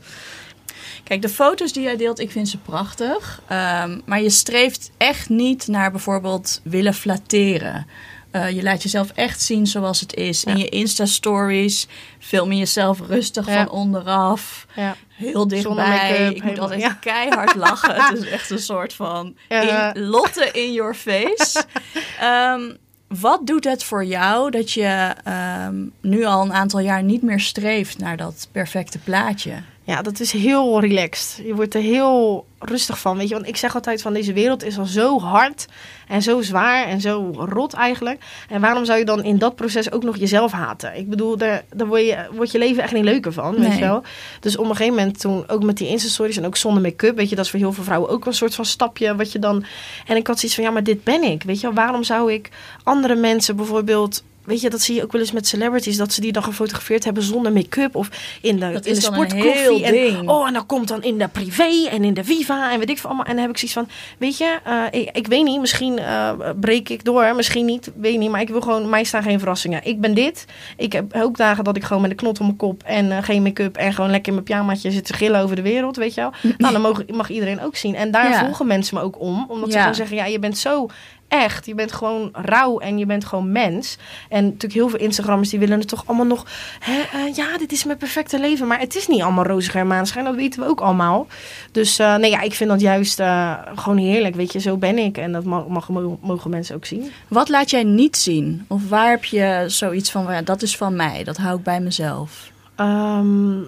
Kijk, 1.03 1.21
de 1.21 1.29
foto's 1.29 1.73
die 1.73 1.83
jij 1.83 1.97
deelt, 1.97 2.19
ik 2.19 2.31
vind 2.31 2.49
ze 2.49 2.57
prachtig. 2.57 3.41
Ehm, 3.47 3.99
maar 4.05 4.21
je 4.21 4.29
streeft 4.29 4.91
echt 4.97 5.29
niet 5.29 5.67
naar 5.67 5.91
bijvoorbeeld 5.91 6.61
willen 6.63 6.93
flatteren. 6.93 7.87
Eh, 8.31 8.49
je 8.49 8.63
laat 8.63 8.83
jezelf 8.83 9.11
echt 9.15 9.41
zien 9.41 9.67
zoals 9.67 9.99
het 9.99 10.13
is. 10.13 10.43
In 10.43 10.57
je 10.57 10.69
Insta-stories 10.69 11.87
film 12.19 12.51
je 12.51 12.57
jezelf 12.57 12.99
rustig 13.07 13.47
Ja. 13.47 13.53
van 13.53 13.69
onderaf. 13.69 14.65
Ja. 14.75 14.95
Heel 15.07 15.47
dichtbij. 15.47 16.31
Ik 16.33 16.43
moet 16.43 16.59
altijd 16.59 16.81
ja. 16.81 16.93
keihard 16.93 17.55
lachen. 17.55 17.95
Het 17.95 18.17
is 18.23 18.29
echt 18.37 18.49
een 18.49 18.59
soort 18.59 18.93
van 18.93 19.35
in, 19.47 19.91
Lotte 19.93 20.49
in 20.51 20.73
your 20.73 20.95
face. 20.95 21.63
Ehm, 22.19 22.61
wat 23.07 23.47
doet 23.47 23.63
het 23.63 23.83
voor 23.83 24.05
jou 24.05 24.51
dat 24.51 24.71
je 24.71 25.13
ehm, 25.23 25.75
nu 26.01 26.25
al 26.25 26.41
een 26.41 26.53
aantal 26.53 26.79
jaar 26.79 27.03
niet 27.03 27.21
meer 27.21 27.39
streeft 27.39 27.97
naar 27.97 28.17
dat 28.17 28.47
perfecte 28.51 28.97
plaatje? 28.97 29.53
Ja, 29.84 30.02
dat 30.02 30.20
is 30.20 30.32
heel 30.32 30.80
relaxed. 30.80 31.46
Je 31.46 31.56
wordt 31.56 31.74
er 31.74 31.82
heel 31.82 32.46
rustig 32.60 33.00
van, 33.00 33.17
weet 33.17 33.28
je. 33.28 33.34
Want 33.34 33.48
ik 33.48 33.58
zeg 33.58 33.76
altijd 33.76 34.02
van 34.02 34.13
deze 34.13 34.34
wereld 34.34 34.63
is 34.63 34.78
al 34.78 34.86
zo 34.86 35.20
hard 35.20 35.65
en 36.08 36.22
zo 36.22 36.41
zwaar 36.41 36.86
en 36.86 37.02
zo 37.02 37.32
rot 37.36 37.74
eigenlijk. 37.74 38.24
En 38.50 38.62
waarom 38.62 38.86
zou 38.86 39.00
je 39.00 39.06
dan 39.06 39.24
in 39.24 39.38
dat 39.38 39.56
proces 39.56 39.91
ook 39.91 40.04
nog 40.04 40.17
jezelf 40.17 40.52
haten? 40.52 40.98
Ik 40.98 41.10
bedoel, 41.10 41.38
daar, 41.38 41.63
daar 41.76 41.88
word, 41.88 42.06
je, 42.06 42.28
wordt 42.32 42.52
je 42.52 42.58
leven 42.58 42.84
echt 42.84 42.94
niet 42.94 43.04
leuker 43.04 43.34
van, 43.34 43.56
weet 43.56 43.74
je 43.74 43.80
wel. 43.80 44.04
Dus 44.39 44.58
op 44.58 44.65
een 44.65 44.76
gegeven 44.76 44.96
moment 44.96 45.20
toen, 45.20 45.50
ook 45.50 45.63
met 45.63 45.78
die 45.78 45.88
Insta-stories 45.88 46.38
en 46.38 46.46
ook 46.46 46.58
zonder 46.58 46.82
make-up, 46.82 47.15
weet 47.15 47.30
je, 47.30 47.36
dat 47.36 47.46
is 47.46 47.52
voor 47.52 47.60
heel 47.60 47.74
veel 47.74 47.84
vrouwen 47.84 48.10
ook 48.10 48.26
een 48.26 48.34
soort 48.34 48.56
van 48.56 48.65
stapje 48.65 49.15
wat 49.15 49.32
je 49.32 49.39
dan... 49.39 49.63
En 50.08 50.15
ik 50.15 50.28
had 50.28 50.39
zoiets 50.39 50.58
van, 50.58 50.63
ja, 50.63 50.72
maar 50.72 50.84
dit 50.84 51.04
ben 51.04 51.24
ik, 51.24 51.44
weet 51.44 51.60
je 51.60 51.67
wel. 51.67 51.76
Waarom 51.76 52.04
zou 52.04 52.34
ik 52.34 52.50
andere 52.84 53.15
mensen 53.15 53.56
bijvoorbeeld... 53.56 54.24
Weet 54.51 54.61
je, 54.61 54.69
dat 54.69 54.81
zie 54.81 54.95
je 54.95 55.03
ook 55.03 55.11
wel 55.11 55.21
eens 55.21 55.31
met 55.31 55.47
celebrities, 55.47 55.97
dat 55.97 56.13
ze 56.13 56.21
die 56.21 56.31
dan 56.31 56.43
gefotografeerd 56.43 57.03
hebben 57.03 57.23
zonder 57.23 57.51
make-up 57.51 57.95
of 57.95 58.09
in 58.41 58.59
de, 58.59 58.71
Dat 58.71 58.85
in 58.85 58.93
de 58.93 59.01
sportkoffie. 59.01 59.85
en. 59.85 60.29
Oh, 60.29 60.47
en 60.47 60.53
dan 60.53 60.65
komt 60.65 60.87
dan 60.87 61.03
in 61.03 61.17
de 61.17 61.27
privé 61.27 61.87
en 61.89 62.03
in 62.03 62.13
de 62.13 62.23
Viva 62.23 62.71
en 62.71 62.79
weet 62.79 62.89
ik 62.89 62.97
veel 62.97 63.09
allemaal. 63.09 63.25
En 63.27 63.31
dan 63.33 63.41
heb 63.41 63.49
ik 63.49 63.57
zoiets 63.57 63.77
van, 63.77 63.87
weet 64.17 64.37
je, 64.37 64.59
eh, 64.63 64.83
ik, 65.01 65.09
ik 65.17 65.27
weet 65.27 65.43
niet, 65.43 65.59
misschien 65.59 65.99
eh, 65.99 66.31
breek 66.59 66.89
ik 66.89 67.03
door, 67.03 67.35
misschien 67.35 67.65
niet, 67.65 67.91
weet 67.95 68.17
niet. 68.17 68.29
Maar 68.29 68.41
ik 68.41 68.49
wil 68.49 68.61
gewoon, 68.61 68.89
mij 68.89 69.03
staan 69.03 69.23
geen 69.23 69.39
verrassingen. 69.39 69.81
Ik 69.83 70.01
ben 70.01 70.13
dit. 70.13 70.45
Ik 70.77 70.93
heb 70.93 71.15
ook 71.15 71.37
dagen 71.37 71.63
dat 71.63 71.75
ik 71.75 71.83
gewoon 71.83 72.01
met 72.01 72.11
een 72.11 72.17
knot 72.17 72.39
op 72.39 72.45
mijn 72.45 72.57
kop 72.57 72.83
en 72.83 73.11
eh, 73.11 73.23
geen 73.23 73.41
make-up 73.43 73.77
en 73.77 73.93
gewoon 73.93 74.09
lekker 74.11 74.27
in 74.27 74.33
mijn 74.33 74.45
pyjamaatje 74.45 74.91
zit 74.91 75.05
te 75.05 75.13
gillen 75.13 75.41
over 75.41 75.55
de 75.55 75.61
wereld, 75.61 75.95
weet 75.95 76.13
je 76.13 76.21
wel. 76.21 76.31
Nou, 76.57 76.73
dan 76.73 76.81
mag, 76.81 77.05
mag 77.07 77.29
iedereen 77.29 77.61
ook 77.61 77.75
zien. 77.75 77.95
En 77.95 78.11
daar 78.11 78.29
Ja. 78.29 78.45
volgen 78.45 78.67
mensen 78.67 78.95
me 78.97 79.01
ook 79.03 79.19
om, 79.19 79.45
omdat 79.47 79.71
ze 79.71 79.77
gewoon 79.77 79.95
zeggen, 79.95 80.15
ja, 80.17 80.25
je 80.25 80.39
bent 80.39 80.57
zo 80.57 80.87
echt. 81.32 81.65
Je 81.65 81.76
bent 81.76 81.91
gewoon 81.91 82.30
rauw 82.34 82.80
en 82.80 82.98
je 82.98 83.06
bent 83.06 83.26
gewoon 83.26 83.52
mens. 83.52 83.98
En 84.30 84.44
natuurlijk 84.44 84.74
heel 84.74 84.89
veel 84.89 85.00
Instagrammers 85.00 85.50
die 85.50 85.60
willen 85.60 85.80
het 85.80 85.88
toch 85.88 86.04
allemaal 86.06 86.26
nog... 86.26 86.46
Hè, 86.80 87.02
eh, 87.02 87.36
ja, 87.36 87.58
dit 87.58 87.72
is 87.72 87.84
mijn 87.84 87.98
perfecte 87.98 88.39
leven. 88.39 88.67
Maar 88.67 88.80
het 88.80 88.96
is 88.96 89.08
niet 89.08 89.22
allemaal 89.22 89.46
roze 89.46 89.72
en 89.72 89.88
maanschijn. 89.88 90.26
Dat 90.26 90.36
weten 90.36 90.60
we 90.60 90.67
ook 90.67 90.82
allemaal. 90.82 91.28
Dus 91.72 92.00
eh, 92.00 92.15
nee, 92.15 92.30
ja, 92.30 92.41
ik 92.41 92.54
vind 92.54 92.70
dat 92.70 92.82
juist 92.82 93.20
eh, 93.20 93.54
gewoon 93.76 93.98
heerlijk. 93.98 94.36
Weet 94.36 94.54
je, 94.54 94.60
zo 94.60 94.78
ben 94.78 94.98
ik. 94.98 95.17
En 95.17 95.32
dat 95.32 95.44
mag, 95.44 95.67
mag, 95.67 95.89
mogen 96.22 96.50
mensen 96.50 96.76
ook 96.76 96.86
zien. 96.86 97.12
Wat 97.28 97.50
laat 97.50 97.70
jij 97.70 97.84
niet 97.84 98.17
zien? 98.17 98.65
Of 98.67 98.89
waar 98.89 99.10
heb 99.10 99.26
je 99.26 99.63
zoiets 99.67 100.12
van, 100.12 100.26
ja, 100.30 100.41
dat 100.41 100.62
is 100.62 100.78
van 100.78 100.96
mij, 100.96 101.24
dat 101.24 101.38
hou 101.38 101.58
ik 101.58 101.63
bij 101.63 101.80
mezelf? 101.80 102.52
Ehm, 102.76 103.60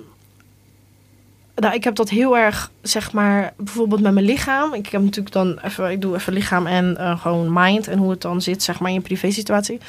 nou, 1.56 1.74
ik 1.74 1.84
heb 1.84 1.96
dat 1.96 2.10
heel 2.10 2.38
erg, 2.38 2.72
zeg 2.82 3.12
maar, 3.12 3.54
bijvoorbeeld 3.58 4.02
met 4.02 4.14
mijn 4.14 4.26
lichaam. 4.26 4.74
Ik 4.74 4.88
heb 4.88 5.02
natuurlijk 5.02 5.34
dan 5.36 5.60
even, 5.64 5.92
ik 5.92 6.02
doe 6.02 6.16
even 6.16 6.34
lichaam 6.34 6.68
en 6.68 6.98
eh, 6.98 7.20
gewoon 7.22 7.50
mind 7.54 7.88
en 7.88 7.98
hoe 7.98 8.10
het 8.10 8.22
dan 8.22 8.42
zit, 8.42 8.64
zeg 8.64 8.80
maar, 8.80 8.90
in 8.90 8.96
je 8.96 9.02
privé 9.02 9.32
situatie. 9.32 9.80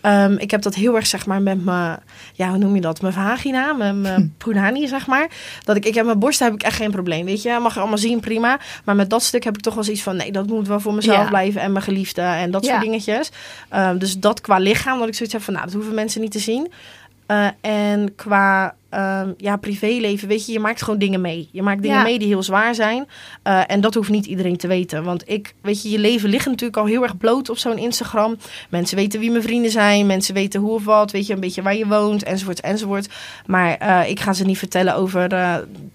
Ehm, 0.00 0.32
ik 0.38 0.50
heb 0.50 0.62
dat 0.62 0.74
heel 0.74 0.94
erg, 0.96 1.06
zeg 1.06 1.26
maar, 1.26 1.42
met 1.42 1.64
mijn, 1.64 1.98
ja, 2.34 2.48
hoe 2.48 2.58
noem 2.58 2.74
je 2.74 2.80
dat? 2.80 3.00
Mijn 3.00 3.12
vagina, 3.14 3.72
met 3.72 3.94
mijn 3.96 4.34
punani, 4.38 4.88
zeg 4.88 5.06
maar. 5.06 5.28
Dat 5.64 5.76
ik, 5.76 5.84
ik 5.84 5.94
heb 5.94 6.04
mijn 6.04 6.18
borst, 6.18 6.38
heb 6.40 6.54
ik 6.54 6.62
echt 6.62 6.76
geen 6.76 6.90
probleem, 6.90 7.24
weet 7.24 7.42
je. 7.42 7.58
Mag 7.58 7.74
je 7.74 7.80
allemaal 7.80 7.98
zien, 7.98 8.20
prima. 8.20 8.58
Maar 8.84 8.96
met 8.96 9.10
dat 9.10 9.22
stuk 9.22 9.44
heb 9.44 9.56
ik 9.56 9.62
toch 9.62 9.74
wel 9.74 9.84
zoiets 9.84 10.02
van, 10.02 10.16
nee, 10.16 10.32
dat 10.32 10.46
moet 10.46 10.68
wel 10.68 10.80
voor 10.80 10.94
mezelf 10.94 11.22
Ja. 11.22 11.28
blijven 11.28 11.60
en 11.60 11.72
mijn 11.72 11.84
geliefde 11.84 12.22
en 12.22 12.50
dat 12.50 12.64
Ja. 12.64 12.70
soort 12.70 12.82
dingetjes. 12.82 13.30
Ehm, 13.68 13.98
dus 13.98 14.18
dat 14.18 14.40
qua 14.40 14.58
lichaam, 14.58 14.98
dat 14.98 15.08
ik 15.08 15.14
zoiets 15.14 15.34
heb 15.34 15.42
van, 15.42 15.52
nou, 15.54 15.64
dat 15.66 15.74
hoeven 15.74 15.94
mensen 15.94 16.20
niet 16.20 16.32
te 16.32 16.38
zien. 16.38 16.72
Eh, 17.26 17.46
en 17.60 18.14
qua 18.14 18.74
ehm, 18.94 19.28
ja, 19.36 19.56
privéleven, 19.56 20.28
weet 20.28 20.46
je, 20.46 20.52
je 20.52 20.60
maakt 20.60 20.82
gewoon 20.82 20.98
dingen 20.98 21.20
mee. 21.20 21.48
Je 21.52 21.62
maakt 21.62 21.82
dingen 21.82 21.96
Ja. 21.96 22.02
mee 22.02 22.18
die 22.18 22.28
heel 22.28 22.42
zwaar 22.42 22.74
zijn. 22.74 23.06
Eh, 23.42 23.60
en 23.66 23.80
dat 23.80 23.94
hoeft 23.94 24.10
niet 24.10 24.26
iedereen 24.26 24.56
te 24.56 24.66
weten. 24.66 25.04
Want 25.04 25.28
ik, 25.30 25.54
weet 25.62 25.82
je, 25.82 25.90
je 25.90 25.98
leven 25.98 26.28
ligt 26.28 26.46
natuurlijk 26.46 26.76
al 26.76 26.86
heel 26.86 27.02
erg 27.02 27.16
bloot 27.16 27.48
op 27.50 27.58
zo'n 27.58 27.78
Instagram. 27.78 28.36
Mensen 28.68 28.96
weten 28.96 29.20
wie 29.20 29.30
mijn 29.30 29.42
vrienden 29.42 29.70
zijn. 29.70 30.06
Mensen 30.06 30.34
weten 30.34 30.60
hoe 30.60 30.72
of 30.74 30.84
wat. 30.84 31.10
Weet 31.10 31.26
je, 31.26 31.34
een 31.34 31.40
beetje 31.40 31.62
waar 31.62 31.76
je 31.76 31.86
woont, 31.86 32.22
enzovoort, 32.22 32.60
enzovoort. 32.60 33.08
Maar 33.46 33.76
eh, 33.76 34.10
ik 34.10 34.20
ga 34.20 34.32
ze 34.32 34.44
niet 34.44 34.58
vertellen 34.58 34.94
over 34.94 35.28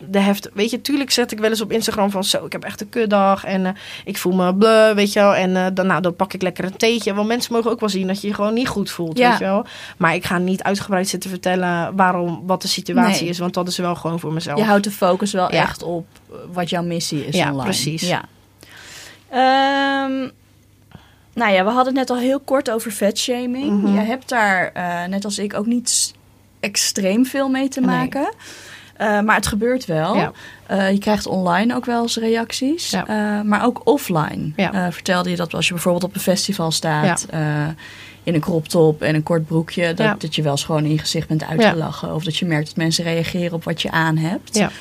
de 0.09 0.19
heft. 0.19 0.49
Weet 0.53 0.69
je, 0.69 0.81
tuurlijk 0.81 1.12
zet 1.12 1.31
ik 1.31 1.39
wel 1.39 1.49
eens 1.49 1.62
op 1.62 1.71
Instagram 1.71 2.12
van 2.12 2.23
zo, 2.23 2.45
ik 2.45 2.51
heb 2.51 2.63
echt 2.63 2.81
een 2.81 2.89
kutdag. 2.89 3.43
En 3.45 3.65
eh, 3.65 3.71
ik 4.05 4.17
voel 4.17 4.33
me 4.33 4.55
bleu, 4.55 4.93
weet 4.93 5.13
je 5.13 5.19
wel. 5.19 5.35
En 5.35 5.73
dan, 5.73 5.88
nou, 5.88 6.01
dan 6.01 6.15
pak 6.15 6.33
ik 6.33 6.41
lekker 6.41 6.63
een 6.63 6.77
theetje. 6.77 7.13
Want 7.13 7.27
mensen 7.27 7.53
mogen 7.53 7.71
ook 7.71 7.79
wel 7.79 7.89
zien 7.89 8.07
dat 8.07 8.21
je 8.21 8.27
je 8.27 8.33
gewoon 8.33 8.53
niet 8.53 8.67
goed 8.67 8.91
voelt, 8.91 9.17
Ja. 9.17 9.29
weet 9.29 9.39
je 9.39 9.43
wel. 9.45 9.65
Maar 9.97 10.15
ik 10.15 10.25
ga 10.25 10.38
niet 10.38 10.63
uitgebreid 10.63 11.07
zitten 11.07 11.29
vertellen 11.29 11.95
waarom, 11.95 12.41
wat 12.45 12.62
de 12.62 12.67
situatie 12.67 12.88
Nee. 12.95 13.30
is. 13.30 13.39
Want 13.39 13.54
dat 13.54 13.67
is 13.67 13.78
wel 13.78 13.95
gewoon 13.95 14.19
voor 14.19 14.34
mezelf. 14.34 14.60
Je 14.60 14.65
houdt 14.65 14.84
de 14.84 14.91
focus 14.91 15.32
wel 15.32 15.52
Ja. 15.54 15.62
echt 15.62 15.84
op 15.84 16.08
wat 16.52 16.69
jouw 16.69 16.84
missie 16.84 17.25
is 17.28 17.36
Ja, 17.36 17.45
online. 17.45 17.63
precies. 17.63 18.02
Ja. 18.02 18.23
Ehm, 19.30 20.30
nou 21.34 21.52
ja, 21.54 21.63
we 21.63 21.69
hadden 21.69 21.86
het 21.86 21.93
net 21.95 22.10
al 22.10 22.17
heel 22.17 22.39
kort 22.39 22.71
over 22.71 22.91
vetshaming. 22.91 23.82
Mhm. 23.82 23.93
Je 23.93 23.99
hebt 23.99 24.30
daar, 24.30 24.71
eh, 24.73 25.06
net 25.06 25.25
als 25.25 25.39
ik, 25.39 25.54
ook 25.54 25.65
niet 25.65 26.13
extreem 26.60 27.25
veel 27.25 27.49
mee 27.49 27.67
te 27.67 27.80
Nee. 27.80 27.89
maken. 27.89 28.34
Eh, 28.95 29.19
maar 29.19 29.36
het 29.36 29.47
gebeurt 29.47 29.86
wel. 29.86 30.15
Ja. 30.15 30.32
Eh, 30.65 30.91
je 30.91 30.97
krijgt 30.97 31.25
online 31.28 31.75
ook 31.75 31.86
wel 31.86 32.02
eens 32.02 32.17
reacties. 32.17 32.89
Ja. 32.89 33.43
Maar 33.45 33.65
ook 33.65 33.82
offline. 33.84 34.52
Ja. 34.56 34.91
Vertelde 34.91 35.30
je 35.30 35.36
dat 35.36 35.54
als 35.54 35.67
je 35.67 35.73
bijvoorbeeld 35.73 36.04
op 36.04 36.15
een 36.15 36.21
festival 36.21 36.71
staat... 36.71 37.25
in 38.23 38.34
een 38.34 38.39
crop 38.39 38.67
top 38.67 39.01
en 39.01 39.15
een 39.15 39.23
kort 39.23 39.45
broekje... 39.45 39.88
dat, 39.88 40.05
Ja. 40.05 40.15
dat 40.19 40.36
je 40.36 40.41
wel 40.41 40.51
eens 40.51 40.63
gewoon 40.63 40.84
in 40.84 40.91
je 40.91 40.97
gezicht 40.97 41.27
bent 41.27 41.43
uitgelachen. 41.45 42.15
Of 42.15 42.23
dat 42.23 42.38
je 42.38 42.45
merkt 42.45 42.67
dat 42.67 42.75
mensen 42.75 43.03
reageren 43.03 43.53
op 43.53 43.63
wat 43.63 43.82
je 43.82 43.91
aan 43.91 44.17
hebt. 44.17 44.58
Ja. 44.58 44.71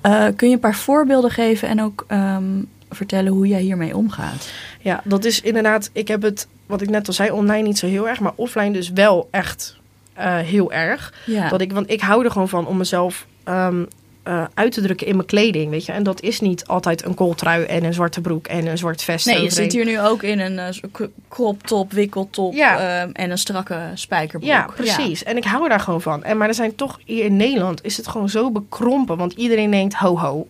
Eh, 0.00 0.26
kun 0.36 0.48
je 0.48 0.54
een 0.54 0.60
paar 0.60 0.74
voorbeelden 0.74 1.30
geven 1.30 1.68
en 1.68 1.82
ook 1.82 2.04
ehm, 2.08 2.62
vertellen 2.90 3.32
hoe 3.32 3.46
jij 3.46 3.60
hiermee 3.60 3.96
omgaat? 3.96 4.50
Ja, 4.80 5.00
dat 5.04 5.24
is 5.24 5.40
inderdaad. 5.40 5.90
Ik 5.92 6.08
heb 6.08 6.22
het, 6.22 6.46
wat 6.66 6.80
ik 6.82 6.90
net 6.90 7.06
al 7.06 7.12
zei, 7.12 7.30
online 7.30 7.66
niet 7.66 7.78
zo 7.78 7.86
heel 7.86 8.08
erg, 8.08 8.20
maar 8.20 8.32
offline 8.34 8.70
dus 8.72 8.90
wel 8.90 9.28
echt 9.30 9.76
eh, 10.14 10.36
heel 10.38 10.72
erg. 10.72 11.14
Dat 11.50 11.60
ik, 11.60 11.72
want 11.72 11.90
ik 11.90 12.00
hou 12.00 12.24
er 12.24 12.30
gewoon 12.30 12.48
van 12.48 12.66
om 12.66 12.76
mezelf 12.76 13.26
ehm, 13.44 13.84
eh, 14.22 14.44
uit 14.54 14.72
te 14.72 14.80
drukken 14.82 15.06
in 15.06 15.14
mijn 15.16 15.26
kleding, 15.26 15.70
weet 15.70 15.86
je. 15.86 15.92
En 15.92 16.02
dat 16.02 16.20
is 16.20 16.40
niet 16.40 16.66
altijd 16.66 17.04
een 17.04 17.14
kooltrui 17.14 17.64
en 17.64 17.84
een 17.84 17.94
zwarte 17.94 18.20
broek 18.20 18.46
en 18.46 18.66
een 18.66 18.78
zwart 18.78 19.02
vest. 19.02 19.26
nee, 19.26 19.42
je 19.42 19.50
zit 19.50 19.72
hier 19.72 19.84
nu 19.84 20.00
ook 20.00 20.22
in 20.22 20.40
een 20.40 20.58
eh, 20.58 20.68
k- 20.92 21.08
crop 21.28 21.62
top, 21.66 21.92
wikkeltop 21.92 22.52
Ja. 22.54 23.00
ehm, 23.00 23.10
en 23.12 23.30
een 23.30 23.38
strakke 23.38 23.78
spijkerbroek. 23.94 24.50
Ja, 24.50 24.66
precies. 24.76 25.22
En 25.24 25.36
ik 25.36 25.44
hou 25.44 25.68
daar 25.68 25.80
gewoon 25.80 26.02
van. 26.02 26.24
En, 26.24 26.36
maar 26.36 26.48
er 26.48 26.54
zijn 26.54 26.74
toch 26.74 26.98
hier 27.04 27.24
in 27.24 27.36
Nederland 27.36 27.84
is 27.84 27.96
het 27.96 28.08
gewoon 28.08 28.28
zo 28.28 28.50
bekrompen. 28.50 29.16
Want 29.16 29.32
iedereen 29.32 29.70
denkt, 29.70 29.94
ho 29.94 30.18
ho, 30.18 30.46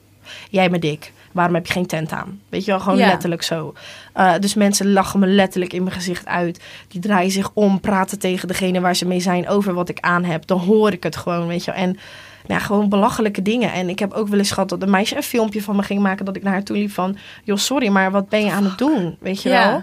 jij 0.51 0.71
bent 0.71 0.83
dik. 0.83 1.13
Waarom 1.33 1.55
heb 1.55 1.67
je 1.67 1.73
geen 1.73 1.87
tent 1.87 2.13
aan? 2.13 2.41
Weet 2.49 2.65
je 2.65 2.71
wel, 2.71 2.81
gewoon 2.81 2.99
Ja. 2.99 3.07
letterlijk 3.07 3.43
zo. 3.43 3.75
Uh, 4.17 4.33
dus 4.41 4.55
mensen 4.55 4.93
lachen 4.93 5.21
me 5.21 5.27
letterlijk 5.27 5.73
in 5.73 5.83
mijn 5.83 5.95
gezicht 5.95 6.27
uit. 6.27 6.61
Die 6.89 7.01
draaien 7.01 7.31
zich 7.31 7.51
om, 7.55 7.81
praten 7.81 8.19
tegen 8.19 8.49
degene 8.49 8.81
waar 8.81 8.97
ze 8.97 9.07
mee 9.07 9.21
zijn 9.21 9.49
over 9.49 9.75
wat 9.75 9.89
ik 9.89 10.01
aan 10.01 10.25
heb. 10.25 10.47
Dan 10.47 10.59
hoor 10.59 10.93
ik 10.93 11.03
het 11.03 11.17
gewoon, 11.17 11.47
weet 11.47 11.65
je 11.65 11.71
wel. 11.73 11.81
En 11.81 11.99
nou, 12.47 12.61
ja, 12.61 12.67
gewoon 12.67 12.89
belachelijke 12.89 13.43
dingen. 13.43 13.73
En 13.73 13.89
ik 13.89 13.99
heb 13.99 14.13
ook 14.13 14.29
wel 14.29 14.39
eens 14.39 14.51
gehad 14.51 14.69
dat 14.69 14.83
een 14.83 14.91
meisje 14.91 15.17
een 15.17 15.23
filmpje 15.23 15.63
van 15.63 15.77
me 15.77 15.83
ging 15.83 16.01
maken... 16.01 16.25
dat 16.25 16.37
ik 16.37 16.43
naar 16.43 16.53
haar 16.53 16.63
toe 16.63 16.77
liep 16.77 16.91
van... 16.91 17.17
joh, 17.45 17.57
sorry, 17.57 17.89
maar 17.89 18.11
wat 18.11 18.29
ben 18.29 18.45
je 18.45 18.51
aan 18.53 18.65
het 18.65 18.79
doen? 18.79 19.17
Weet 19.21 19.43
je 19.43 19.49
Ja. 19.49 19.71
wel? 19.71 19.83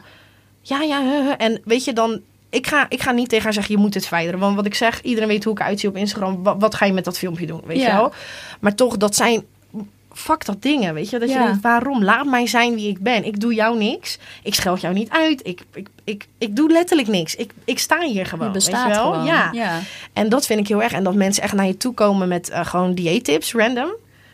Ja, 0.61 0.81
ja. 0.81 1.37
En 1.37 1.61
weet 1.65 1.83
je 1.85 1.93
dan... 1.93 2.21
Ik 2.49 2.67
ga, 2.67 2.85
ik 2.89 3.01
ga 3.01 3.11
niet 3.11 3.29
tegen 3.29 3.43
haar 3.43 3.53
zeggen, 3.53 3.75
je 3.75 3.81
moet 3.81 3.93
dit 3.93 4.05
verwijderen. 4.05 4.39
Want 4.39 4.55
wat 4.55 4.65
ik 4.65 4.73
zeg, 4.75 5.01
iedereen 5.01 5.27
weet 5.29 5.43
hoe 5.43 5.53
ik 5.53 5.59
eruit 5.59 5.79
zie 5.79 5.89
op 5.89 5.95
Instagram. 5.95 6.43
Wat, 6.43 6.55
wat 6.59 6.75
ga 6.75 6.85
je 6.85 6.93
met 6.93 7.05
dat 7.05 7.17
filmpje 7.17 7.45
doen, 7.45 7.61
weet 7.65 7.79
Ja. 7.79 7.85
je 7.87 7.93
wel? 7.93 8.13
Maar 8.59 8.75
toch, 8.75 8.97
dat 8.97 9.15
zijn 9.15 9.43
fuck 10.19 10.45
dat 10.45 10.61
dingen, 10.61 10.93
weet 10.93 11.09
je? 11.09 11.19
Dat 11.19 11.29
Ja. 11.29 11.39
je 11.39 11.45
denkt, 11.45 11.61
waarom? 11.61 12.03
Laat 12.03 12.25
mij 12.25 12.47
zijn 12.47 12.75
wie 12.75 12.89
ik 12.89 12.99
ben. 12.99 13.25
Ik 13.25 13.39
doe 13.39 13.53
jou 13.53 13.77
niks. 13.77 14.17
Ik 14.43 14.53
scheld 14.53 14.81
jou 14.81 14.93
niet 14.93 15.09
uit. 15.09 15.39
Ik, 15.47 15.61
ik, 15.73 15.87
ik, 16.03 16.27
ik 16.37 16.55
doe 16.55 16.71
letterlijk 16.71 17.07
niks. 17.07 17.35
Ik, 17.35 17.51
ik 17.65 17.79
sta 17.79 17.99
hier 18.01 18.25
gewoon, 18.25 18.47
Je 18.47 18.53
weet 18.53 18.65
je 18.65 18.71
bestaat 18.71 18.95
wel? 18.95 19.11
gewoon. 19.11 19.25
Ja. 19.25 19.49
ja. 19.53 19.79
En 20.13 20.29
dat 20.29 20.45
vind 20.45 20.59
ik 20.59 20.67
heel 20.67 20.81
erg. 20.83 20.91
En 20.91 21.03
dat 21.03 21.13
mensen 21.15 21.43
echt 21.43 21.53
naar 21.53 21.65
je 21.65 21.77
toe 21.77 21.93
komen 21.93 22.27
met 22.27 22.49
eh, 22.49 22.65
gewoon 22.65 22.93
dieettips, 22.93 23.53
random. 23.53 23.91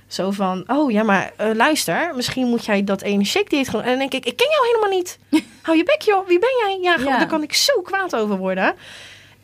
Zo 0.07 0.31
van, 0.31 0.63
oh 0.67 0.91
ja, 0.91 1.03
maar 1.03 1.31
eh, 1.37 1.47
luister, 1.53 2.11
misschien 2.15 2.47
moet 2.47 2.65
jij 2.65 2.83
dat 2.83 3.01
ene 3.01 3.23
shake 3.25 3.49
dieet 3.49 3.69
gewoon. 3.69 3.83
En 3.85 3.89
dan 3.89 3.99
denk 3.99 4.13
ik, 4.13 4.25
ik 4.25 4.37
ken 4.37 4.47
jou 4.49 4.65
helemaal 4.67 4.97
niet. 4.99 5.19
Hou 5.61 5.77
je 5.77 5.83
bek 5.83 6.01
joh, 6.01 6.27
wie 6.27 6.39
ben 6.39 6.49
jij? 6.59 6.77
Ja, 6.81 6.93
gewoon, 6.93 7.11
Ja. 7.11 7.17
daar 7.17 7.27
kan 7.27 7.43
ik 7.43 7.53
zo 7.53 7.81
kwaad 7.81 8.15
over 8.15 8.37
worden. 8.37 8.73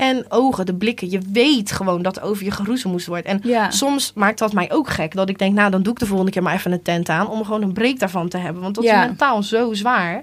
En 0.01 0.25
ogen, 0.29 0.65
de 0.65 0.73
blikken. 0.73 1.09
Je 1.09 1.19
weet 1.31 1.71
gewoon 1.71 2.01
dat 2.01 2.17
er 2.17 2.23
over 2.23 2.43
je 2.43 2.51
geroezemoest 2.51 3.07
wordt. 3.07 3.25
En 3.25 3.39
Ja. 3.43 3.69
soms 3.71 4.11
maakt 4.15 4.39
dat 4.39 4.53
mij 4.53 4.71
ook 4.71 4.89
gek. 4.89 5.13
Dat 5.15 5.29
ik 5.29 5.37
denk, 5.39 5.53
nou 5.55 5.71
dan 5.71 5.83
doe 5.83 5.93
ik 5.93 5.99
de 5.99 6.05
volgende 6.05 6.31
keer 6.31 6.43
maar 6.43 6.53
even 6.53 6.71
een 6.71 6.81
tent 6.81 7.09
aan. 7.09 7.27
Om 7.29 7.43
gewoon 7.43 7.61
een 7.61 7.73
break 7.73 7.99
daarvan 7.99 8.29
te 8.29 8.37
hebben. 8.37 8.61
Want 8.61 8.75
dat 8.75 8.83
Ja. 8.83 9.01
is 9.01 9.07
mentaal 9.07 9.43
zo 9.43 9.73
zwaar. 9.73 10.21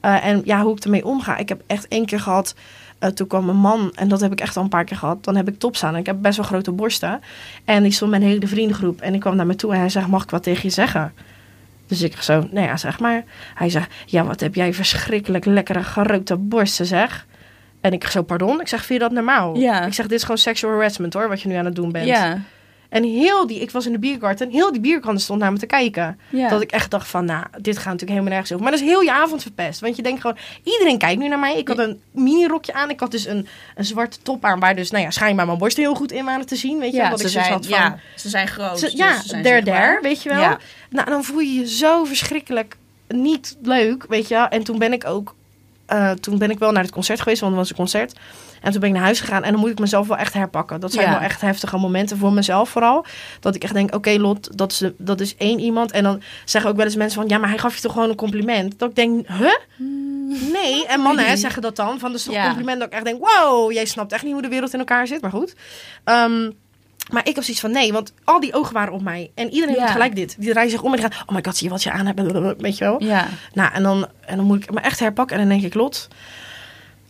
Eh, 0.00 0.26
en 0.26 0.42
ja, 0.44 0.62
hoe 0.62 0.76
ik 0.76 0.84
ermee 0.84 1.04
omga. 1.04 1.36
Ik 1.36 1.48
heb 1.48 1.62
echt 1.66 1.88
één 1.88 2.06
keer 2.06 2.20
gehad. 2.20 2.54
eh, 2.98 3.10
toen 3.10 3.26
kwam 3.26 3.48
een 3.48 3.56
man, 3.56 3.92
en 3.94 4.08
dat 4.08 4.20
heb 4.20 4.32
ik 4.32 4.40
echt 4.40 4.56
al 4.56 4.62
een 4.62 4.68
paar 4.68 4.84
keer 4.84 4.96
gehad. 4.96 5.24
Dan 5.24 5.36
heb 5.36 5.48
ik 5.48 5.58
tops 5.58 5.84
aan. 5.84 5.94
En 5.94 6.00
ik 6.00 6.06
heb 6.06 6.16
best 6.22 6.36
wel 6.36 6.46
grote 6.46 6.72
borsten. 6.72 7.20
En 7.64 7.84
ik 7.84 7.92
stond 7.94 8.10
met 8.10 8.20
een 8.22 8.26
hele 8.28 8.46
vriendengroep. 8.46 9.00
En 9.00 9.14
ik 9.14 9.20
kwam 9.20 9.36
naar 9.36 9.46
me 9.46 9.56
toe 9.56 9.72
en 9.72 9.78
hij 9.78 9.88
zegt: 9.88 10.06
Mag 10.06 10.22
ik 10.22 10.30
wat 10.30 10.42
tegen 10.42 10.62
je 10.62 10.70
zeggen? 10.70 11.12
Dus 11.86 12.02
ik 12.02 12.22
zo, 12.22 12.48
nou 12.50 12.66
ja, 12.66 12.76
zeg 12.76 13.00
maar. 13.00 13.24
Hij 13.54 13.70
zegt: 13.70 13.90
Ja, 14.06 14.24
wat 14.24 14.40
heb 14.40 14.54
jij 14.54 14.74
verschrikkelijk 14.74 15.44
lekkere 15.44 15.82
grote 15.82 16.36
borsten, 16.36 16.86
zeg. 16.86 17.26
En 17.84 17.92
ik 17.92 18.06
zo, 18.06 18.22
pardon? 18.22 18.60
Ik 18.60 18.68
zeg: 18.68 18.84
Vind 18.84 19.00
je 19.00 19.06
dat 19.08 19.14
normaal? 19.14 19.56
Ja. 19.56 19.84
Ik 19.86 19.92
zeg: 19.94 20.06
Dit 20.06 20.16
is 20.16 20.22
gewoon 20.22 20.38
sexual 20.38 20.72
harassment 20.72 21.14
hoor, 21.14 21.28
wat 21.28 21.40
je 21.42 21.48
nu 21.48 21.54
aan 21.54 21.64
het 21.64 21.74
doen 21.74 21.92
bent. 21.92 22.06
Ja. 22.06 22.38
En 22.88 23.02
heel 23.04 23.46
die, 23.46 23.60
ik 23.60 23.70
was 23.70 23.86
in 23.86 23.92
de 23.92 23.98
biergarten, 23.98 24.50
heel 24.50 24.72
die 24.72 24.80
bierkant 24.80 25.20
stond 25.20 25.40
naar 25.40 25.52
me 25.52 25.58
te 25.58 25.66
kijken. 25.66 26.18
Ja. 26.28 26.48
Dat 26.48 26.62
ik 26.62 26.70
echt 26.70 26.90
dacht 26.90 27.08
van, 27.08 27.24
nou, 27.24 27.44
dit 27.60 27.74
gaat 27.76 27.84
natuurlijk 27.84 28.10
helemaal 28.10 28.30
nergens 28.30 28.52
over. 28.52 28.62
Maar 28.62 28.72
dat 28.72 28.80
is 28.80 28.86
heel 28.86 29.00
je 29.00 29.12
avond 29.12 29.42
verpest. 29.42 29.80
Want 29.80 29.96
je 29.96 30.02
denkt 30.02 30.20
gewoon, 30.20 30.36
iedereen 30.62 30.98
kijkt 30.98 31.20
nu 31.20 31.28
naar 31.28 31.38
mij. 31.38 31.56
Ik 31.58 31.68
had 31.68 31.78
een 31.78 32.00
mini 32.10 32.46
rokje 32.46 32.72
aan. 32.72 32.90
Ik 32.90 33.00
had 33.00 33.10
dus 33.10 33.26
een, 33.26 33.46
een 33.74 33.84
zwarte 33.84 34.18
top 34.22 34.44
aan 34.44 34.60
waar 34.60 34.74
dus, 34.76 34.90
nou 34.90 35.04
ja, 35.04 35.10
schijnbaar 35.10 35.46
mijn 35.46 35.58
borsten 35.58 35.82
heel 35.82 35.94
goed 35.94 36.12
in 36.12 36.24
waren 36.24 36.46
te 36.46 36.56
zien. 36.56 36.78
Weet 36.78 36.90
je, 36.90 36.96
ja, 36.96 37.16
ze 37.16 37.24
ik 37.24 37.30
zijn, 37.30 37.52
had 37.52 37.66
van, 37.66 37.78
ja, 37.78 37.98
ze 38.16 38.28
zijn 38.28 38.48
groot. 38.48 38.78
ze- 38.78 38.84
dus 38.84 38.94
ja, 38.94 39.20
ze 39.20 39.28
zijn 39.28 39.42
der 39.42 39.64
der, 39.64 39.98
weet 40.02 40.22
je 40.22 40.28
wel. 40.28 40.40
Ja. 40.40 40.58
Nou, 40.90 41.10
dan 41.10 41.24
voel 41.24 41.40
je 41.40 41.52
je 41.54 41.68
zo 41.68 42.04
verschrikkelijk 42.04 42.76
niet 43.08 43.56
leuk, 43.62 44.04
weet 44.08 44.28
je 44.28 44.34
wel. 44.34 44.48
En 44.48 44.64
toen 44.64 44.78
ben 44.78 44.92
ik 44.92 45.06
ook, 45.06 45.34
eh, 45.86 46.10
toen 46.10 46.38
ben 46.38 46.50
ik 46.50 46.58
wel 46.58 46.72
naar 46.72 46.82
het 46.82 46.92
concert 46.92 47.20
geweest, 47.20 47.40
want 47.40 47.52
er 47.52 47.58
was 47.58 47.70
een 47.70 47.76
concert. 47.76 48.18
En 48.62 48.70
toen 48.70 48.80
ben 48.80 48.88
ik 48.88 48.94
naar 48.94 49.04
huis 49.04 49.20
gegaan 49.20 49.42
en 49.42 49.50
dan 49.52 49.60
moet 49.60 49.70
ik 49.70 49.78
mezelf 49.78 50.06
wel 50.06 50.16
echt 50.16 50.32
herpakken. 50.32 50.80
Dat 50.80 50.92
zijn 50.92 51.06
Ja. 51.06 51.12
wel 51.12 51.20
echt 51.20 51.40
heftige 51.40 51.76
momenten 51.76 52.18
voor 52.18 52.32
mezelf 52.32 52.68
vooral. 52.68 53.04
Dat 53.40 53.54
ik 53.54 53.62
echt 53.62 53.72
denk, 53.74 53.94
oké 53.94 54.10
Lot, 54.10 54.58
dat 54.58 54.72
is, 54.72 54.82
dat 54.98 55.20
is 55.20 55.36
één 55.36 55.58
iemand. 55.60 55.90
En 55.90 56.02
dan 56.02 56.22
zeggen 56.44 56.70
ook 56.70 56.76
wel 56.76 56.84
eens 56.84 56.96
mensen 56.96 57.20
van, 57.20 57.28
ja, 57.28 57.38
maar 57.38 57.48
hij 57.48 57.58
gaf 57.58 57.74
je 57.74 57.80
toch 57.80 57.92
gewoon 57.92 58.08
een 58.10 58.16
compliment. 58.16 58.78
Dat 58.78 58.88
ik 58.88 58.94
denk, 58.96 59.26
huh? 59.28 59.54
Nee. 60.52 60.86
En 60.86 61.00
mannen 61.00 61.26
hè, 61.26 61.36
zeggen 61.36 61.62
dat 61.62 61.76
dan, 61.76 61.98
van 61.98 62.14
is 62.14 62.22
toch 62.22 62.34
Ja. 62.34 62.46
compliment. 62.46 62.78
Dat 62.78 62.88
ik 62.88 62.94
echt 62.94 63.04
denk, 63.04 63.26
wow, 63.26 63.72
jij 63.72 63.84
snapt 63.84 64.12
echt 64.12 64.22
niet 64.22 64.32
hoe 64.32 64.42
de 64.42 64.48
wereld 64.48 64.72
in 64.72 64.78
elkaar 64.78 65.06
zit. 65.06 65.20
Maar 65.20 65.30
goed. 65.30 65.54
Ehm, 66.04 66.50
maar 67.12 67.28
ik 67.28 67.34
heb 67.34 67.44
zoiets 67.44 67.62
van 67.62 67.70
nee, 67.70 67.92
want 67.92 68.12
al 68.24 68.40
die 68.40 68.54
ogen 68.54 68.74
waren 68.74 68.92
op 68.92 69.02
mij. 69.02 69.30
En 69.34 69.50
iedereen 69.50 69.74
Ja. 69.74 69.80
doet 69.80 69.90
gelijk 69.90 70.14
dit. 70.14 70.36
Die 70.38 70.50
draaien 70.50 70.70
zich 70.70 70.82
om 70.82 70.94
en 70.94 71.00
die 71.00 71.10
gaan, 71.10 71.22
oh 71.26 71.34
my 71.34 71.40
god, 71.44 71.56
zie 71.56 71.66
je 71.66 71.72
wat 71.72 71.82
je 71.82 71.90
aan 71.90 72.06
hebt? 72.06 72.60
Weet 72.60 72.78
je 72.78 72.84
wel? 72.84 73.02
Ja. 73.02 73.26
Nou, 73.52 73.72
en 73.72 73.82
dan, 73.82 74.06
en 74.26 74.36
dan 74.36 74.46
moet 74.46 74.62
ik 74.62 74.72
me 74.72 74.80
echt 74.80 74.98
herpakken. 75.00 75.36
En 75.36 75.42
dan 75.48 75.50
denk 75.58 75.72
ik, 75.72 75.74
Lot, 75.74 76.08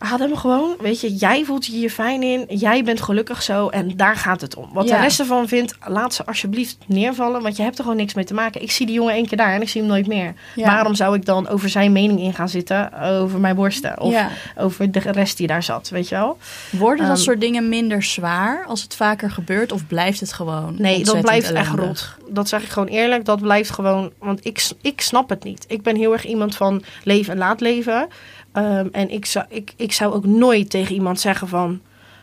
adem 0.05 0.27
hem 0.29 0.37
gewoon. 0.37 0.75
Weet 0.79 1.01
je, 1.01 1.13
jij 1.15 1.43
voelt 1.45 1.65
je 1.65 1.71
hier 1.71 1.89
fijn 1.89 2.23
in. 2.23 2.45
Jij 2.47 2.83
bent 2.83 3.01
gelukkig 3.01 3.41
zo. 3.43 3.67
En 3.67 3.97
daar 3.97 4.15
gaat 4.15 4.41
het 4.41 4.55
om. 4.55 4.69
Wat 4.73 4.87
Ja. 4.87 4.95
de 4.95 5.01
rest 5.01 5.19
ervan 5.19 5.47
vindt, 5.47 5.75
laat 5.87 6.13
ze 6.13 6.25
alsjeblieft 6.25 6.77
neervallen. 6.87 7.41
Want 7.41 7.55
je 7.57 7.63
hebt 7.63 7.77
er 7.77 7.83
gewoon 7.83 7.99
niks 7.99 8.13
mee 8.13 8.25
te 8.25 8.33
maken. 8.33 8.61
Ik 8.61 8.71
zie 8.71 8.85
die 8.85 8.95
jongen 8.95 9.13
één 9.13 9.27
keer 9.27 9.37
daar 9.37 9.53
en 9.53 9.61
ik 9.61 9.69
zie 9.69 9.81
hem 9.81 9.89
nooit 9.89 10.07
meer. 10.07 10.33
Ja. 10.55 10.65
Waarom 10.65 10.95
zou 10.95 11.15
ik 11.15 11.25
dan 11.25 11.47
over 11.47 11.69
zijn 11.69 11.91
mening 11.91 12.19
in 12.19 12.33
gaan 12.33 12.49
zitten? 12.49 13.01
Over 13.01 13.39
mijn 13.39 13.55
borsten? 13.55 13.99
Of 13.99 14.11
Ja. 14.11 14.29
over 14.57 14.91
de 14.91 14.99
rest 14.99 15.37
die 15.37 15.47
daar 15.47 15.63
zat, 15.63 15.89
weet 15.89 16.09
je 16.09 16.15
wel? 16.15 16.37
Worden 16.71 17.05
dat 17.07 17.15
Ehm, 17.15 17.23
soort 17.25 17.41
dingen 17.41 17.69
minder 17.69 18.03
zwaar 18.03 18.65
als 18.67 18.81
het 18.81 18.95
vaker 18.95 19.31
gebeurt? 19.31 19.71
Of 19.71 19.87
blijft 19.87 20.19
het 20.19 20.33
gewoon 20.33 20.75
Nee, 20.77 21.03
dat 21.03 21.21
blijft 21.21 21.51
echt 21.51 21.73
rot. 21.75 22.13
Dat 22.29 22.49
zeg 22.49 22.63
ik 22.63 22.69
gewoon 22.69 22.87
eerlijk. 22.89 23.25
Dat 23.25 23.41
blijft 23.41 23.69
gewoon. 23.69 24.11
Want 24.19 24.45
ik, 24.45 24.69
ik 24.81 25.01
snap 25.01 25.29
het 25.29 25.43
niet. 25.43 25.65
Ik 25.67 25.81
ben 25.81 25.95
heel 25.95 26.13
erg 26.13 26.25
iemand 26.25 26.55
van 26.55 26.83
leven 27.03 27.31
en 27.33 27.37
laat 27.39 27.61
leven. 27.61 28.07
Ehm, 28.55 28.87
en 28.91 29.09
ik 29.09 29.25
zou, 29.25 29.45
ik, 29.49 29.73
ik 29.75 29.91
zou 29.93 30.13
ook 30.13 30.25
nooit 30.25 30.69
tegen 30.69 30.93
iemand 30.95 31.19
zeggen 31.19 31.47
van. 31.47 31.79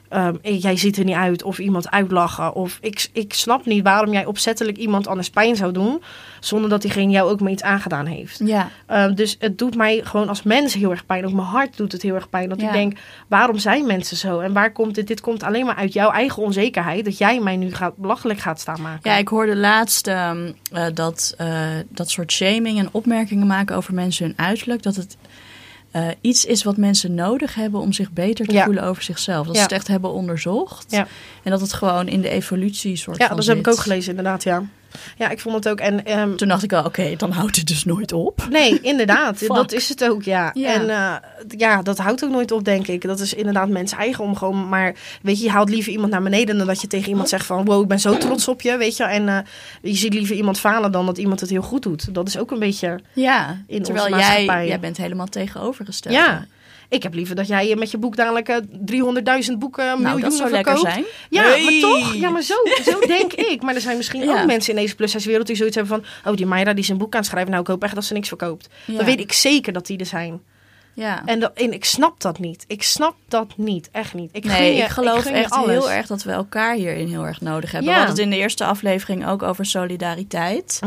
ehm, 0.09 0.35
"Hey, 0.43 0.57
jij 0.57 0.77
ziet 0.77 0.97
er 0.97 1.05
niet 1.05 1.15
uit. 1.15 1.43
Of 1.43 1.59
iemand 1.59 1.91
uitlachen. 1.91 2.55
Of 2.55 2.79
ik, 2.81 3.09
ik 3.13 3.35
snap 3.35 3.67
niet 3.67 3.83
waarom 3.83 4.13
jij 4.13 4.25
opzettelijk 4.25 4.77
iemand 4.77 5.07
anders 5.07 5.31
pijn 5.31 5.57
zou 5.57 5.73
doen. 5.73 6.03
Zonder 6.41 6.71
dat 6.71 6.83
diegene 6.83 7.11
jou 7.13 7.31
ook 7.31 7.41
mee 7.41 7.53
iets 7.53 7.63
aangedaan 7.63 8.07
heeft. 8.07 8.41
Ja, 8.45 8.71
Ehm, 8.87 9.15
dus 9.15 9.37
het 9.39 9.59
doet 9.59 9.77
mij 9.77 10.01
gewoon 10.05 10.29
als 10.29 10.43
mens 10.43 10.75
heel 10.75 10.91
erg 10.91 11.07
pijn. 11.07 11.25
Ook 11.27 11.33
mijn 11.33 11.47
hart 11.47 11.77
doet 11.77 11.93
het 11.93 12.03
heel 12.03 12.15
erg 12.15 12.31
pijn. 12.31 12.49
Dat 12.49 12.61
Ja. 12.61 12.67
ik 12.67 12.73
denk, 12.73 12.99
waarom 13.29 13.59
zijn 13.59 13.87
mensen 13.87 14.17
zo? 14.17 14.39
En 14.41 14.53
waar 14.53 14.73
komt 14.73 14.95
dit? 14.95 15.07
Dit 15.07 15.21
komt 15.21 15.43
alleen 15.43 15.67
maar 15.67 15.77
uit 15.77 15.93
jouw 15.93 16.11
eigen 16.11 16.43
onzekerheid. 16.43 17.05
Dat 17.05 17.19
jij 17.19 17.41
mij 17.41 17.57
nu 17.57 17.75
gaat, 17.75 17.97
belachelijk 17.97 18.39
gaat 18.39 18.61
staan 18.61 18.81
maken. 18.83 19.11
ja 19.11 19.17
ik 19.17 19.29
hoorde 19.29 19.57
laatst 19.57 20.07
eh, 20.07 20.31
dat 20.95 21.35
eh, 21.39 21.61
dat 21.89 22.11
soort 22.11 22.33
shaming 22.33 22.79
en 22.79 22.89
opmerkingen 22.91 23.47
maken 23.47 23.77
over 23.77 23.95
mensen 23.95 24.25
hun 24.27 24.35
uiterlijk. 24.37 24.83
Dat 24.83 24.97
het 24.97 25.17
eh, 25.93 26.07
iets 26.21 26.45
is 26.45 26.63
wat 26.63 26.77
mensen 26.77 27.15
nodig 27.15 27.55
hebben 27.55 27.81
om 27.81 27.93
zich 27.93 28.11
beter 28.11 28.47
te 28.47 28.53
Ja. 28.53 28.65
voelen 28.65 28.83
over 28.85 29.03
zichzelf. 29.03 29.47
Dat 29.47 29.55
Ja. 29.55 29.61
ze 29.61 29.67
het 29.69 29.77
echt 29.77 29.89
hebben 29.89 30.13
onderzocht. 30.13 30.87
Ja. 30.91 31.07
En 31.43 31.51
dat 31.51 31.61
het 31.61 31.73
gewoon 31.73 32.09
in 32.09 32.21
de 32.21 32.29
evolutie 32.29 32.97
soort 32.97 33.17
Ja, 33.19 33.27
van 33.27 33.37
dat 33.37 33.47
heb 33.47 33.59
ik 33.59 33.69
ook 33.69 33.79
gelezen, 33.79 34.11
inderdaad, 34.11 34.43
ja. 34.43 34.63
Ja, 35.17 35.29
ik 35.31 35.41
vond 35.41 35.55
het 35.55 35.69
ook. 35.69 35.81
En 35.81 36.05
ehm, 36.05 36.35
Toen 36.37 36.49
dacht 36.49 36.63
ik 36.63 36.71
wel, 36.71 36.85
oké, 36.85 37.15
dan 37.17 37.31
houdt 37.31 37.57
het 37.57 37.67
dus 37.67 37.85
nooit 37.85 38.13
op. 38.13 38.47
nee, 38.51 38.81
inderdaad, 38.81 39.47
dat 39.47 39.73
is 39.73 39.89
het 39.89 40.05
ook, 40.05 40.23
ja. 40.23 40.51
Ja. 40.55 40.73
En 40.75 40.91
eh, 40.91 41.15
ja, 41.59 41.83
dat 41.83 41.99
houdt 41.99 42.25
ook 42.25 42.31
nooit 42.31 42.51
op, 42.53 42.65
denk 42.65 42.87
ik. 42.87 43.03
Dat 43.03 43.21
is 43.21 43.35
inderdaad 43.35 43.69
mensen 43.69 43.99
eigen 43.99 44.25
om 44.25 44.37
gewoon. 44.37 44.69
Maar 44.69 44.95
weet 45.23 45.39
je, 45.39 45.45
je 45.45 45.51
haalt 45.51 45.69
liever 45.69 45.93
iemand 45.93 46.11
naar 46.13 46.23
beneden 46.23 46.59
dan 46.59 46.67
dat 46.67 46.81
je 46.81 46.87
tegen 46.87 47.09
iemand 47.09 47.29
zegt 47.29 47.47
van, 47.47 47.65
wow, 47.65 47.83
ik 47.83 47.89
ben 47.89 48.01
zo 48.01 48.19
trots 48.19 48.49
op 48.49 48.61
je, 48.61 48.77
weet 48.77 48.97
je. 48.97 49.05
En 49.05 49.29
eh, 49.29 49.39
je 49.83 49.95
ziet 49.97 50.15
liever 50.15 50.37
iemand 50.37 50.59
falen 50.61 50.93
dan 50.93 51.07
dat 51.07 51.19
iemand 51.19 51.41
het 51.41 51.51
heel 51.51 51.63
goed 51.63 51.83
doet. 51.83 52.15
Dat 52.15 52.29
is 52.29 52.39
ook 52.39 52.51
een 52.51 52.59
beetje, 52.59 53.01
Ja, 53.13 53.63
In 53.67 53.83
terwijl 53.83 54.07
onze 54.07 54.19
jij, 54.19 54.67
jij 54.67 54.81
bent 54.81 54.97
helemaal 54.97 55.27
tegenovergesteld. 55.27 56.15
ja. 56.15 56.47
Ik 56.93 57.03
heb 57.03 57.15
liever 57.15 57.35
dat 57.35 57.47
jij 57.47 57.75
met 57.77 57.91
je 57.91 57.99
boek 57.99 58.17
dadelijk 58.17 58.49
eh, 58.49 58.57
300.000 59.51 59.59
boeken, 59.59 59.85
nou, 59.85 59.99
miljoenen 59.99 60.23
dat 60.29 60.33
zou 60.39 60.51
lekker 60.51 60.73
verkoopt. 60.79 60.93
zijn. 60.95 61.05
Ja, 61.31 61.43
Hey. 61.43 61.63
maar 61.63 61.91
toch? 61.91 62.15
Ja, 62.15 62.31
maar 62.31 62.43
zo, 62.43 62.55
zo 62.85 62.99
denk 63.17 63.33
ik. 63.33 63.63
Maar 63.63 63.75
er 63.75 63.81
zijn 63.81 63.97
misschien 63.97 64.23
Ja. 64.23 64.41
ook 64.41 64.47
mensen 64.47 64.75
in 64.75 64.81
deze 64.81 64.95
plus-size-wereld 64.95 65.47
die 65.47 65.57
zoiets 65.57 65.77
hebben 65.77 66.01
van... 66.23 66.31
Oh, 66.33 66.37
die 66.37 66.47
Mayra 66.47 66.73
die 66.73 66.91
een 66.91 66.99
boek 66.99 67.13
aan 67.15 67.21
het 67.21 67.29
schrijven. 67.29 67.51
Nou, 67.51 67.63
ik 67.63 67.69
hoop 67.69 67.83
echt 67.83 67.95
dat 67.95 68.05
ze 68.05 68.13
niks 68.13 68.29
verkoopt. 68.29 68.69
Ja. 68.85 68.97
Dan 68.97 69.05
weet 69.07 69.21
ik 69.21 69.33
zeker 69.33 69.73
dat 69.73 69.87
die 69.87 69.99
er 69.99 70.07
zijn. 70.07 70.41
Ja. 70.95 71.23
En, 71.25 71.41
dat, 71.41 71.53
en 71.55 71.73
ik 71.73 71.85
snap 71.85 72.21
dat 72.21 72.39
niet. 72.39 72.65
Ik 72.67 72.83
snap 72.83 73.15
dat 73.29 73.53
niet. 73.57 73.89
Echt 73.93 74.15
niet. 74.15 74.31
Ik 74.33 74.45
nee, 74.45 74.77
je, 74.77 74.83
ik 74.83 74.89
geloof 74.89 75.25
je 75.25 75.31
echt 75.31 75.51
alles. 75.51 75.71
heel 75.71 75.91
erg 75.91 76.07
dat 76.07 76.23
we 76.23 76.31
elkaar 76.31 76.75
hierin 76.75 77.09
heel 77.09 77.27
erg 77.27 77.41
nodig 77.41 77.71
hebben. 77.73 77.91
Ja. 77.91 77.97
We 77.99 78.05
hadden 78.05 78.25
het 78.25 78.33
in 78.33 78.39
de 78.39 78.43
eerste 78.43 78.65
aflevering 78.65 79.27
ook 79.29 79.43
over 79.43 79.67
solidariteit. 79.67 80.81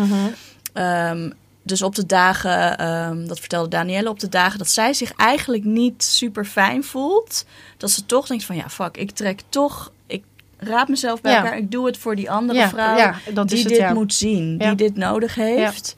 Ehm, 0.73 1.29
dus 1.65 1.82
op 1.82 1.95
de 1.95 2.06
dagen, 2.06 2.78
ehm, 2.78 3.25
dat 3.28 3.39
vertelde 3.39 3.69
Danielle, 3.69 4.10
op 4.10 4.19
de 4.19 4.30
dagen 4.30 4.58
dat 4.58 4.69
zij 4.69 4.93
zich 4.93 5.12
eigenlijk 5.15 5.63
niet 5.63 6.04
super 6.04 6.45
fijn 6.45 6.84
voelt, 6.84 7.45
dat 7.78 7.91
ze 7.91 8.06
toch 8.06 8.28
denkt 8.28 8.43
van 8.43 8.56
ja, 8.56 8.69
fuck, 8.69 8.97
ik 8.97 9.12
trek 9.12 9.41
toch, 9.49 9.91
ik 10.08 10.23
raad 10.58 10.88
mezelf 10.88 11.21
bij 11.21 11.32
Ja. 11.32 11.38
elkaar, 11.43 11.58
ik 11.58 11.71
doe 11.71 11.86
het 11.86 11.97
voor 11.97 12.15
die 12.15 12.32
andere 12.32 12.60
Ja, 12.60 12.69
vrouw 12.69 12.97
ja, 12.97 13.15
dat 13.34 13.47
die 13.47 13.58
is 13.58 13.63
het, 13.63 13.73
dit 13.73 13.93
moet 13.93 14.13
zien, 14.13 14.58
die 14.58 14.75
dit 14.75 14.95
nodig 14.95 15.36
heeft. 15.36 15.95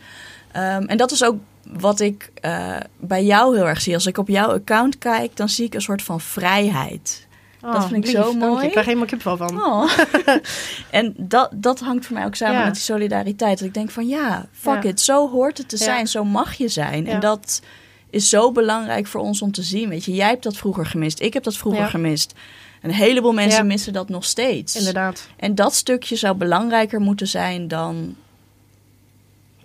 Ehm, 0.51 0.83
en 0.83 0.97
dat 0.97 1.11
is 1.11 1.23
ook 1.23 1.35
wat 1.71 1.99
ik 1.99 2.31
eh, 2.41 2.75
bij 2.99 3.23
jou 3.23 3.55
heel 3.57 3.67
erg 3.67 3.81
zie. 3.81 3.93
Als 3.93 4.05
ik 4.05 4.17
op 4.17 4.27
jouw 4.27 4.51
account 4.51 4.97
kijk, 4.97 5.35
dan 5.35 5.49
zie 5.49 5.65
ik 5.65 5.73
een 5.73 5.81
soort 5.81 6.01
van 6.01 6.21
vrijheid. 6.21 7.26
Dat 7.73 7.87
vind 7.87 8.05
ik 8.07 8.13
lief. 8.13 8.23
zo 8.23 8.33
mooi. 8.33 8.65
Ik 8.65 8.71
krijg 8.71 8.85
helemaal 8.85 9.07
kipvel 9.07 9.37
van. 9.37 9.61
Oh. 9.61 9.91
en 10.89 11.13
dat, 11.17 11.49
dat 11.53 11.79
hangt 11.79 12.05
voor 12.05 12.15
mij 12.15 12.25
ook 12.25 12.35
samen 12.35 12.55
Ja. 12.57 12.63
met 12.65 12.73
die 12.73 12.83
solidariteit. 12.83 13.57
Dat 13.59 13.67
ik 13.67 13.73
denk 13.73 13.89
van 13.91 14.07
ja, 14.07 14.45
fuck 14.51 14.83
Ja. 14.83 14.89
it, 14.89 15.01
zo 15.01 15.29
hoort 15.29 15.57
het 15.57 15.69
te 15.69 15.77
zijn, 15.77 16.07
zo 16.07 16.23
mag 16.23 16.53
je 16.53 16.67
zijn. 16.67 17.07
En 17.07 17.19
dat 17.19 17.61
is 18.09 18.29
zo 18.29 18.51
belangrijk 18.51 19.07
voor 19.07 19.21
ons 19.21 19.41
om 19.41 19.51
te 19.51 19.63
zien. 19.63 19.89
Weet 19.89 20.05
je, 20.05 20.13
jij 20.13 20.27
hebt 20.27 20.43
dat 20.43 20.57
vroeger 20.57 20.85
gemist, 20.85 21.19
ik 21.21 21.33
heb 21.33 21.43
dat 21.43 21.57
vroeger 21.57 21.87
gemist. 21.87 22.33
Een 22.81 22.91
heleboel 22.91 23.33
mensen 23.33 23.67
missen 23.67 23.93
dat 23.93 24.09
nog 24.09 24.25
steeds. 24.25 24.75
Inderdaad. 24.75 25.27
En 25.37 25.55
dat 25.55 25.73
stukje 25.73 26.15
zou 26.15 26.35
belangrijker 26.35 26.99
moeten 26.99 27.27
zijn 27.27 27.67
dan. 27.67 28.15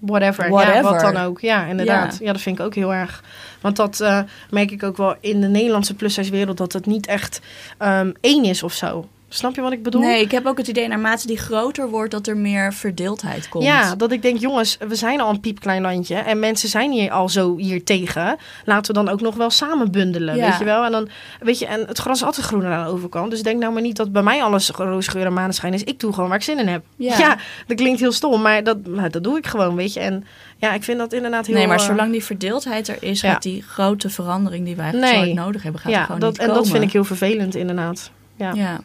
Whatever. 0.02 0.48
Whatever. 0.50 0.74
Ja, 0.74 0.82
wat 0.82 1.00
dan 1.00 1.16
ook. 1.16 1.40
Ja, 1.40 1.64
inderdaad. 1.64 2.12
Ja. 2.18 2.26
Ja, 2.26 2.32
dat 2.32 2.40
vind 2.40 2.58
ik 2.58 2.64
ook 2.64 2.74
heel 2.74 2.94
erg. 2.94 3.24
Want 3.60 3.76
dat 3.76 4.00
eh, 4.00 4.18
merk 4.50 4.70
ik 4.70 4.82
ook 4.82 4.96
wel 4.96 5.16
in 5.20 5.40
de 5.40 5.48
Nederlandse 5.48 5.94
plus 5.94 6.28
wereld 6.28 6.56
dat 6.56 6.72
het 6.72 6.86
niet 6.86 7.06
echt 7.06 7.40
ehm, 7.78 8.12
één 8.20 8.44
is 8.44 8.62
of 8.62 8.72
zo. 8.72 9.08
Snap 9.34 9.54
je 9.54 9.60
wat 9.60 9.72
ik 9.72 9.82
bedoel? 9.82 10.00
Nee, 10.00 10.20
ik 10.20 10.30
heb 10.30 10.46
ook 10.46 10.58
het 10.58 10.68
idee 10.68 10.88
naarmate 10.88 11.26
die 11.26 11.38
groter 11.38 11.88
wordt 11.88 12.10
dat 12.10 12.26
er 12.26 12.36
meer 12.36 12.72
verdeeldheid 12.74 13.48
komt. 13.48 13.64
Ja, 13.64 13.94
dat 13.94 14.12
ik 14.12 14.22
denk, 14.22 14.38
jongens, 14.38 14.76
we 14.88 14.94
zijn 14.94 15.20
al 15.20 15.30
een 15.30 15.40
piepklein 15.40 15.82
landje 15.82 16.14
en 16.16 16.38
mensen 16.38 16.68
zijn 16.68 16.90
hier 16.92 17.10
al 17.10 17.28
zo 17.28 17.56
hier 17.56 17.84
tegen. 17.84 18.36
Laten 18.64 18.94
we 18.94 19.04
dan 19.04 19.12
ook 19.12 19.20
nog 19.20 19.34
wel 19.34 19.50
samen 19.50 19.90
bundelen, 19.90 20.36
Ja. 20.36 20.48
weet 20.48 20.58
je 20.58 20.64
wel? 20.64 20.84
En 20.84 20.92
dan, 20.92 21.08
weet 21.40 21.58
je, 21.58 21.66
en 21.66 21.84
het 21.86 21.98
gras 21.98 22.16
is 22.20 22.24
altijd 22.24 22.46
groener 22.46 22.72
aan 22.72 22.84
de 22.86 22.90
overkant. 22.92 23.30
Dus 23.30 23.42
denk 23.42 23.60
nou 23.60 23.72
maar 23.72 23.82
niet 23.82 23.96
dat 23.96 24.12
bij 24.12 24.22
mij 24.22 24.42
alles 24.42 24.70
roze 24.70 25.10
geur 25.10 25.26
en 25.26 25.32
maneschijn 25.32 25.74
is. 25.74 25.84
Ik 25.84 26.00
doe 26.00 26.12
gewoon 26.12 26.28
waar 26.28 26.38
ik 26.38 26.44
zin 26.44 26.58
in 26.58 26.68
heb. 26.68 26.84
Ja. 26.96 27.36
dat 27.66 27.76
klinkt 27.76 28.00
heel 28.00 28.12
stom, 28.12 28.42
maar 28.42 28.64
dat, 28.64 28.86
nou, 28.86 29.08
dat 29.10 29.24
doe 29.24 29.38
ik 29.38 29.46
gewoon, 29.46 29.74
weet 29.74 29.92
je. 29.92 30.00
En 30.00 30.24
ja, 30.56 30.72
ik 30.72 30.82
vind 30.82 30.98
dat 30.98 31.12
inderdaad 31.12 31.46
heel... 31.46 31.54
Nee, 31.56 31.66
maar 31.66 31.78
eh, 31.78 31.84
zolang 31.84 32.12
die 32.12 32.24
verdeeldheid 32.24 32.88
er 32.88 32.96
is, 33.00 33.20
Ja. 33.20 33.32
gaat 33.32 33.42
die 33.42 33.62
grote 33.62 34.10
verandering 34.10 34.64
die 34.64 34.76
wij 34.76 34.84
eigenlijk 34.84 35.14
Nee. 35.24 35.34
zo 35.34 35.40
nodig 35.40 35.62
hebben, 35.62 35.80
gaat 35.80 35.92
er 35.92 35.98
ja, 35.98 36.04
gewoon 36.04 36.20
dat, 36.20 36.30
niet 36.30 36.40
en 36.40 36.46
komen. 36.46 36.62
dat 36.62 36.70
vind 36.72 36.84
ik 36.84 36.92
heel 36.92 37.04
vervelend, 37.04 37.54
inderdaad. 37.54 38.10
Ja. 38.36 38.80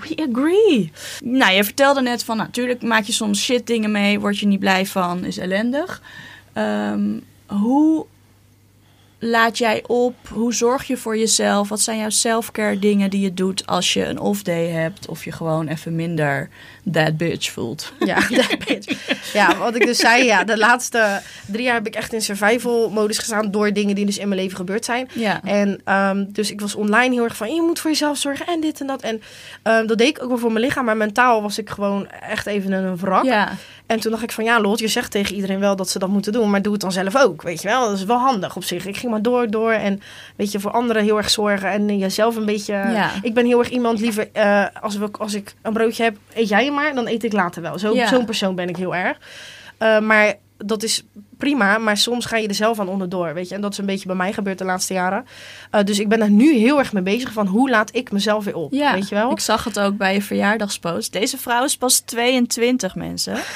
We 0.00 0.28
agree. 0.30 0.92
Nou, 1.24 1.52
je 1.52 1.64
vertelde 1.64 2.00
net 2.00 2.24
van, 2.24 2.36
natuurlijk 2.36 2.82
maak 2.82 3.04
je 3.04 3.12
soms 3.12 3.42
shit 3.42 3.66
dingen 3.66 3.90
mee, 3.90 4.20
word 4.20 4.38
je 4.38 4.46
niet 4.46 4.60
blij 4.60 4.86
van, 4.86 5.24
is 5.24 5.38
ellendig. 5.38 6.02
Ehm, 6.52 7.18
hoe 7.46 8.06
laat 9.18 9.58
jij 9.58 9.84
op? 9.86 10.14
Hoe 10.28 10.54
zorg 10.54 10.84
je 10.84 10.96
voor 10.96 11.18
jezelf? 11.18 11.68
Wat 11.68 11.80
zijn 11.80 11.98
jouw 11.98 12.10
self-care 12.10 12.78
dingen 12.78 13.10
die 13.10 13.20
je 13.20 13.34
doet 13.34 13.66
als 13.66 13.92
je 13.92 14.04
een 14.04 14.20
off-day 14.20 14.66
hebt 14.66 15.08
of 15.08 15.24
je 15.24 15.32
gewoon 15.32 15.68
even 15.68 15.94
minder 15.94 16.48
that 16.92 17.16
bitch 17.16 17.50
voelt? 17.50 17.92
Ja, 17.98 18.14
that 18.38 18.58
bitch. 18.66 19.32
ja, 19.32 19.56
wat 19.56 19.74
ik 19.74 19.86
dus 19.86 19.98
zei, 19.98 20.24
ja, 20.24 20.44
de 20.44 20.58
laatste 20.58 21.20
drie 21.46 21.64
jaar 21.64 21.74
heb 21.74 21.86
ik 21.86 21.94
echt 21.94 22.12
in 22.12 22.22
survival 22.22 22.90
modus 22.90 23.18
gestaan 23.18 23.50
door 23.50 23.72
dingen 23.72 23.94
die 23.94 24.06
dus 24.06 24.18
in 24.18 24.28
mijn 24.28 24.40
leven 24.40 24.56
gebeurd 24.56 24.84
zijn. 24.84 25.08
Ja. 25.12 25.40
En 25.44 25.80
ehm, 25.84 26.24
dus 26.28 26.50
ik 26.50 26.60
was 26.60 26.74
online 26.74 27.14
heel 27.14 27.24
erg 27.24 27.36
van, 27.36 27.54
je 27.54 27.62
moet 27.62 27.80
voor 27.80 27.90
jezelf 27.90 28.16
zorgen 28.16 28.46
en 28.46 28.60
dit 28.60 28.80
en 28.80 28.86
dat. 28.86 29.02
En 29.02 29.22
ehm, 29.62 29.86
dat 29.86 29.98
deed 29.98 30.08
ik 30.08 30.22
ook 30.22 30.28
wel 30.28 30.38
voor 30.38 30.52
mijn 30.52 30.64
lichaam, 30.64 30.84
maar 30.84 30.96
mentaal 30.96 31.42
was 31.42 31.58
ik 31.58 31.70
gewoon 31.70 32.08
echt 32.10 32.46
even 32.46 32.72
een 32.72 32.96
wrak. 32.96 33.24
Ja. 33.24 33.56
En 33.88 34.00
toen 34.00 34.10
dacht 34.10 34.22
ik 34.22 34.32
van, 34.32 34.44
ja 34.44 34.60
Lot, 34.60 34.78
je 34.78 34.88
zegt 34.88 35.10
tegen 35.10 35.34
iedereen 35.34 35.58
wel 35.58 35.76
dat 35.76 35.88
ze 35.88 35.98
dat 35.98 36.08
moeten 36.08 36.32
doen, 36.32 36.50
maar 36.50 36.62
doe 36.62 36.72
het 36.72 36.80
dan 36.80 36.92
zelf 36.92 37.16
ook, 37.16 37.42
weet 37.42 37.62
je 37.62 37.68
wel. 37.68 37.88
Dat 37.88 37.96
is 37.96 38.04
wel 38.04 38.18
handig 38.18 38.56
op 38.56 38.64
zich. 38.64 38.86
Ik 38.86 38.96
ging 38.96 39.12
maar 39.12 39.22
door, 39.22 39.50
door. 39.50 39.72
En 39.72 40.00
weet 40.36 40.52
je, 40.52 40.60
voor 40.60 40.70
anderen 40.70 41.02
heel 41.02 41.16
erg 41.16 41.30
zorgen. 41.30 41.70
En 41.70 41.98
jezelf 41.98 42.36
een 42.36 42.44
beetje... 42.44 42.72
Ja. 42.72 43.10
Ik 43.22 43.34
ben 43.34 43.46
heel 43.46 43.58
erg 43.58 43.68
iemand 43.68 44.00
liever, 44.00 44.28
eh, 44.32 44.64
als, 44.80 44.96
we, 44.96 45.08
als 45.12 45.34
ik 45.34 45.54
een 45.62 45.72
broodje 45.72 46.02
heb, 46.02 46.16
eet 46.34 46.48
jij 46.48 46.70
maar. 46.70 46.94
Dan 46.94 47.06
eet 47.06 47.24
ik 47.24 47.32
later 47.32 47.62
wel. 47.62 47.78
Zo, 47.78 47.94
Ja. 47.94 48.06
Zo'n 48.06 48.24
persoon 48.24 48.54
ben 48.54 48.68
ik 48.68 48.76
heel 48.76 48.94
erg. 48.94 49.18
Eh, 49.78 49.98
maar 49.98 50.34
dat 50.56 50.82
is 50.82 51.04
prima, 51.38 51.78
maar 51.78 51.96
soms 51.96 52.24
ga 52.26 52.36
je 52.36 52.48
er 52.48 52.54
zelf 52.54 52.78
aan 52.80 52.88
onderdoor, 52.88 53.34
weet 53.34 53.48
je. 53.48 53.54
En 53.54 53.60
dat 53.60 53.72
is 53.72 53.78
een 53.78 53.86
beetje 53.86 54.06
bij 54.06 54.16
mij 54.16 54.32
gebeurd 54.32 54.58
de 54.58 54.64
laatste 54.64 54.92
jaren. 54.92 55.26
Eh, 55.70 55.84
dus 55.84 55.98
ik 55.98 56.08
ben 56.08 56.18
daar 56.18 56.30
nu 56.30 56.54
heel 56.54 56.78
erg 56.78 56.92
mee 56.92 57.02
bezig 57.02 57.32
van 57.32 57.46
hoe 57.46 57.70
laat 57.70 57.94
ik 57.94 58.10
mezelf 58.12 58.44
weer 58.44 58.56
op, 58.56 58.72
Ja, 58.72 58.94
weet 58.94 59.08
je 59.08 59.14
wel? 59.14 59.30
ik 59.30 59.40
zag 59.40 59.64
het 59.64 59.78
ook 59.80 59.96
bij 59.96 60.14
je 60.14 60.22
verjaardagspost. 60.22 61.12
Deze 61.12 61.38
vrouw 61.38 61.64
is 61.64 61.76
pas 61.76 61.98
22 61.98 62.94
mensen. 62.94 63.36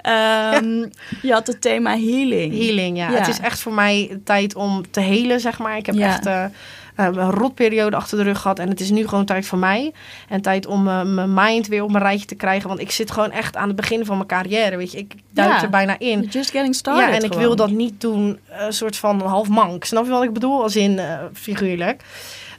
Ehm, 0.00 0.86
je 1.22 1.32
had 1.32 1.46
het 1.46 1.60
thema 1.60 1.90
healing. 1.90 2.52
Healing, 2.58 2.96
ja. 2.96 3.10
Ja. 3.10 3.18
Het 3.18 3.28
is 3.28 3.38
echt 3.40 3.58
voor 3.60 3.72
mij 3.72 4.20
tijd 4.24 4.54
om 4.54 4.90
te 4.90 5.00
helen, 5.00 5.40
zeg 5.40 5.58
maar. 5.58 5.76
Ik 5.76 5.86
heb 5.86 5.94
Ja. 5.94 6.06
echt 6.06 6.26
eh, 6.26 6.44
een 6.96 7.30
rotperiode 7.30 7.96
achter 7.96 8.18
de 8.18 8.24
rug 8.24 8.40
gehad. 8.40 8.58
En 8.58 8.68
het 8.68 8.80
is 8.80 8.90
nu 8.90 9.08
gewoon 9.08 9.24
tijd 9.24 9.46
voor 9.46 9.58
mij. 9.58 9.92
En 10.28 10.40
tijd 10.40 10.66
om 10.66 10.88
eh, 10.88 11.02
mijn 11.02 11.34
mind 11.34 11.66
weer 11.66 11.82
op 11.82 11.90
mijn 11.90 12.04
rijtje 12.04 12.26
te 12.26 12.34
krijgen. 12.34 12.68
Want 12.68 12.80
ik 12.80 12.90
zit 12.90 13.10
gewoon 13.10 13.30
echt 13.30 13.56
aan 13.56 13.66
het 13.66 13.76
begin 13.76 14.04
van 14.04 14.16
mijn 14.16 14.28
carrière, 14.28 14.76
weet 14.76 14.92
je. 14.92 14.98
Ik 14.98 15.14
duik 15.30 15.50
Ja. 15.50 15.62
er 15.62 15.70
bijna 15.70 15.98
in. 15.98 16.20
Just 16.30 16.50
getting 16.50 16.74
started 16.74 17.08
Ja, 17.08 17.14
en 17.14 17.22
ik 17.22 17.32
wil 17.32 17.56
dat 17.56 17.70
niet 17.70 18.00
doen, 18.00 18.38
eh, 18.48 18.64
een 18.64 18.72
soort 18.72 18.96
van 18.96 19.20
half 19.20 19.48
mank. 19.48 19.84
Snap 19.84 20.04
je 20.04 20.10
wat 20.10 20.22
ik 20.22 20.32
bedoel? 20.32 20.62
Als 20.62 20.76
in 20.76 20.98
eh, 20.98 21.18
figuurlijk. 21.32 22.02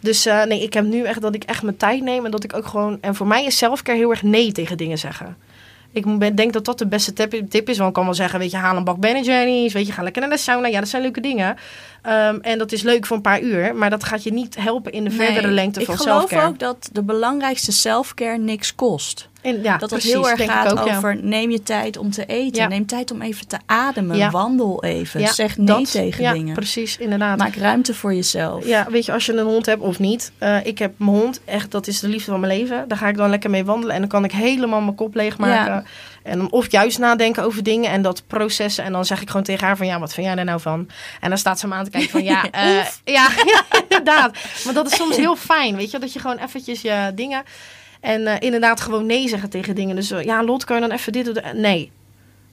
Dus 0.01 0.25
eh, 0.25 0.43
nee, 0.43 0.61
ik 0.61 0.73
heb 0.73 0.85
nu 0.85 1.03
echt 1.03 1.21
dat 1.21 1.35
ik 1.35 1.43
echt 1.43 1.63
mijn 1.63 1.77
tijd 1.77 2.01
neem. 2.03 2.25
En 2.25 2.31
dat 2.31 2.43
ik 2.43 2.55
ook 2.55 2.65
gewoon... 2.67 2.97
En 3.01 3.15
voor 3.15 3.27
mij 3.27 3.45
is 3.45 3.57
zelfcare 3.57 3.97
heel 3.97 4.09
erg 4.09 4.23
nee 4.23 4.51
tegen 4.51 4.77
dingen 4.77 4.97
zeggen. 4.97 5.37
Ik 5.97 6.19
ben- 6.19 6.35
denk 6.35 6.53
dat 6.53 6.65
dat 6.65 6.77
de 6.77 6.87
beste 6.87 7.13
tip, 7.13 7.49
tip 7.49 7.69
is. 7.69 7.77
Want 7.77 7.89
ik 7.89 7.95
kan 7.95 8.05
wel 8.05 8.13
zeggen, 8.13 8.39
weet 8.39 8.51
je, 8.51 8.57
haal 8.57 8.77
een 8.77 8.83
bak 8.83 8.99
Ben 8.99 9.23
Jerry's. 9.23 9.73
Weet 9.73 9.87
je, 9.87 9.93
ga 9.93 10.03
lekker 10.03 10.21
naar 10.21 10.31
de 10.31 10.37
sauna. 10.37 10.67
Ja, 10.67 10.79
dat 10.79 10.89
zijn 10.89 11.01
leuke 11.01 11.21
dingen. 11.21 11.55
Ehm, 12.01 12.37
en 12.41 12.57
dat 12.57 12.71
is 12.71 12.81
leuk 12.81 13.05
voor 13.05 13.15
een 13.15 13.21
paar 13.21 13.41
uur. 13.41 13.75
Maar 13.75 13.89
dat 13.89 14.03
gaat 14.03 14.23
je 14.23 14.33
niet 14.33 14.55
helpen 14.59 14.91
in 14.91 15.03
de 15.03 15.09
Nee, 15.09 15.19
verdere 15.19 15.47
lengte 15.47 15.81
van 15.85 15.93
Ik 15.93 16.01
geloof 16.01 16.33
ook 16.33 16.59
dat 16.59 16.89
de 16.91 17.03
belangrijkste 17.03 17.71
selfcare 17.71 18.37
niks 18.37 18.75
kost. 18.75 19.27
En, 19.47 19.63
ja, 19.63 19.77
dat 19.77 19.81
het 19.81 19.99
precies, 19.99 20.11
heel 20.11 20.29
erg 20.29 20.43
gaat 20.43 20.71
ook, 20.71 20.87
ja. 20.87 20.97
over 20.97 21.17
neem 21.23 21.51
je 21.51 21.63
tijd 21.63 21.97
om 21.97 22.11
te 22.11 22.25
eten. 22.25 22.61
Ja. 22.61 22.67
Neem 22.67 22.85
tijd 22.85 23.11
om 23.11 23.21
even 23.21 23.47
te 23.47 23.57
ademen. 23.65 24.17
Ja. 24.17 24.29
Wandel 24.29 24.83
even. 24.83 25.19
Ja, 25.19 25.33
zeg 25.33 25.57
nee 25.57 25.65
dat. 25.67 25.91
tegen 25.91 26.23
ja, 26.23 26.33
dingen. 26.33 26.53
precies, 26.53 26.97
inderdaad. 26.97 27.37
Maak 27.37 27.55
ruimte 27.55 27.93
voor 27.93 28.13
jezelf. 28.13 28.65
Ja, 28.65 28.87
weet 28.89 29.05
je, 29.05 29.11
als 29.11 29.25
je 29.25 29.33
een 29.33 29.45
hond 29.45 29.65
hebt 29.65 29.81
of 29.81 29.99
niet. 29.99 30.31
eh, 30.37 30.65
ik 30.65 30.79
heb 30.79 30.93
mijn 30.97 31.11
hond, 31.11 31.41
echt, 31.45 31.71
dat 31.71 31.87
is 31.87 31.99
de 31.99 32.07
liefde 32.07 32.31
van 32.31 32.39
mijn 32.39 32.59
leven. 32.59 32.87
Daar 32.87 32.97
ga 32.97 33.07
ik 33.07 33.17
dan 33.17 33.29
lekker 33.29 33.49
mee 33.49 33.65
wandelen 33.65 33.95
en 33.95 33.99
dan 33.99 34.09
kan 34.09 34.23
ik 34.23 34.31
helemaal 34.31 34.81
mijn 34.81 34.95
kop 34.95 35.15
leegmaken. 35.15 35.73
Ja. 35.73 35.83
En 36.23 36.37
dan 36.37 36.51
of 36.51 36.71
juist 36.71 36.99
nadenken 36.99 37.43
over 37.43 37.63
dingen 37.63 37.91
en 37.91 38.01
dat 38.01 38.23
processen. 38.27 38.83
En 38.83 38.91
dan 38.91 39.05
zeg 39.05 39.21
ik 39.21 39.27
gewoon 39.27 39.43
tegen 39.43 39.65
haar 39.67 39.77
van, 39.77 39.87
ja, 39.87 39.99
wat 39.99 40.13
vind 40.13 40.25
jij 40.25 40.35
daar 40.35 40.45
nou 40.45 40.59
van? 40.59 40.89
En 41.19 41.29
dan 41.29 41.37
staat 41.37 41.59
ze 41.59 41.67
me 41.67 41.73
aan 41.73 41.83
te 41.83 41.89
kijken 41.89 42.09
van, 42.09 42.23
ja, 42.23 42.49
eh, 42.51 42.85
ja, 43.03 43.29
ja, 43.45 43.63
inderdaad. 43.87 44.37
Maar 44.65 44.73
dat 44.73 44.91
is 44.91 44.95
soms 44.95 45.15
heel 45.15 45.35
fijn, 45.35 45.75
weet 45.75 45.91
je, 45.91 45.99
dat 45.99 46.13
je 46.13 46.19
gewoon 46.19 46.37
eventjes 46.37 46.81
je 46.81 47.11
dingen... 47.15 47.43
En 48.01 48.27
eh, 48.27 48.35
inderdaad 48.39 48.81
gewoon 48.81 49.05
nee 49.05 49.27
zeggen 49.27 49.49
tegen 49.49 49.75
dingen. 49.75 49.95
Dus 49.95 50.11
eh, 50.11 50.23
ja, 50.23 50.43
Lot, 50.43 50.63
kan 50.65 50.75
je 50.75 50.87
dan 50.87 50.91
even 50.97 51.11
dit 51.11 51.25
doen? 51.25 51.37
Nee, 51.53 51.91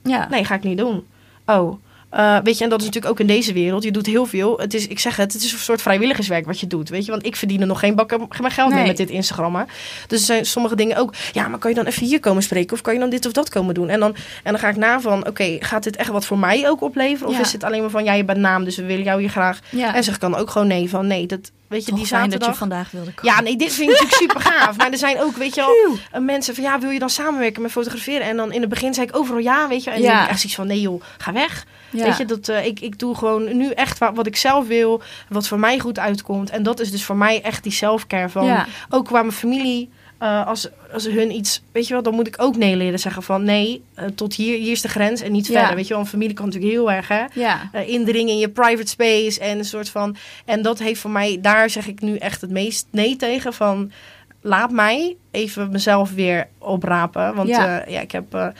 Ja. 0.02 0.26
Nee, 0.30 0.44
ga 0.44 0.54
ik 0.54 0.62
niet 0.62 0.78
doen. 0.78 1.06
Oh. 1.46 1.78
eh, 2.10 2.38
weet 2.42 2.58
je, 2.58 2.64
en 2.64 2.70
dat 2.70 2.78
is 2.80 2.84
natuurlijk 2.86 3.12
ook 3.12 3.20
in 3.20 3.26
deze 3.26 3.52
wereld. 3.52 3.82
Je 3.82 3.90
doet 3.90 4.06
heel 4.06 4.26
veel. 4.26 4.58
Het 4.58 4.74
is, 4.74 4.86
ik 4.86 4.98
zeg 4.98 5.16
het, 5.16 5.32
het 5.32 5.42
is 5.42 5.52
een 5.52 5.58
soort 5.58 5.82
vrijwilligerswerk 5.82 6.46
wat 6.46 6.60
je 6.60 6.66
doet. 6.66 6.88
Weet 6.88 7.04
je, 7.04 7.10
want 7.10 7.26
ik 7.26 7.36
verdien 7.36 7.60
er 7.60 7.66
nog 7.66 7.78
geen 7.78 7.94
bakken 7.94 8.26
geen 8.28 8.50
geld 8.50 8.68
Nee. 8.68 8.78
mee 8.78 8.86
met 8.86 8.96
dit 8.96 9.10
Instagrammen. 9.10 9.66
Dus 10.06 10.18
er 10.20 10.24
zijn 10.26 10.46
sommige 10.46 10.76
dingen 10.76 10.96
ook. 10.96 11.14
Ja, 11.32 11.48
maar 11.48 11.58
kan 11.58 11.70
je 11.70 11.76
dan 11.76 11.86
even 11.86 12.06
hier 12.06 12.20
komen 12.20 12.42
spreken? 12.42 12.72
Of 12.72 12.80
kan 12.82 12.94
je 12.94 13.00
dan 13.00 13.10
dit 13.10 13.26
of 13.26 13.32
dat 13.32 13.48
komen 13.48 13.74
doen? 13.74 13.88
En 13.88 14.00
dan, 14.00 14.14
en 14.42 14.52
dan 14.52 14.58
ga 14.58 14.68
ik 14.68 14.76
na 14.76 15.00
van, 15.00 15.26
oké, 15.26 15.56
gaat 15.60 15.82
dit 15.82 15.96
echt 15.96 16.08
wat 16.10 16.26
voor 16.26 16.38
mij 16.38 16.68
ook 16.68 16.82
opleveren? 16.82 17.28
Of 17.28 17.34
Ja. 17.34 17.40
is 17.40 17.52
het 17.52 17.64
alleen 17.64 17.80
maar 17.80 17.90
van, 17.90 18.04
ja, 18.04 18.12
je 18.12 18.24
bent 18.24 18.38
naam, 18.38 18.64
dus 18.64 18.76
we 18.76 18.84
willen 18.84 19.04
jou 19.04 19.20
hier 19.20 19.30
graag. 19.30 19.58
ja. 19.70 19.94
En 19.94 20.04
zeg 20.04 20.14
ik 20.14 20.20
dan 20.20 20.34
ook 20.36 20.50
gewoon 20.50 20.66
nee 20.68 20.88
van, 20.88 21.06
nee, 21.06 21.26
dat, 21.26 21.50
weet 21.68 21.84
je, 21.84 21.90
Toch 21.90 21.98
die 21.98 22.08
fijn 22.08 22.30
dat 22.30 22.44
je 22.44 22.54
vandaag 22.54 22.90
wilde 22.90 23.12
komen. 23.14 23.34
Ja, 23.34 23.40
nee, 23.42 23.56
dit 23.56 23.72
vind 23.72 23.90
ik 23.90 23.94
natuurlijk 24.00 24.20
super 24.20 24.40
gaaf. 24.40 24.76
Maar 24.76 24.90
er 24.90 24.98
zijn 24.98 25.20
ook, 25.20 25.36
weet 25.36 25.54
je 25.54 25.60
wel, 25.60 25.96
eh, 26.10 26.20
mensen 26.20 26.54
van 26.54 26.64
ja, 26.64 26.78
wil 26.78 26.90
je 26.90 26.98
dan 26.98 27.10
samenwerken 27.10 27.62
met 27.62 27.70
fotograferen? 27.70 28.26
En 28.26 28.36
dan 28.36 28.52
in 28.52 28.60
het 28.60 28.70
begin 28.70 28.94
zei 28.94 29.06
ik 29.06 29.16
overal 29.16 29.40
ja, 29.40 29.68
weet 29.68 29.84
je. 29.84 29.90
En 29.90 30.00
Ja. 30.00 30.06
dan 30.06 30.14
heb 30.14 30.24
ik 30.24 30.30
echt 30.30 30.38
zoiets 30.40 30.58
van 30.58 30.66
nee 30.66 30.80
joh, 30.80 31.02
ga 31.18 31.32
weg. 31.32 31.64
Ja. 31.90 32.04
Weet 32.04 32.16
je, 32.16 32.24
dat, 32.24 32.48
eh, 32.48 32.66
ik, 32.66 32.80
ik 32.80 32.98
doe 32.98 33.14
gewoon 33.16 33.56
nu 33.56 33.70
echt 33.70 33.98
wat, 33.98 34.10
wat 34.14 34.26
ik 34.26 34.36
zelf 34.36 34.66
wil, 34.66 35.02
wat 35.28 35.48
voor 35.48 35.58
mij 35.58 35.78
goed 35.78 35.98
uitkomt. 35.98 36.50
En 36.50 36.62
dat 36.62 36.80
is 36.80 36.90
dus 36.90 37.04
voor 37.04 37.16
mij 37.16 37.42
echt 37.42 37.62
die 37.62 37.72
selfcare 37.72 38.28
van, 38.28 38.44
Ja. 38.46 38.66
ook 38.88 39.04
qua 39.06 39.20
mijn 39.20 39.32
familie. 39.32 39.90
Eh, 40.18 40.46
als, 40.46 40.68
als 40.92 41.04
hun 41.06 41.30
iets, 41.34 41.62
weet 41.72 41.86
je 41.86 41.92
wel, 41.94 42.02
dan 42.02 42.14
moet 42.14 42.26
ik 42.26 42.34
ook 42.42 42.56
nee 42.56 42.76
leren 42.76 42.98
zeggen 42.98 43.22
van 43.22 43.44
nee, 43.44 43.82
eh, 43.94 44.04
tot 44.14 44.34
hier, 44.34 44.58
hier 44.58 44.70
is 44.72 44.80
de 44.80 44.88
grens 44.88 45.20
en 45.20 45.32
niet 45.32 45.46
Ja. 45.46 45.58
verder. 45.58 45.76
Weet 45.76 45.86
je 45.86 45.92
wel, 45.94 46.02
een 46.02 46.08
familie 46.08 46.34
kan 46.34 46.44
natuurlijk 46.46 46.72
heel 46.72 46.92
erg, 46.92 47.08
hè 47.08 47.24
Ja. 47.34 47.68
eh, 47.72 47.88
indringen 47.88 48.32
in 48.32 48.38
je 48.38 48.48
private 48.48 48.88
space 48.88 49.40
en 49.40 49.58
een 49.58 49.64
soort 49.64 49.88
van. 49.88 50.16
En 50.44 50.62
dat 50.62 50.78
heeft 50.78 51.00
voor 51.00 51.10
mij, 51.10 51.38
daar 51.40 51.70
zeg 51.70 51.86
ik 51.86 52.00
nu 52.00 52.16
echt 52.16 52.40
het 52.40 52.50
meest 52.50 52.86
nee 52.90 53.16
tegen. 53.16 53.52
Van 53.52 53.92
laat 54.40 54.70
mij 54.70 55.16
even 55.30 55.70
mezelf 55.70 56.12
weer 56.12 56.48
oprapen. 56.58 57.34
Want 57.34 57.48
Ja. 57.48 57.84
ja, 57.88 58.00
ik 58.00 58.12
heb. 58.12 58.52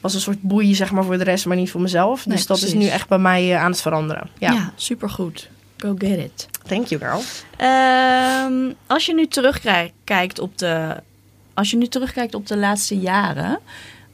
was 0.00 0.14
een 0.14 0.20
soort 0.20 0.42
boei, 0.42 0.74
zeg 0.74 0.90
maar, 0.92 1.04
voor 1.04 1.18
de 1.18 1.24
rest, 1.24 1.46
maar 1.46 1.56
niet 1.56 1.70
voor 1.70 1.80
mezelf. 1.80 2.26
Nee, 2.26 2.36
dus 2.36 2.46
dat 2.46 2.62
is 2.62 2.74
nu 2.74 2.86
echt 2.86 3.08
bij 3.08 3.18
mij 3.18 3.56
aan 3.56 3.70
het 3.70 3.80
veranderen. 3.80 4.28
Ja. 4.38 4.52
ja, 4.52 4.72
supergoed. 4.76 5.48
Go 5.78 5.94
get 5.98 6.18
it. 6.18 6.48
Thank 6.66 6.86
you, 6.86 7.00
girl. 7.00 7.20
Ehm, 7.56 8.72
als 8.86 9.06
je 9.06 9.14
nu 9.14 9.26
terugkijkt 9.26 10.38
op 10.38 10.58
de, 10.58 10.96
als 11.54 11.70
je 11.70 11.76
nu 11.76 11.86
terugkijkt 11.86 12.34
op 12.34 12.46
de 12.46 12.56
laatste 12.56 12.98
jaren, 12.98 13.58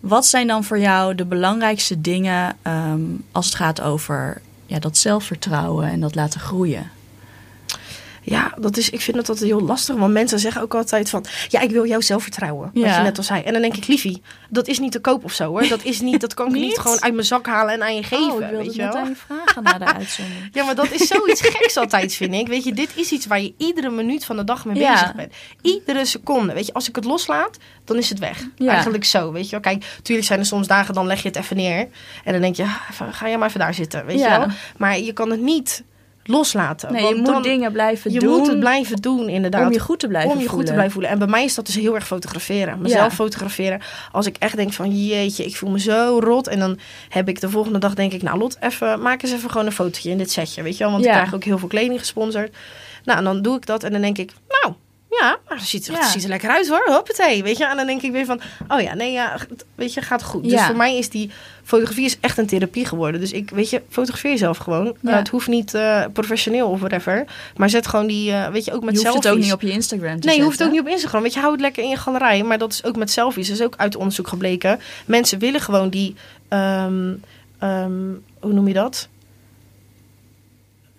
wat 0.01 0.27
zijn 0.27 0.47
dan 0.47 0.65
voor 0.65 0.79
jou 0.79 1.15
de 1.15 1.25
belangrijkste 1.25 2.01
dingen 2.01 2.57
ehm, 2.63 3.01
als 3.33 3.47
het 3.47 3.55
gaat 3.55 3.81
over 3.81 4.41
ja, 4.67 4.79
dat 4.79 4.97
zelfvertrouwen 4.97 5.89
en 5.89 6.01
dat 6.01 6.15
laten 6.15 6.41
groeien? 6.41 6.91
Ja, 8.27 8.55
dat 8.61 8.77
is, 8.77 8.91
ik 8.91 9.01
vind 9.01 9.17
dat 9.17 9.29
altijd 9.29 9.49
heel 9.49 9.61
lastig. 9.61 9.97
Want 9.97 10.13
mensen 10.13 10.39
zeggen 10.39 10.63
ook 10.63 10.75
altijd 10.75 11.11
van... 11.11 11.25
Ja, 11.49 11.61
ik 11.61 11.71
wil 11.71 11.87
jou 11.87 12.03
zelfvertrouwen. 12.03 12.71
Wat 12.75 12.83
Ja. 12.85 12.97
je 12.97 13.03
net 13.03 13.19
al 13.19 13.23
zei. 13.25 13.43
En 13.43 13.53
dan 13.53 13.63
denk 13.63 13.77
ik, 13.77 13.87
liefie, 13.87 14.23
dat 14.51 14.67
is 14.69 14.79
niet 14.79 14.93
te 14.93 15.01
koop 15.01 15.25
of 15.25 15.33
zo 15.33 15.45
hoor. 15.49 15.69
Dat 15.69 15.85
is 15.85 16.01
niet, 16.01 16.21
dat 16.21 16.35
kan 16.35 16.47
ik 16.47 16.53
niet, 16.61 16.63
Niet? 16.63 16.79
gewoon 16.79 17.03
uit 17.03 17.13
mijn 17.15 17.27
zak 17.27 17.47
halen 17.47 17.75
en 17.75 17.83
aan 17.83 17.95
je 17.95 18.03
geven. 18.03 18.25
oh, 18.33 18.33
ik 18.33 18.39
wilde 18.39 18.57
weet 18.57 18.67
het 18.67 18.75
je 18.75 18.83
net 18.83 18.93
wel? 18.93 19.03
aan 19.03 19.09
je 19.09 19.17
vragen 19.17 19.63
na 19.63 19.79
de 19.79 19.85
uitzending. 19.99 20.49
Ja, 20.53 20.65
maar 20.65 20.75
dat 20.75 20.91
is 20.93 21.07
zoiets 21.07 21.41
geks 21.41 21.77
altijd, 21.77 22.15
vind 22.15 22.35
ik. 22.35 22.49
Weet 22.49 22.65
je, 22.65 22.73
dit 22.73 22.91
is 22.97 23.11
iets 23.11 23.27
waar 23.27 23.41
je 23.41 23.55
iedere 23.59 23.91
minuut 23.91 24.25
van 24.25 24.37
de 24.37 24.45
dag 24.45 24.65
mee 24.65 24.77
Ja. 24.77 24.93
bezig 24.93 25.15
bent. 25.15 25.33
Iedere 25.63 26.05
seconde. 26.05 26.53
Weet 26.53 26.67
je, 26.67 26.73
als 26.73 26.89
ik 26.89 26.97
het 26.97 27.05
loslaat, 27.05 27.57
dan 27.85 27.97
is 27.97 28.09
het 28.09 28.19
weg. 28.19 28.49
Ja. 28.57 28.71
Eigenlijk 28.73 29.05
zo, 29.05 29.33
weet 29.33 29.45
je 29.45 29.51
wel. 29.51 29.61
Kijk, 29.61 29.85
tuurlijk 30.03 30.27
zijn 30.27 30.39
er 30.39 30.47
soms 30.47 30.67
dagen, 30.67 30.95
dan 30.95 31.07
leg 31.07 31.23
je 31.23 31.29
het 31.29 31.37
even 31.37 31.57
neer. 31.57 31.89
En 32.25 32.33
dan 32.33 32.41
denk 32.41 32.57
je, 32.57 32.63
ah, 32.63 32.91
ga 33.11 33.29
jij 33.29 33.39
maar 33.39 33.49
even 33.49 33.61
daar 33.61 33.75
zitten, 33.75 34.07
weet 34.07 34.19
je 34.21 34.29
wel. 34.29 34.47
Maar 34.77 34.99
je 34.99 35.13
kan 35.13 35.31
het 35.31 35.41
niet 35.41 35.83
loslaten. 36.25 36.93
Nee, 36.93 37.01
je 37.01 37.07
want 37.07 37.17
moet 37.17 37.27
dan- 37.27 37.43
dingen 37.43 37.73
blijven 37.73 38.13
je 38.13 38.19
doen 38.19 38.39
moet 38.39 38.47
het 38.47 38.61
blijven 38.61 38.97
doen, 38.97 39.29
inderdaad. 39.29 39.67
om 39.67 39.73
je 39.73 39.79
goed 39.79 40.01
te 40.01 40.09
blijven 40.09 40.31
om 40.31 40.39
je 40.39 40.43
voelen. 40.45 40.57
goed 40.59 40.67
te 40.67 40.73
blijven 40.73 40.93
voelen. 40.93 41.11
En 41.11 41.19
bij 41.19 41.27
mij 41.29 41.45
is 41.45 41.55
dat 41.55 41.67
dus 41.67 41.75
heel 41.75 41.95
erg 41.95 42.07
fotograferen. 42.07 42.81
Mezelf 42.81 43.15
fotograferen. 43.15 43.81
Als 44.13 44.27
ik 44.27 44.37
echt 44.39 44.57
denk 44.57 44.73
van 44.73 45.07
jeetje, 45.07 45.45
ik 45.45 45.57
voel 45.57 45.71
me 45.71 45.81
zo 45.81 46.19
rot. 46.23 46.47
En 46.49 46.59
dan 46.59 46.79
heb 47.09 47.29
ik 47.29 47.41
de 47.41 47.51
volgende 47.51 47.79
dag 47.79 47.95
denk 47.95 48.13
ik, 48.13 48.23
nou 48.23 48.39
Lot, 48.39 48.57
even, 48.61 49.01
maak 49.01 49.23
eens 49.23 49.33
even 49.33 49.51
gewoon 49.51 49.67
een 49.67 49.73
fotootje 49.73 50.11
in 50.11 50.19
dit 50.19 50.31
setje. 50.31 50.63
Weet 50.63 50.77
je 50.77 50.83
wel, 50.85 50.93
want 50.93 51.05
Ja. 51.05 51.11
ik 51.11 51.17
krijg 51.17 51.35
ook 51.35 51.45
heel 51.45 51.59
veel 51.59 51.69
kleding 51.69 51.99
gesponsord. 51.99 52.57
Nou, 53.05 53.19
en 53.19 53.25
dan 53.25 53.43
doe 53.43 53.57
ik 53.57 53.67
dat 53.67 53.83
en 53.83 53.93
dan 53.93 54.01
denk 54.01 54.19
ik, 54.19 54.33
nou... 54.49 54.75
Ja, 55.21 55.39
maar 55.49 55.59
het 55.59 55.67
ziet, 55.67 55.87
er- 55.87 55.93
Ja. 55.93 55.99
het 56.01 56.09
ziet 56.09 56.23
er 56.23 56.29
lekker 56.29 56.51
uit 56.51 56.69
hoor. 56.69 56.83
Hoppatee. 56.87 57.43
Weet 57.43 57.57
je, 57.57 57.67
en 57.67 57.77
dan 57.77 57.87
denk 57.87 58.03
ik 58.03 58.13
weer 58.13 58.25
van, 58.25 58.41
oh 58.69 58.81
ja, 58.81 58.95
nee, 58.95 59.13
ja, 59.13 59.37
weet 59.75 59.95
je, 59.95 60.01
gaat 60.01 60.23
goed. 60.23 60.43
Dus 60.43 60.53
voor 60.67 60.77
mij 60.77 60.97
is 60.99 61.11
die 61.11 61.31
fotografie 61.65 62.05
is 62.05 62.17
echt 62.21 62.39
een 62.39 62.47
therapie 62.47 62.85
geworden. 62.85 63.21
Dus 63.21 63.33
ik, 63.33 63.51
weet 63.51 63.71
je, 63.71 63.83
fotografeer 63.91 64.31
jezelf 64.31 64.57
gewoon. 64.57 64.85
Ja. 64.85 64.93
Nou, 65.01 65.17
het 65.17 65.29
hoeft 65.29 65.49
niet 65.49 65.75
eh, 65.75 66.05
professioneel 66.13 66.69
of 66.69 66.79
whatever. 66.79 67.25
Maar 67.57 67.71
zet 67.71 67.87
gewoon 67.87 68.07
die, 68.07 68.33
eh, 68.33 68.49
weet 68.49 68.65
je, 68.65 68.73
ook 68.73 68.85
met 68.85 68.95
je 68.95 69.01
hoeft 69.01 69.09
het 69.15 69.17
ook 69.17 69.23
selfies. 69.23 69.45
niet 69.45 69.53
op 69.55 69.61
je 69.61 69.71
Instagram 69.71 70.21
te 70.21 70.27
Nee, 70.27 70.37
je 70.37 70.43
hoeft 70.43 70.59
het 70.59 70.67
ook 70.67 70.73
niet 70.73 70.83
op 70.83 70.89
Instagram. 70.89 71.23
Weet 71.23 71.35
je, 71.35 71.41
hou 71.41 71.53
het 71.53 71.61
lekker 71.61 71.83
in 71.83 71.89
je 71.89 71.97
galerij. 71.97 72.43
Maar 72.43 72.59
dat 72.59 72.73
is 72.73 72.85
ook 72.85 72.97
met 72.97 73.11
selfies. 73.11 73.49
Dat 73.49 73.57
is 73.59 73.65
ook 73.65 73.75
uit 73.77 73.97
onderzoek 73.97 74.29
gebleken. 74.29 74.81
Mensen 75.07 75.39
willen 75.39 75.61
gewoon 75.61 75.89
die, 75.89 76.15
ehm, 76.49 77.13
ehm, 77.59 77.93
hoe 78.41 78.53
noem 78.53 78.69
je 78.69 78.75
dat? 78.75 79.09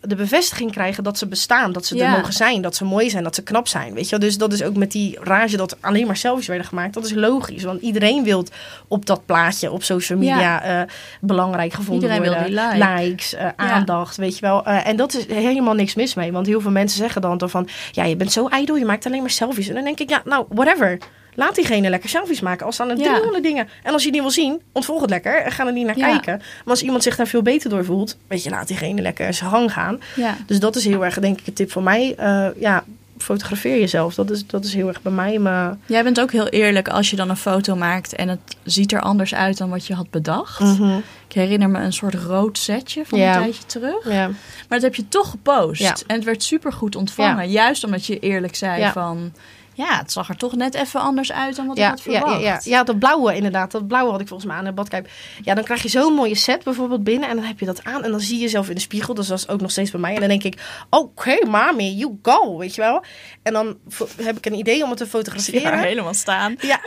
De 0.07 0.15
bevestiging 0.15 0.71
krijgen 0.71 1.03
dat 1.03 1.17
ze 1.17 1.27
bestaan, 1.27 1.71
dat 1.71 1.85
ze 1.85 1.95
Ja. 1.95 2.05
er 2.05 2.17
mogen 2.17 2.33
zijn, 2.33 2.61
dat 2.61 2.75
ze 2.75 2.85
mooi 2.85 3.09
zijn, 3.09 3.23
dat 3.23 3.35
ze 3.35 3.43
knap 3.43 3.67
zijn. 3.67 3.93
Weet 3.93 4.03
je, 4.03 4.09
wel? 4.09 4.19
dus 4.19 4.37
dat 4.37 4.53
is 4.53 4.63
ook 4.63 4.75
met 4.75 4.91
die 4.91 5.17
rage 5.21 5.57
dat 5.57 5.77
alleen 5.81 6.07
maar 6.07 6.17
selfies 6.17 6.47
werden 6.47 6.67
gemaakt. 6.67 6.93
Dat 6.93 7.05
is 7.05 7.13
logisch, 7.13 7.63
want 7.63 7.81
iedereen 7.81 8.23
wil 8.23 8.45
op 8.87 9.05
dat 9.05 9.25
plaatje 9.25 9.71
op 9.71 9.83
social 9.83 10.17
media 10.19 10.61
eh, 10.61 10.81
belangrijk 11.21 11.73
gevonden 11.73 12.09
Iedereen 12.09 12.21
wil 12.21 12.41
worden. 12.41 12.69
die 12.77 12.85
like. 12.87 13.03
Likes, 13.03 13.33
eh, 13.33 13.47
aandacht, 13.55 14.15
weet 14.15 14.35
je 14.35 14.41
wel. 14.41 14.65
Eh, 14.65 14.87
en 14.87 14.95
dat 14.95 15.13
is 15.13 15.25
helemaal 15.27 15.73
niks 15.73 15.95
mis 15.95 16.13
mee, 16.13 16.31
want 16.31 16.47
heel 16.47 16.61
veel 16.61 16.71
mensen 16.71 16.97
zeggen 16.97 17.21
dan 17.21 17.37
toch 17.37 17.51
van, 17.51 17.67
ja, 17.91 18.03
je 18.03 18.15
bent 18.15 18.31
zo 18.31 18.47
ijdel, 18.47 18.75
je 18.75 18.85
maakt 18.85 19.05
alleen 19.05 19.21
maar 19.21 19.29
selfies. 19.29 19.67
En 19.67 19.75
dan 19.75 19.83
denk 19.83 19.99
ik, 19.99 20.09
ja, 20.09 20.21
nou, 20.25 20.45
whatever. 20.49 20.97
Laat 21.35 21.55
diegene 21.55 21.89
lekker 21.89 22.09
selfies 22.09 22.39
maken. 22.39 22.65
Als 22.65 22.77
dan 22.77 22.89
er 22.89 22.97
Ja. 22.97 23.03
300 23.03 23.43
dingen. 23.43 23.67
En 23.83 23.93
als 23.93 24.03
je 24.03 24.11
die 24.11 24.21
wil 24.21 24.31
zien, 24.31 24.61
ontvolg 24.71 25.01
het 25.01 25.09
lekker 25.09 25.41
en 25.41 25.51
ga 25.51 25.65
er 25.65 25.73
niet 25.73 25.85
naar 25.85 25.97
Ja. 25.97 26.07
kijken. 26.09 26.37
Maar 26.37 26.73
als 26.73 26.81
iemand 26.83 27.03
zich 27.03 27.15
daar 27.15 27.27
veel 27.27 27.41
beter 27.41 27.69
door 27.69 27.85
voelt, 27.85 28.17
weet 28.27 28.43
je, 28.43 28.49
laat 28.49 28.67
diegene 28.67 29.01
lekker 29.01 29.33
zijn 29.33 29.49
gang 29.49 29.73
gaan. 29.73 29.99
Ja. 30.15 30.35
Dus 30.45 30.59
dat 30.59 30.75
is 30.75 30.85
heel 30.85 31.05
erg, 31.05 31.19
denk 31.19 31.39
ik, 31.39 31.47
een 31.47 31.53
tip 31.53 31.71
van 31.71 31.83
mij. 31.83 32.13
Eh, 32.17 32.47
ja, 32.59 32.83
fotografeer 33.17 33.79
jezelf. 33.79 34.15
Dat 34.15 34.29
is, 34.29 34.47
dat 34.47 34.65
is 34.65 34.73
heel 34.73 34.87
erg 34.87 35.01
bij 35.01 35.11
mij. 35.11 35.39
Maar, 35.39 35.77
Jij 35.85 36.03
bent 36.03 36.19
ook 36.19 36.31
heel 36.31 36.47
eerlijk 36.47 36.87
als 36.89 37.09
je 37.09 37.15
dan 37.15 37.29
een 37.29 37.37
foto 37.37 37.75
maakt 37.75 38.15
en 38.15 38.27
het 38.29 38.39
ziet 38.63 38.91
er 38.91 39.01
anders 39.01 39.35
uit 39.35 39.57
dan 39.57 39.69
wat 39.69 39.85
je 39.87 39.93
had 39.93 40.09
bedacht. 40.09 40.59
Mhm. 40.59 40.97
Ik 41.27 41.33
herinner 41.33 41.69
me 41.69 41.79
een 41.79 41.93
soort 41.93 42.13
rood 42.13 42.57
setje 42.57 43.03
van 43.05 43.19
een 43.19 43.31
tijdje 43.33 43.65
terug. 43.65 44.09
ja. 44.11 44.27
Maar 44.27 44.79
dat 44.79 44.81
heb 44.81 44.95
je 44.95 45.07
toch 45.07 45.29
gepost. 45.29 46.03
En 46.07 46.15
het 46.15 46.23
werd 46.23 46.43
super 46.43 46.73
goed 46.73 46.95
ontvangen. 46.95 47.49
Juist 47.49 47.83
omdat 47.83 48.05
je 48.05 48.19
eerlijk 48.19 48.55
zei 48.55 48.91
van... 48.91 49.33
Ja, 49.77 49.97
het 49.97 50.11
zag 50.11 50.29
er 50.29 50.35
toch 50.37 50.55
net 50.55 50.73
even 50.73 50.99
anders 50.99 51.31
uit 51.31 51.55
dan 51.55 51.67
wat 51.67 51.77
ik 51.77 51.83
Ja, 51.83 51.89
had 51.89 52.03
ja, 52.03 52.11
verwacht. 52.19 52.41
ja, 52.41 52.47
ja. 52.47 52.59
ja, 52.63 52.83
dat 52.83 52.99
blauwe 52.99 53.35
inderdaad. 53.35 53.71
Dat 53.71 53.87
blauwe 53.87 54.11
had 54.11 54.21
ik 54.21 54.27
volgens 54.27 54.49
mij 54.49 54.57
aan 54.57 54.65
de 54.65 54.71
badkuip. 54.71 55.09
Ja, 55.43 55.53
dan 55.53 55.63
krijg 55.63 55.81
je 55.81 55.89
zo'n 55.89 56.13
mooie 56.13 56.35
set 56.35 56.63
bijvoorbeeld 56.63 57.03
binnen. 57.03 57.29
En 57.29 57.35
dan 57.35 57.45
heb 57.45 57.59
je 57.59 57.65
dat 57.65 57.83
aan. 57.83 58.03
En 58.03 58.11
dan 58.11 58.19
zie 58.19 58.35
je 58.35 58.41
jezelf 58.41 58.69
in 58.69 58.75
de 58.75 58.81
spiegel. 58.81 59.13
Dus 59.13 59.27
dat 59.27 59.37
is 59.37 59.47
ook 59.47 59.61
nog 59.61 59.71
steeds 59.71 59.91
bij 59.91 59.99
mij. 59.99 60.13
En 60.13 60.19
dan 60.19 60.29
denk 60.29 60.43
ik, 60.43 60.61
oké, 60.89 61.45
mami, 61.45 61.95
you 61.95 62.19
go. 62.21 62.57
Weet 62.57 62.75
je 62.75 62.81
wel? 62.81 63.03
En 63.43 63.53
dan 63.53 63.77
heb 64.21 64.37
ik 64.37 64.45
een 64.45 64.53
idee 64.53 64.83
om 64.83 64.89
het 64.89 64.97
te 64.97 65.07
fotograferen. 65.07 65.79
helemaal 65.79 66.13
staan. 66.13 66.55
Ja. 66.59 66.79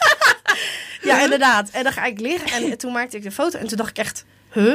ja, 1.08 1.20
inderdaad. 1.22 1.68
En 1.70 1.82
dan 1.82 1.92
ga 1.92 2.04
ik 2.04 2.20
liggen. 2.20 2.62
En 2.70 2.78
toen 2.78 2.92
maakte 2.92 3.16
ik 3.16 3.22
de 3.22 3.30
foto. 3.30 3.58
En 3.58 3.66
toen 3.66 3.76
dacht 3.76 3.90
ik 3.90 3.98
echt, 3.98 4.24
huh? 4.52 4.74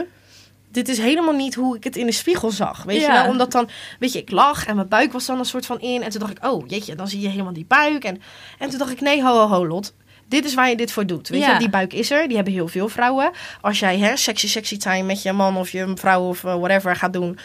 Dit 0.72 0.90
is 0.90 0.98
helemaal 0.98 1.34
niet 1.34 1.56
hoe 1.56 1.76
ik 1.76 1.84
het 1.84 1.96
in 1.96 2.06
de 2.06 2.12
spiegel 2.12 2.52
zag. 2.52 2.84
Weet 2.84 3.02
je 3.02 3.08
wel? 3.08 3.28
Omdat 3.28 3.52
dan, 3.52 3.70
weet 4.00 4.14
je, 4.14 4.20
ik 4.20 4.32
lag 4.32 4.66
en 4.66 4.76
mijn 4.76 4.88
buik 4.88 5.12
was 5.12 5.26
dan 5.26 5.40
een 5.40 5.46
soort 5.46 5.66
van 5.66 5.80
in. 5.80 6.04
En 6.04 6.10
toen 6.10 6.20
dacht 6.20 6.32
ik, 6.32 6.46
oh 6.46 6.68
jeetje, 6.68 6.96
dan 6.96 7.08
zie 7.08 7.20
je 7.22 7.28
helemaal 7.28 7.54
die 7.54 7.66
buik. 7.68 8.04
En, 8.04 8.22
en 8.58 8.70
toen 8.70 8.80
dacht 8.80 8.92
ik, 8.92 9.02
nee, 9.02 9.24
ho, 9.24 9.34
ho, 9.38 9.48
ho, 9.48 9.68
Lot. 9.68 9.94
Dit 10.30 10.46
is 10.46 10.54
waar 10.54 10.70
je 10.70 10.76
dit 10.76 10.92
voor 10.92 11.06
doet. 11.06 11.30
Weet 11.30 11.42
Ja. 11.42 11.54
je, 11.54 11.60
die 11.60 11.70
buik 11.70 11.94
is 11.94 12.12
er. 12.12 12.26
Die 12.28 12.36
hebben 12.36 12.54
heel 12.54 12.68
veel 12.68 12.90
vrouwen. 12.90 13.32
Als 13.62 13.80
jij 13.80 13.98
hè, 13.98 14.18
sexy, 14.18 14.48
sexy 14.48 14.78
time 14.78 15.04
met 15.04 15.22
je 15.22 15.32
man 15.34 15.58
of 15.58 15.70
je 15.70 15.92
vrouw 15.96 16.28
of 16.28 16.44
eh, 16.44 16.56
whatever 16.56 16.96
gaat 16.96 17.14
doen. 17.14 17.38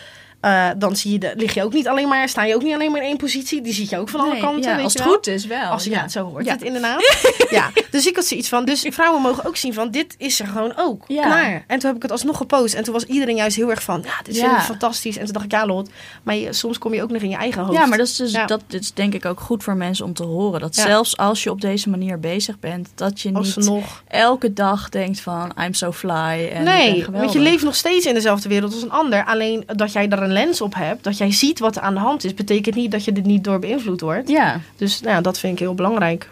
Eh, 0.42 0.68
dan 0.76 0.96
zie 0.96 1.12
je 1.12 1.18
de, 1.18 1.32
lig 1.36 1.54
je 1.54 1.62
ook 1.64 1.72
niet 1.72 1.88
alleen 1.88 2.08
maar, 2.08 2.28
sta 2.28 2.44
je 2.44 2.54
ook 2.54 2.62
niet 2.62 2.74
alleen 2.74 2.90
maar 2.90 3.00
in 3.00 3.06
één 3.06 3.16
positie. 3.16 3.60
Die 3.62 3.72
zie 3.72 3.86
je 3.90 3.98
ook 3.98 4.08
van 4.08 4.20
alle 4.20 4.38
kanten. 4.38 4.70
ja, 4.70 4.74
weet 4.76 4.84
als 4.84 4.92
je 4.92 4.98
het 4.98 5.08
wel. 5.08 5.16
goed 5.16 5.26
is 5.26 5.46
wel. 5.46 5.70
Als, 5.70 5.84
ja. 5.84 6.08
zo 6.08 6.24
hoort 6.24 6.44
Ja. 6.44 6.52
het 6.52 6.62
inderdaad. 6.62 7.26
ja, 7.50 7.70
dus 7.90 8.06
ik 8.06 8.16
had 8.16 8.24
zoiets 8.24 8.48
van, 8.48 8.64
dus 8.64 8.86
vrouwen 8.90 9.22
mogen 9.22 9.44
ook 9.44 9.56
zien 9.56 9.74
van, 9.74 9.90
dit 9.90 10.14
is 10.18 10.40
er 10.40 10.46
gewoon 10.46 10.72
ook. 10.76 11.04
Klaar. 11.06 11.64
En 11.66 11.78
toen 11.78 11.86
heb 11.88 11.96
ik 11.96 12.02
het 12.02 12.10
alsnog 12.10 12.36
gepost. 12.36 12.74
En 12.74 12.82
toen 12.84 12.92
was 12.92 13.04
iedereen 13.04 13.36
juist 13.36 13.56
heel 13.56 13.70
erg 13.70 13.82
van, 13.82 14.00
ja, 14.04 14.22
dit 14.22 14.38
vind 14.38 14.52
ik 14.52 14.58
fantastisch. 14.58 15.16
En 15.16 15.24
toen 15.24 15.32
dacht 15.32 15.44
ik, 15.44 15.50
ja 15.52 15.66
Lot, 15.66 15.90
maar 16.22 16.34
je- 16.34 16.52
soms 16.52 16.78
kom 16.78 16.94
je 16.94 17.02
ook 17.02 17.10
nog 17.10 17.22
in 17.22 17.30
je 17.30 17.36
eigen 17.36 17.62
hoofd. 17.62 17.78
Ja, 17.78 17.86
maar 17.86 17.98
dat 17.98 18.06
is, 18.06 18.16
dus, 18.16 18.32
dat 18.46 18.62
is 18.68 18.92
denk 18.92 19.14
ik 19.14 19.24
ook 19.24 19.40
goed 19.40 19.62
voor 19.62 19.76
mensen 19.76 20.04
om 20.04 20.12
te 20.14 20.22
horen. 20.24 20.60
Dat 20.60 20.74
zelfs 20.74 21.16
als 21.16 21.42
je 21.42 21.50
op 21.50 21.60
deze 21.60 21.88
manier 21.90 22.20
bezig 22.20 22.58
bent, 22.58 22.88
dat 22.94 23.20
je 23.20 23.30
niet 23.30 23.70
elke 24.08 24.52
dag 24.52 24.88
denkt 24.88 25.20
van 25.20 25.52
I'm 25.64 25.74
so 25.74 25.92
fly. 25.92 26.50
En 26.52 26.64
Nee, 26.64 27.04
want 27.10 27.32
je 27.32 27.38
leeft 27.38 27.64
nog 27.64 27.74
steeds 27.74 28.06
in 28.06 28.14
dezelfde 28.14 28.48
wereld 28.48 28.72
als 28.72 28.82
een 28.82 28.90
ander. 28.90 29.24
Alleen 29.24 29.64
dat 29.66 29.92
jij 29.92 30.08
daar 30.08 30.22
een 30.22 30.31
lens 30.32 30.60
op 30.60 30.74
hebt, 30.74 31.04
dat 31.04 31.18
jij 31.18 31.32
ziet 31.32 31.58
wat 31.58 31.76
er 31.76 31.82
aan 31.82 31.94
de 31.94 32.00
hand 32.00 32.24
is, 32.24 32.34
betekent 32.34 32.74
niet 32.74 32.90
dat 32.90 33.04
je 33.04 33.12
er 33.12 33.22
niet 33.22 33.44
door 33.44 33.58
beïnvloed 33.58 34.00
wordt. 34.00 34.28
Ja, 34.28 34.60
Dus 34.76 35.00
nou, 35.00 35.14
ja, 35.14 35.20
dat 35.20 35.38
vind 35.38 35.52
ik 35.52 35.58
heel 35.58 35.74
belangrijk. 35.74 36.30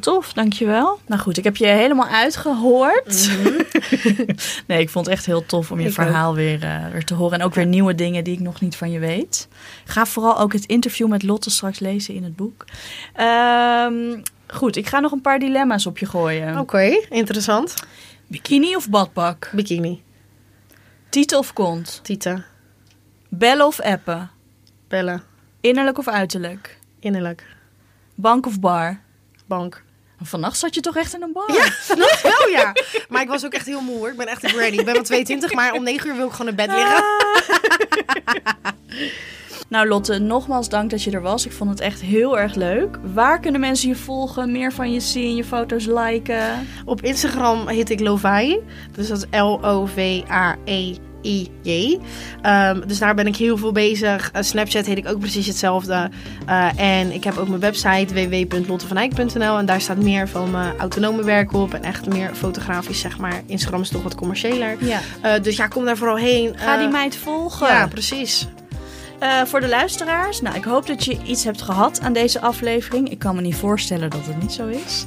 tof, 0.00 0.32
dankjewel. 0.32 0.98
Nou 1.06 1.20
goed, 1.20 1.38
ik 1.38 1.44
heb 1.44 1.56
je 1.56 1.66
helemaal 1.66 2.06
uitgehoord. 2.06 3.30
nee, 4.66 4.80
ik 4.80 4.90
vond 4.90 5.06
het 5.06 5.14
echt 5.14 5.26
heel 5.26 5.46
tof 5.46 5.70
om 5.70 5.80
je 5.80 5.86
Ik 5.86 5.92
verhaal 5.94 6.34
weer, 6.34 6.62
eh, 6.62 6.88
weer 6.92 7.04
te 7.04 7.14
horen. 7.14 7.38
En 7.38 7.44
ook 7.44 7.54
weer 7.54 7.66
nieuwe 7.66 7.94
dingen 7.94 8.24
die 8.24 8.34
ik 8.34 8.40
nog 8.40 8.60
niet 8.60 8.76
van 8.76 8.90
je 8.90 8.98
weet. 8.98 9.48
Ga 9.84 10.06
vooral 10.06 10.38
ook 10.38 10.52
het 10.52 10.64
interview 10.66 11.08
met 11.08 11.22
Lotte 11.22 11.50
straks 11.50 11.78
lezen 11.78 12.14
in 12.14 12.24
het 12.24 12.36
boek. 12.36 12.64
Ehm, 13.14 14.20
goed, 14.46 14.76
ik 14.76 14.86
ga 14.86 15.00
nog 15.00 15.12
een 15.12 15.20
paar 15.20 15.38
dilemma's 15.38 15.86
op 15.86 15.98
je 15.98 16.06
gooien. 16.06 16.58
Oké, 16.58 17.00
interessant. 17.10 17.74
Bikini 18.26 18.76
of 18.76 18.88
badpak? 18.88 19.50
Bikini, 19.52 20.02
Titel 21.08 21.38
of 21.38 21.52
kont? 21.52 22.00
Tita, 22.02 22.44
Bellen 23.34 23.66
of 23.66 23.80
appen? 23.80 24.30
bellen, 24.88 25.22
Innerlijk 25.60 25.98
of 25.98 26.08
uiterlijk? 26.08 26.78
innerlijk, 27.00 27.46
Bank 28.14 28.46
of 28.46 28.60
bar? 28.60 29.00
bank. 29.46 29.82
Vannacht 30.20 30.58
zat 30.58 30.74
je 30.74 30.80
toch 30.80 30.96
echt 30.96 31.14
in 31.14 31.22
een 31.22 31.32
bar? 31.32 31.52
Ja, 31.52 31.64
vannacht 31.64 32.22
wel 32.22 32.48
ja. 32.48 32.72
Maar 33.08 33.22
ik 33.22 33.28
was 33.28 33.44
ook 33.44 33.52
echt 33.52 33.66
heel 33.66 33.80
moe 33.80 33.96
hoor. 33.96 34.08
Ik 34.10 34.16
ben 34.16 34.26
echt 34.26 34.42
ready. 34.42 34.76
Ik 34.78 34.84
ben 34.84 34.94
wel 34.94 35.02
22, 35.02 35.52
maar 35.52 35.72
om 35.72 35.82
9 35.82 36.08
uur 36.08 36.16
wil 36.16 36.26
ik 36.26 36.32
gewoon 36.32 36.48
in 36.48 36.56
bed 36.56 36.66
liggen. 36.66 37.04
Nou 39.68 39.88
Lotte, 39.88 40.18
nogmaals 40.18 40.68
dank 40.68 40.90
dat 40.90 41.02
je 41.02 41.10
er 41.10 41.22
was. 41.22 41.46
Ik 41.46 41.52
vond 41.52 41.70
het 41.70 41.80
echt 41.80 42.00
heel 42.00 42.38
erg 42.38 42.54
leuk. 42.54 42.98
Waar 43.14 43.40
kunnen 43.40 43.60
mensen 43.60 43.88
je 43.88 43.96
volgen, 43.96 44.52
meer 44.52 44.72
van 44.72 44.92
je 44.92 45.00
zien, 45.00 45.36
je 45.36 45.44
foto's 45.44 45.86
liken? 45.86 46.68
Op 46.84 47.02
Instagram 47.02 47.68
heet 47.68 47.90
ik 47.90 48.00
Lovai. 48.00 48.60
Dus 48.92 49.08
dat 49.08 49.18
is 49.18 49.24
Ehm, 51.22 52.80
dus 52.86 52.98
daar 52.98 53.14
ben 53.14 53.26
ik 53.26 53.36
heel 53.36 53.56
veel 53.56 53.72
bezig. 53.72 54.30
Eh, 54.32 54.42
Snapchat 54.42 54.86
heet 54.86 54.98
ik 54.98 55.08
ook 55.08 55.18
precies 55.18 55.46
hetzelfde. 55.46 56.10
Eh, 56.46 56.78
en 56.78 57.12
ik 57.12 57.24
heb 57.24 57.36
ook 57.36 57.48
mijn 57.48 57.60
website 57.60 58.14
www.lottevanijk.nl. 58.14 59.58
En 59.58 59.66
daar 59.66 59.80
staat 59.80 59.96
meer 59.96 60.28
van 60.28 60.50
mijn 60.50 60.78
autonome 60.78 61.24
werk 61.24 61.52
op. 61.52 61.74
En 61.74 61.82
echt 61.82 62.06
meer 62.06 62.30
fotografisch, 62.34 63.00
zeg 63.00 63.18
maar. 63.18 63.42
Instagram 63.46 63.80
is 63.80 63.88
toch 63.88 64.02
wat 64.02 64.14
commerciëler. 64.14 64.76
Ja. 64.78 65.00
Eh, 65.20 65.42
dus 65.42 65.56
ja, 65.56 65.66
kom 65.66 65.84
daar 65.84 65.96
vooral 65.96 66.16
heen. 66.16 66.54
Ga 66.56 66.76
die 66.76 66.88
meid 66.88 67.16
volgen. 67.16 67.66
Ja, 67.66 67.86
precies. 67.86 68.48
Voor 69.44 69.60
de 69.60 69.68
luisteraars, 69.68 70.40
nou, 70.40 70.56
ik 70.56 70.64
hoop 70.64 70.86
dat 70.86 71.04
je 71.04 71.18
iets 71.24 71.44
hebt 71.44 71.62
gehad 71.62 72.00
aan 72.00 72.12
deze 72.12 72.40
aflevering. 72.40 73.10
Ik 73.10 73.18
kan 73.18 73.34
me 73.34 73.40
niet 73.40 73.56
voorstellen 73.56 74.10
dat 74.10 74.26
het 74.26 74.40
niet 74.40 74.52
zo 74.52 74.66
is. 74.66 75.04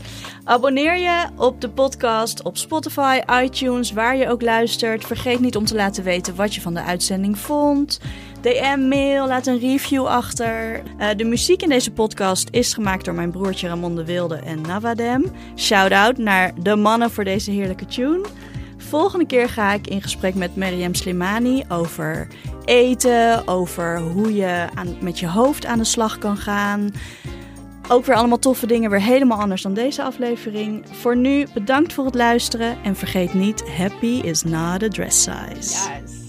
Abonneer 0.47 0.97
je 0.97 1.25
op 1.37 1.61
de 1.61 1.69
podcast 1.69 2.41
op 2.41 2.57
Spotify, 2.57 3.19
iTunes, 3.43 3.91
waar 3.91 4.17
je 4.17 4.29
ook 4.29 4.41
luistert. 4.41 5.05
Vergeet 5.05 5.39
niet 5.39 5.55
om 5.55 5.65
te 5.65 5.75
laten 5.75 6.03
weten 6.03 6.35
wat 6.35 6.55
je 6.55 6.61
van 6.61 6.73
de 6.73 6.81
uitzending 6.81 7.37
vond. 7.37 7.99
DM, 8.41 8.87
mail, 8.87 9.27
laat 9.27 9.47
een 9.47 9.59
review 9.59 10.05
achter. 10.05 10.83
Eh, 10.97 11.09
de 11.17 11.23
muziek 11.23 11.61
in 11.61 11.69
deze 11.69 11.91
podcast 11.91 12.47
is 12.51 12.73
gemaakt 12.73 13.05
door 13.05 13.13
mijn 13.13 13.31
broertje 13.31 13.67
Ramon 13.67 13.95
de 13.95 14.05
Wilde 14.05 14.35
en 14.35 14.61
Navadem. 14.61 15.31
Shout-out 15.55 16.17
naar 16.17 16.51
de 16.61 16.75
mannen 16.75 17.11
voor 17.11 17.23
deze 17.23 17.51
heerlijke 17.51 17.85
tune. 17.85 18.25
Volgende 18.77 19.25
keer 19.25 19.49
ga 19.49 19.73
ik 19.73 19.87
in 19.87 20.01
gesprek 20.01 20.35
met 20.35 20.55
Mariam 20.55 20.93
Slimani 20.93 21.63
over 21.69 22.27
eten, 22.65 23.47
over 23.47 23.99
hoe 23.99 24.35
je 24.35 24.67
aan, 24.75 24.97
met 25.01 25.19
je 25.19 25.27
hoofd 25.27 25.65
aan 25.65 25.77
de 25.77 25.83
slag 25.83 26.17
kan 26.17 26.37
gaan. 26.37 26.91
Ook 27.89 28.05
weer 28.05 28.15
allemaal 28.15 28.39
toffe 28.39 28.67
dingen, 28.67 28.89
weer 28.89 29.01
helemaal 29.01 29.39
anders 29.39 29.61
dan 29.61 29.73
deze 29.73 30.03
aflevering. 30.03 30.85
Voor 30.91 31.17
nu 31.17 31.47
bedankt 31.53 31.93
voor 31.93 32.05
het 32.05 32.15
luisteren 32.15 32.77
en 32.83 32.95
vergeet 32.95 33.33
niet, 33.33 33.69
happy 33.69 34.21
is 34.23 34.43
not 34.43 34.83
a 34.83 34.87
dress 34.87 35.23
size. 35.23 35.91
Yes. 36.03 36.24